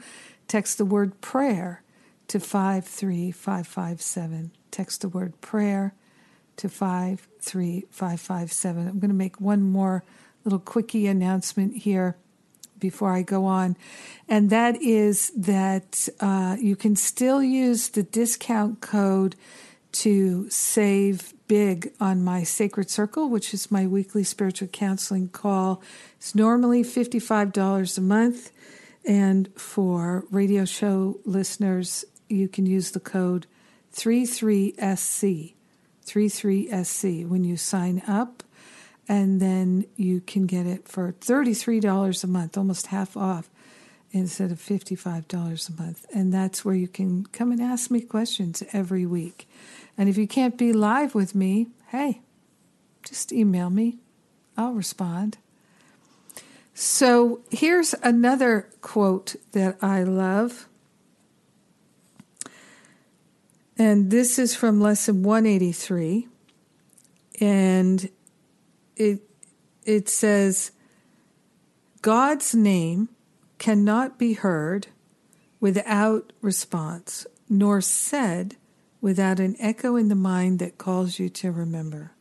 text 0.48 0.78
the 0.78 0.86
word 0.86 1.20
prayer 1.20 1.84
to 2.30 2.40
53557. 2.40 4.52
Text 4.72 5.02
the 5.02 5.10
word 5.10 5.40
prayer 5.42 5.94
to 6.58 6.70
53557. 6.70 8.88
I'm 8.88 9.00
going 9.00 9.10
to 9.10 9.16
make 9.16 9.42
one 9.42 9.64
more 9.64 10.04
little 10.44 10.60
quickie 10.60 11.08
announcement 11.08 11.78
here 11.78 12.18
before 12.80 13.14
I 13.14 13.24
go 13.24 13.46
on, 13.46 13.76
and 14.30 14.52
that 14.52 14.82
is 14.82 15.32
that 15.36 16.08
uh, 16.22 16.56
you 16.60 16.78
can 16.78 16.96
still 16.96 17.44
use 17.44 17.90
the 17.90 18.04
discount 18.04 18.80
code 18.80 19.36
to 19.92 20.50
save 20.50 21.34
big 21.48 21.92
on 22.00 22.24
my 22.24 22.44
Sacred 22.44 22.90
Circle, 22.90 23.30
which 23.30 23.54
is 23.54 23.70
my 23.72 23.86
weekly 23.88 24.24
spiritual 24.24 24.70
counseling 24.70 25.28
call. 25.30 25.82
It's 26.18 26.36
normally 26.36 26.84
$55 26.84 27.98
a 27.98 28.02
month, 28.02 28.52
and 29.06 29.50
for 29.58 30.26
radio 30.30 30.64
show 30.64 31.20
listeners, 31.26 32.06
you 32.30 32.48
can 32.48 32.66
use 32.66 32.92
the 32.92 33.00
code 33.00 33.48
33SC. 33.94 35.54
33SC 36.06 37.28
when 37.28 37.44
you 37.44 37.56
sign 37.56 38.02
up 38.08 38.44
and 39.08 39.40
then 39.40 39.86
you 39.96 40.22
can 40.22 40.46
get 40.46 40.66
it 40.66 40.88
for 40.88 41.14
$33 41.14 42.24
a 42.24 42.28
month, 42.28 42.58
almost 42.58 42.88
half 42.88 43.18
off 43.18 43.50
instead 44.12 44.52
of 44.52 44.60
$55 44.60 45.70
a 45.70 45.82
month. 45.82 46.06
And 46.14 46.34
that's 46.34 46.64
where 46.64 46.76
you 46.76 46.88
can 46.88 47.26
come 47.28 47.52
and 47.52 47.62
ask 47.62 47.92
me 47.92 48.02
questions 48.02 48.64
every 48.74 49.06
week. 49.06 49.48
And 49.98 50.10
if 50.10 50.18
you 50.18 50.28
can't 50.28 50.58
be 50.58 50.74
live 50.74 51.14
with 51.14 51.36
me, 51.36 51.68
hey, 51.88 52.22
just 53.04 53.32
email 53.32 53.70
me. 53.70 53.98
I'll 54.58 54.74
respond. 54.74 55.38
So 56.74 57.42
here's 57.50 57.94
another 58.04 58.70
quote 58.82 59.36
that 59.52 59.78
I 59.82 60.04
love. 60.04 60.69
And 63.80 64.12
this 64.12 64.38
is 64.38 64.54
from 64.54 64.82
lesson 64.82 65.24
183. 65.24 66.28
And 67.40 68.10
it, 68.98 69.22
it 69.86 70.10
says, 70.10 70.72
God's 72.02 72.54
name 72.54 73.08
cannot 73.58 74.20
be 74.20 74.34
heard 74.34 74.88
without 75.62 76.34
response, 76.42 77.26
nor 77.48 77.80
said 77.80 78.58
without 79.00 79.40
an 79.40 79.56
echo 79.60 79.96
in 79.96 80.10
the 80.10 80.16
mind 80.16 80.60
that 80.60 80.78
calls 80.78 81.18
you 81.18 81.30
to 81.30 81.50
remember. 81.50 82.12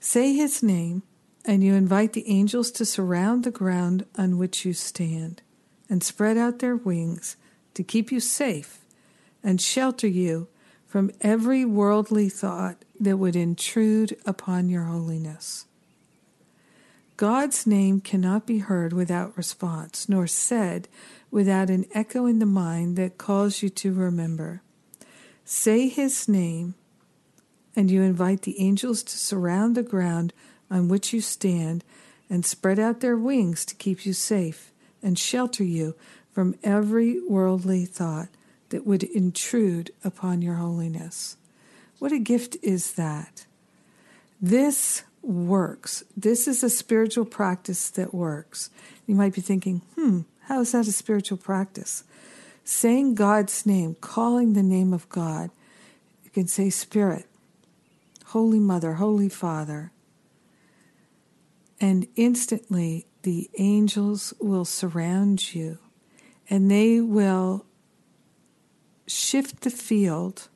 Say 0.00 0.32
his 0.32 0.62
name, 0.62 1.02
and 1.44 1.62
you 1.62 1.74
invite 1.74 2.14
the 2.14 2.26
angels 2.26 2.70
to 2.72 2.86
surround 2.86 3.44
the 3.44 3.50
ground 3.50 4.06
on 4.16 4.38
which 4.38 4.64
you 4.64 4.72
stand 4.72 5.42
and 5.90 6.02
spread 6.02 6.38
out 6.38 6.60
their 6.60 6.76
wings 6.76 7.36
to 7.74 7.82
keep 7.82 8.10
you 8.10 8.20
safe 8.20 8.83
and 9.44 9.60
shelter 9.60 10.08
you 10.08 10.48
from 10.86 11.10
every 11.20 11.64
worldly 11.64 12.28
thought 12.28 12.84
that 12.98 13.18
would 13.18 13.36
intrude 13.36 14.16
upon 14.24 14.68
your 14.68 14.84
holiness. 14.84 15.66
God's 17.16 17.66
name 17.66 18.00
cannot 18.00 18.46
be 18.46 18.58
heard 18.58 18.92
without 18.92 19.36
response, 19.36 20.08
nor 20.08 20.26
said 20.26 20.88
without 21.30 21.70
an 21.70 21.84
echo 21.94 22.26
in 22.26 22.40
the 22.40 22.46
mind 22.46 22.96
that 22.96 23.18
calls 23.18 23.62
you 23.62 23.68
to 23.68 23.92
remember. 23.92 24.62
Say 25.44 25.88
his 25.88 26.28
name, 26.28 26.74
and 27.76 27.90
you 27.90 28.02
invite 28.02 28.42
the 28.42 28.60
angels 28.60 29.02
to 29.04 29.18
surround 29.18 29.74
the 29.76 29.82
ground 29.82 30.32
on 30.70 30.88
which 30.88 31.12
you 31.12 31.20
stand 31.20 31.84
and 32.30 32.44
spread 32.44 32.78
out 32.78 33.00
their 33.00 33.16
wings 33.16 33.64
to 33.66 33.74
keep 33.74 34.06
you 34.06 34.12
safe 34.12 34.72
and 35.02 35.18
shelter 35.18 35.62
you 35.62 35.94
from 36.32 36.56
every 36.64 37.20
worldly 37.28 37.84
thought 37.84 38.28
that 38.74 38.84
would 38.84 39.04
intrude 39.04 39.92
upon 40.02 40.42
your 40.42 40.56
holiness. 40.56 41.36
What 42.00 42.10
a 42.10 42.18
gift 42.18 42.56
is 42.60 42.94
that! 42.94 43.46
This 44.42 45.04
works. 45.22 46.02
This 46.16 46.48
is 46.48 46.64
a 46.64 46.68
spiritual 46.68 47.24
practice 47.24 47.88
that 47.90 48.12
works. 48.12 48.70
You 49.06 49.14
might 49.14 49.32
be 49.32 49.40
thinking, 49.40 49.82
hmm, 49.94 50.22
how 50.46 50.62
is 50.62 50.72
that 50.72 50.88
a 50.88 50.92
spiritual 50.92 51.38
practice? 51.38 52.02
Saying 52.64 53.14
God's 53.14 53.64
name, 53.64 53.94
calling 54.00 54.54
the 54.54 54.62
name 54.64 54.92
of 54.92 55.08
God. 55.08 55.50
You 56.24 56.30
can 56.30 56.48
say, 56.48 56.68
Spirit, 56.68 57.26
Holy 58.24 58.58
Mother, 58.58 58.94
Holy 58.94 59.28
Father. 59.28 59.92
And 61.80 62.08
instantly 62.16 63.06
the 63.22 63.48
angels 63.56 64.34
will 64.40 64.64
surround 64.64 65.54
you 65.54 65.78
and 66.50 66.68
they 66.68 67.00
will 67.00 67.66
shift 69.06 69.60
the 69.62 69.70
field 69.70 70.48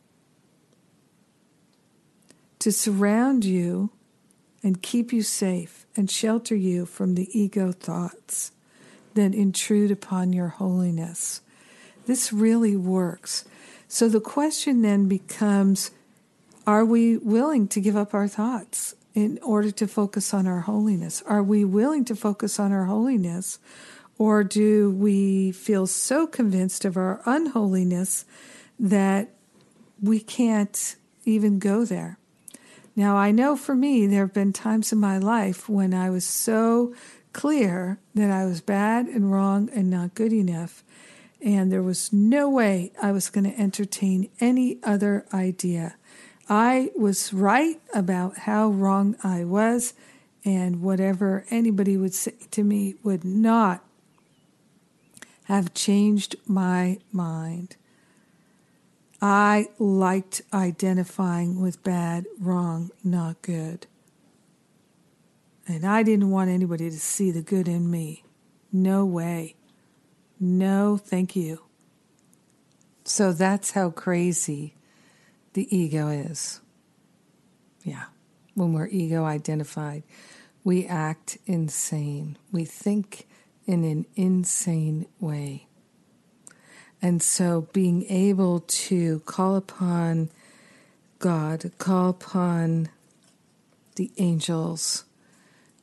to 2.58 2.72
surround 2.72 3.44
you 3.44 3.90
and 4.62 4.82
keep 4.82 5.12
you 5.12 5.22
safe 5.22 5.86
and 5.96 6.10
shelter 6.10 6.54
you 6.54 6.84
from 6.86 7.14
the 7.14 7.28
ego 7.38 7.72
thoughts 7.72 8.52
that 9.14 9.34
intrude 9.34 9.90
upon 9.90 10.32
your 10.32 10.48
holiness. 10.48 11.40
This 12.06 12.32
really 12.32 12.76
works. 12.76 13.44
So 13.86 14.08
the 14.08 14.20
question 14.20 14.82
then 14.82 15.08
becomes 15.08 15.90
are 16.66 16.84
we 16.84 17.16
willing 17.16 17.66
to 17.68 17.80
give 17.80 17.96
up 17.96 18.12
our 18.12 18.28
thoughts 18.28 18.94
in 19.14 19.38
order 19.42 19.70
to 19.70 19.88
focus 19.88 20.34
on 20.34 20.46
our 20.46 20.60
holiness? 20.60 21.22
Are 21.26 21.42
we 21.42 21.64
willing 21.64 22.04
to 22.04 22.14
focus 22.14 22.60
on 22.60 22.72
our 22.72 22.84
holiness 22.84 23.58
or 24.18 24.42
do 24.42 24.90
we 24.90 25.52
feel 25.52 25.86
so 25.86 26.26
convinced 26.26 26.84
of 26.84 26.96
our 26.96 27.22
unholiness 27.24 28.24
that 28.78 29.30
we 30.02 30.20
can't 30.20 30.96
even 31.24 31.58
go 31.58 31.84
there? 31.84 32.18
Now, 32.96 33.16
I 33.16 33.30
know 33.30 33.56
for 33.56 33.76
me, 33.76 34.08
there 34.08 34.22
have 34.22 34.34
been 34.34 34.52
times 34.52 34.92
in 34.92 34.98
my 34.98 35.18
life 35.18 35.68
when 35.68 35.94
I 35.94 36.10
was 36.10 36.24
so 36.24 36.92
clear 37.32 38.00
that 38.16 38.30
I 38.30 38.44
was 38.44 38.60
bad 38.60 39.06
and 39.06 39.30
wrong 39.30 39.70
and 39.72 39.88
not 39.88 40.16
good 40.16 40.32
enough, 40.32 40.82
and 41.40 41.70
there 41.70 41.82
was 41.82 42.12
no 42.12 42.50
way 42.50 42.90
I 43.00 43.12
was 43.12 43.30
going 43.30 43.44
to 43.44 43.56
entertain 43.56 44.28
any 44.40 44.78
other 44.82 45.24
idea. 45.32 45.94
I 46.48 46.90
was 46.96 47.32
right 47.32 47.80
about 47.94 48.38
how 48.38 48.70
wrong 48.70 49.14
I 49.22 49.44
was, 49.44 49.94
and 50.44 50.82
whatever 50.82 51.44
anybody 51.50 51.96
would 51.96 52.14
say 52.14 52.34
to 52.50 52.64
me 52.64 52.96
would 53.04 53.24
not 53.24 53.84
have 55.48 55.72
changed 55.72 56.36
my 56.46 56.98
mind. 57.10 57.74
I 59.20 59.68
liked 59.78 60.42
identifying 60.52 61.58
with 61.58 61.82
bad, 61.82 62.26
wrong, 62.38 62.90
not 63.02 63.40
good. 63.40 63.86
And 65.66 65.86
I 65.86 66.02
didn't 66.02 66.30
want 66.30 66.50
anybody 66.50 66.90
to 66.90 66.98
see 66.98 67.30
the 67.30 67.40
good 67.40 67.66
in 67.66 67.90
me. 67.90 68.24
No 68.70 69.06
way. 69.06 69.54
No, 70.38 70.98
thank 70.98 71.34
you. 71.34 71.62
So 73.04 73.32
that's 73.32 73.70
how 73.70 73.88
crazy 73.88 74.74
the 75.54 75.74
ego 75.74 76.08
is. 76.08 76.60
Yeah. 77.82 78.04
When 78.54 78.74
we're 78.74 78.88
ego 78.88 79.24
identified, 79.24 80.02
we 80.62 80.86
act 80.86 81.38
insane. 81.46 82.36
We 82.52 82.66
think 82.66 83.27
in 83.68 83.84
an 83.84 84.06
insane 84.16 85.06
way. 85.20 85.66
And 87.02 87.22
so 87.22 87.68
being 87.72 88.04
able 88.06 88.60
to 88.60 89.20
call 89.20 89.56
upon 89.56 90.30
God, 91.18 91.70
call 91.76 92.08
upon 92.08 92.88
the 93.96 94.10
angels 94.16 95.04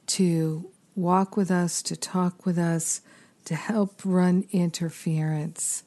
to 0.07 0.69
walk 0.95 1.37
with 1.37 1.51
us, 1.51 1.83
to 1.83 1.95
talk 1.95 2.45
with 2.45 2.57
us, 2.57 3.01
to 3.45 3.53
help 3.53 4.01
run 4.03 4.47
interference. 4.51 5.83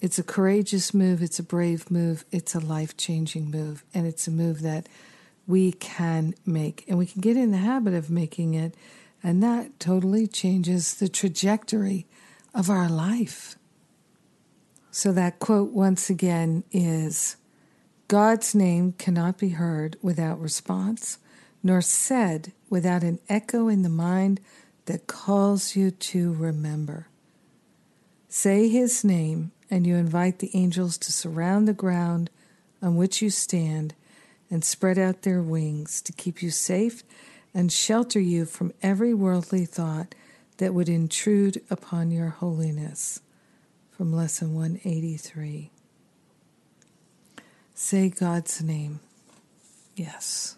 It's 0.00 0.18
a 0.18 0.22
courageous 0.22 0.94
move, 0.94 1.20
it's 1.20 1.40
a 1.40 1.42
brave 1.42 1.90
move, 1.90 2.24
it's 2.30 2.54
a 2.54 2.60
life 2.60 2.96
changing 2.96 3.50
move, 3.50 3.84
and 3.92 4.06
it's 4.06 4.28
a 4.28 4.30
move 4.30 4.62
that 4.62 4.86
we 5.46 5.72
can 5.72 6.34
make. 6.46 6.84
And 6.88 6.96
we 6.96 7.06
can 7.06 7.20
get 7.20 7.36
in 7.36 7.50
the 7.50 7.58
habit 7.58 7.94
of 7.94 8.08
making 8.08 8.54
it 8.54 8.74
and 9.24 9.42
that 9.42 9.80
totally 9.80 10.26
changes 10.26 10.94
the 10.94 11.08
trajectory 11.08 12.06
of 12.54 12.68
our 12.68 12.90
life. 12.90 13.56
So, 14.90 15.12
that 15.12 15.38
quote 15.38 15.72
once 15.72 16.10
again 16.10 16.62
is 16.70 17.36
God's 18.06 18.54
name 18.54 18.92
cannot 18.92 19.38
be 19.38 19.48
heard 19.48 19.96
without 20.02 20.40
response, 20.40 21.18
nor 21.62 21.80
said 21.80 22.52
without 22.68 23.02
an 23.02 23.18
echo 23.28 23.66
in 23.66 23.82
the 23.82 23.88
mind 23.88 24.40
that 24.84 25.06
calls 25.06 25.74
you 25.74 25.90
to 25.90 26.34
remember. 26.34 27.08
Say 28.28 28.68
his 28.68 29.02
name, 29.04 29.52
and 29.70 29.86
you 29.86 29.96
invite 29.96 30.40
the 30.40 30.50
angels 30.54 30.98
to 30.98 31.12
surround 31.12 31.66
the 31.66 31.72
ground 31.72 32.28
on 32.82 32.96
which 32.96 33.22
you 33.22 33.30
stand 33.30 33.94
and 34.50 34.62
spread 34.62 34.98
out 34.98 35.22
their 35.22 35.40
wings 35.40 36.02
to 36.02 36.12
keep 36.12 36.42
you 36.42 36.50
safe 36.50 37.02
and 37.54 37.70
shelter 37.70 38.20
you 38.20 38.44
from 38.44 38.72
every 38.82 39.14
worldly 39.14 39.64
thought 39.64 40.14
that 40.58 40.74
would 40.74 40.88
intrude 40.88 41.62
upon 41.70 42.10
your 42.10 42.30
holiness. 42.30 43.20
From 43.90 44.12
Lesson 44.12 44.54
183. 44.54 45.70
Say 47.74 48.08
God's 48.08 48.60
name. 48.60 48.98
Yes. 49.94 50.56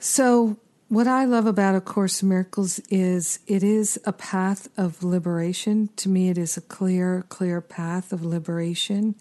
So, 0.00 0.56
what 0.88 1.06
I 1.06 1.24
love 1.24 1.46
about 1.46 1.74
A 1.74 1.80
Course 1.80 2.22
in 2.22 2.28
Miracles 2.28 2.80
is 2.90 3.40
it 3.46 3.62
is 3.62 3.98
a 4.04 4.12
path 4.12 4.68
of 4.76 5.02
liberation. 5.02 5.88
To 5.96 6.08
me, 6.08 6.30
it 6.30 6.38
is 6.38 6.56
a 6.56 6.60
clear, 6.60 7.24
clear 7.28 7.60
path 7.60 8.12
of 8.12 8.24
liberation. 8.24 9.16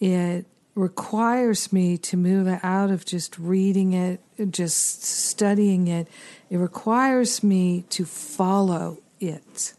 It 0.00 0.46
requires 0.78 1.72
me 1.72 1.98
to 1.98 2.16
move 2.16 2.46
out 2.62 2.88
of 2.88 3.04
just 3.04 3.36
reading 3.36 3.92
it, 3.94 4.20
just 4.50 5.02
studying 5.02 5.88
it. 5.88 6.06
It 6.50 6.58
requires 6.58 7.42
me 7.42 7.84
to 7.90 8.04
follow 8.04 8.98
it, 9.18 9.74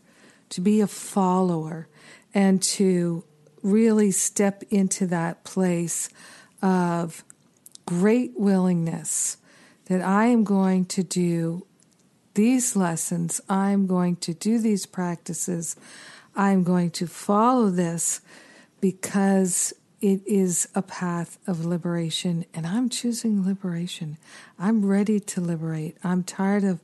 to 0.50 0.60
be 0.60 0.82
a 0.82 0.88
follower, 0.88 1.88
and 2.34 2.62
to 2.62 3.24
really 3.64 4.12
step 4.12 4.62
into 4.70 5.08
that 5.08 5.45
place 5.45 6.10
of 6.62 7.24
great 7.86 8.38
willingness 8.38 9.38
that 9.86 10.02
I 10.02 10.26
am 10.26 10.43
going 10.43 10.84
to 10.88 11.04
do 11.04 11.66
these 12.34 12.76
lessons, 12.76 13.39
I'm 13.47 13.88
going 13.88 14.18
to 14.18 14.34
do 14.34 14.60
these 14.60 14.86
practices, 14.86 15.78
I'm 16.36 16.64
going 16.64 16.91
to 16.91 17.08
follow 17.08 17.70
this 17.70 18.20
because 18.82 19.74
it 20.02 20.22
is 20.26 20.68
a 20.76 20.82
path 20.82 21.38
of 21.45 21.66
liberation, 21.66 22.45
and 22.54 22.66
I'm 22.66 22.89
choosing 22.89 23.45
liberation. 23.45 24.18
I'm 24.58 24.86
ready 24.86 25.20
to 25.20 25.41
liberate. 25.41 25.97
I'm 26.04 26.24
tired 26.24 26.64
of 26.64 26.80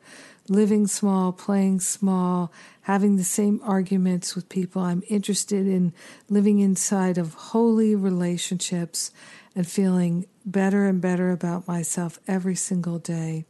living 0.47 0.85
small, 0.87 1.31
playing 1.31 1.79
small, 1.79 2.51
having 2.81 3.15
the 3.15 3.23
same 3.23 3.61
arguments 3.63 4.35
with 4.35 4.49
people. 4.49 4.81
I'm 4.81 5.03
interested 5.09 5.67
in 5.67 5.93
living 6.29 6.59
inside 6.59 7.17
of 7.17 7.33
holy 7.33 7.95
relationships 7.95 9.11
and 9.55 9.67
feeling 9.67 10.25
better 10.45 10.85
and 10.85 11.01
better 11.01 11.31
about 11.31 11.67
myself 11.67 12.19
every 12.27 12.55
single 12.55 12.99
day. 12.99 13.45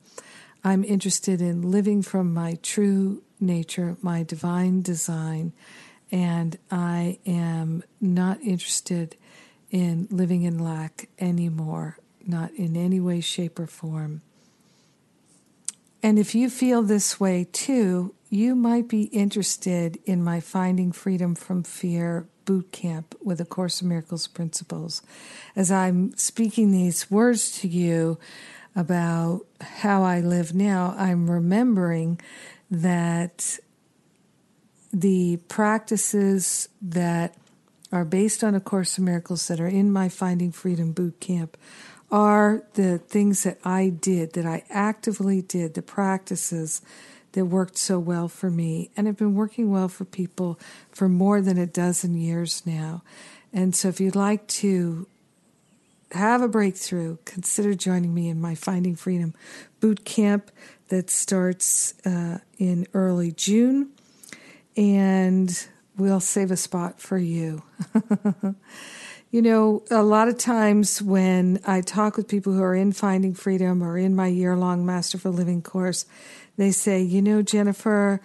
I'm 0.64 0.84
interested 0.84 1.42
in 1.42 1.72
living 1.72 2.02
from 2.02 2.34
my 2.34 2.58
true 2.62 3.24
nature, 3.40 3.98
my 4.02 4.24
divine 4.24 4.82
design, 4.82 5.54
and 6.12 6.58
I 6.72 7.20
am 7.26 7.84
not 8.00 8.42
interested 8.42 9.18
in 9.72 10.08
living 10.12 10.44
in 10.44 10.60
lack 10.60 11.10
anymore, 11.20 11.98
not 12.26 12.52
in 12.54 12.76
any 12.76 13.00
way, 13.00 13.22
shape, 13.22 13.60
or 13.60 13.68
form. 13.68 14.22
And 16.02 16.20
if 16.20 16.36
you 16.36 16.50
feel 16.50 16.84
this 16.84 17.20
way 17.20 17.48
too, 17.52 18.14
you 18.30 18.56
might 18.56 18.88
be 18.88 19.04
interested 19.06 19.98
in 20.06 20.24
my 20.24 20.40
Finding 20.40 20.92
Freedom 20.92 21.36
from 21.36 21.64
Fear 21.64 22.28
boot 22.46 22.72
camp 22.72 23.16
with 23.24 23.42
A 23.42 23.46
Course 23.46 23.82
in 23.82 23.90
Miracles 23.90 24.28
principles. 24.28 25.02
As 25.56 25.72
I'm 25.72 26.16
speaking 26.16 26.72
these 26.72 27.10
words 27.10 27.60
to 27.62 27.68
you 27.68 28.20
about 28.76 29.46
how 29.62 30.04
I 30.04 30.20
live 30.20 30.54
now, 30.54 30.94
I'm 30.98 31.30
remembering 31.30 32.20
that 32.70 33.58
the 34.94 35.38
practices 35.48 36.70
that 36.82 37.36
are 37.92 38.06
based 38.06 38.44
on 38.44 38.56
A 38.56 38.60
Course 38.60 38.98
in 38.98 39.06
Miracles 39.06 39.48
that 39.48 39.60
are 39.60 39.68
in 39.68 39.92
my 39.92 40.10
Finding 40.10 40.52
Freedom 40.52 40.92
boot 40.92 41.20
camp 41.20 41.58
are 42.12 42.64
the 42.74 42.98
things 42.98 43.44
that 43.44 43.58
I 43.64 43.90
did, 43.90 44.34
that 44.34 44.46
I 44.46 44.64
actively 44.70 45.42
did, 45.42 45.74
the 45.74 45.82
practices 45.82 46.82
that 47.32 47.46
worked 47.46 47.78
so 47.78 48.00
well 48.00 48.28
for 48.28 48.50
me 48.50 48.90
and 48.96 49.08
have 49.08 49.18
been 49.18 49.36
working 49.36 49.72
well 49.72 49.90
for 49.90 50.06
people 50.06 50.60
for 50.92 51.10
more 51.10 51.42
than 51.42 51.58
a 51.58 51.66
dozen 51.66 52.16
years 52.16 52.64
now. 52.66 53.04
And 53.52 53.76
so 53.76 53.90
if 53.90 54.00
you'd 54.00 54.16
like 54.16 54.48
to 54.48 55.08
have 56.12 56.42
a 56.42 56.48
breakthrough, 56.48 57.18
consider 57.26 57.74
joining 57.74 58.14
me 58.14 58.30
in 58.30 58.40
my 58.40 58.56
Finding 58.56 58.96
Freedom 58.96 59.34
boot 59.80 60.06
camp 60.06 60.52
that 60.88 61.10
starts 61.10 61.94
uh, 62.06 62.40
in 62.58 62.88
early 62.94 63.32
June. 63.32 63.90
And 64.78 65.68
we'll 65.98 66.20
save 66.20 66.52
a 66.52 66.58
spot 66.58 67.00
for 67.00 67.18
you. 67.18 67.64
You 69.36 69.42
know, 69.42 69.84
a 69.92 70.02
lot 70.02 70.30
of 70.30 70.38
times 70.38 71.02
when 71.02 71.60
I 71.68 71.82
talk 71.82 72.16
with 72.16 72.30
people 72.30 72.54
who 72.54 72.64
are 72.64 72.74
in 72.74 72.94
Finding 72.94 73.34
Freedom 73.34 73.84
or 73.84 73.98
in 73.98 74.16
my 74.16 74.28
year 74.28 74.56
long 74.56 74.86
Masterful 74.86 75.34
Living 75.34 75.62
course, 75.62 76.06
they 76.56 76.72
say, 76.72 77.02
you 77.02 77.22
know, 77.22 77.42
Jennifer, 77.42 78.22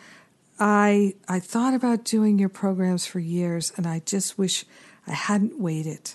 I 0.61 1.15
I 1.27 1.41
thought 1.41 1.75
about 1.75 2.05
doing 2.05 2.39
your 2.39 2.49
programs 2.49 3.07
for 3.07 3.19
years 3.19 3.73
and 3.77 3.89
I 3.89 4.03
just 4.07 4.39
wish 4.39 4.65
I 5.05 5.15
hadn't 5.15 5.59
waited. 5.59 6.13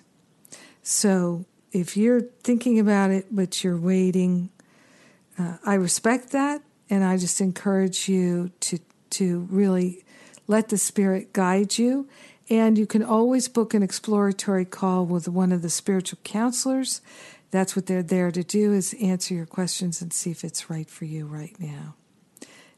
So 0.82 1.44
if 1.74 1.98
you're 1.98 2.22
thinking 2.22 2.80
about 2.80 3.12
it 3.12 3.26
but 3.36 3.66
you're 3.66 3.78
waiting, 3.78 4.50
uh, 5.38 5.58
I 5.66 5.74
respect 5.74 6.30
that 6.30 6.62
and 6.90 7.04
I 7.04 7.18
just 7.18 7.42
encourage 7.42 8.08
you 8.08 8.52
to 8.62 8.80
to 9.10 9.46
really 9.52 10.05
let 10.48 10.70
the 10.70 10.78
spirit 10.78 11.34
guide 11.34 11.78
you 11.78 12.08
and 12.50 12.78
you 12.78 12.86
can 12.86 13.04
always 13.04 13.48
book 13.48 13.74
an 13.74 13.82
exploratory 13.82 14.66
call 14.66 15.06
with 15.06 15.28
one 15.28 15.52
of 15.52 15.62
the 15.62 15.70
spiritual 15.70 16.20
counselors. 16.24 17.02
That's 17.52 17.76
what 17.76 17.88
they're 17.88 18.04
there 18.04 18.32
to 18.32 18.44
do 18.44 18.74
is 18.74 18.94
answer 19.02 19.34
your 19.34 19.46
questions 19.46 20.02
and 20.02 20.14
see 20.14 20.32
if 20.32 20.44
it's 20.44 20.70
right 20.70 20.90
for 20.90 21.06
you 21.06 21.26
right 21.26 21.56
now. 21.60 21.96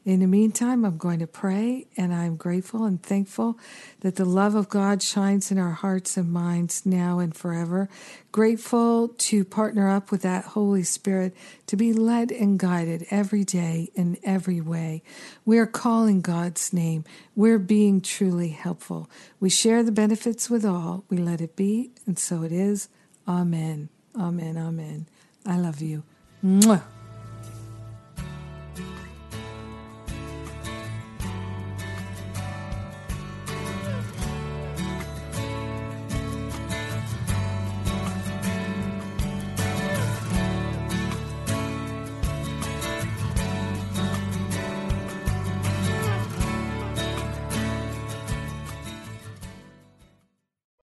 In 0.08 0.22
the 0.22 0.26
meantime, 0.26 0.86
I'm 0.86 0.98
going 0.98 1.20
to 1.20 1.28
pray, 1.28 1.86
and 1.98 2.14
I'm 2.14 2.38
grateful 2.38 2.86
and 2.86 3.04
thankful 3.04 3.60
that 4.00 4.16
the 4.16 4.24
love 4.24 4.56
of 4.56 4.70
God 4.70 5.04
shines 5.04 5.52
in 5.52 5.58
our 5.58 5.72
hearts 5.72 6.16
and 6.16 6.32
minds 6.32 6.86
now 6.86 7.20
and 7.20 7.36
forever. 7.36 7.90
Grateful 8.32 9.10
to 9.10 9.44
partner 9.44 9.90
up 9.90 10.10
with 10.10 10.22
that 10.22 10.46
Holy 10.46 10.84
Spirit 10.84 11.36
to 11.66 11.76
be 11.76 11.92
led 11.92 12.32
and 12.32 12.58
guided 12.58 13.06
every 13.12 13.44
day 13.44 13.90
in 13.96 14.18
every 14.24 14.62
way. 14.62 15.04
We 15.44 15.58
are 15.58 15.66
calling 15.66 16.22
God's 16.22 16.72
name. 16.72 17.04
We're 17.36 17.60
being 17.60 18.00
truly 18.00 18.52
helpful. 18.52 19.10
We 19.42 19.50
share 19.50 19.84
the 19.84 19.92
benefits 19.92 20.50
with 20.50 20.64
all. 20.64 21.04
We 21.10 21.18
let 21.18 21.42
it 21.42 21.58
be, 21.58 21.92
and 22.06 22.18
so 22.18 22.44
it 22.44 22.54
is. 22.54 22.88
Amen. 23.28 23.90
Amen. 24.18 24.58
Amen. 24.58 25.08
I 25.46 25.58
love 25.58 25.82
you. 25.82 26.04
Mwah. 26.42 26.97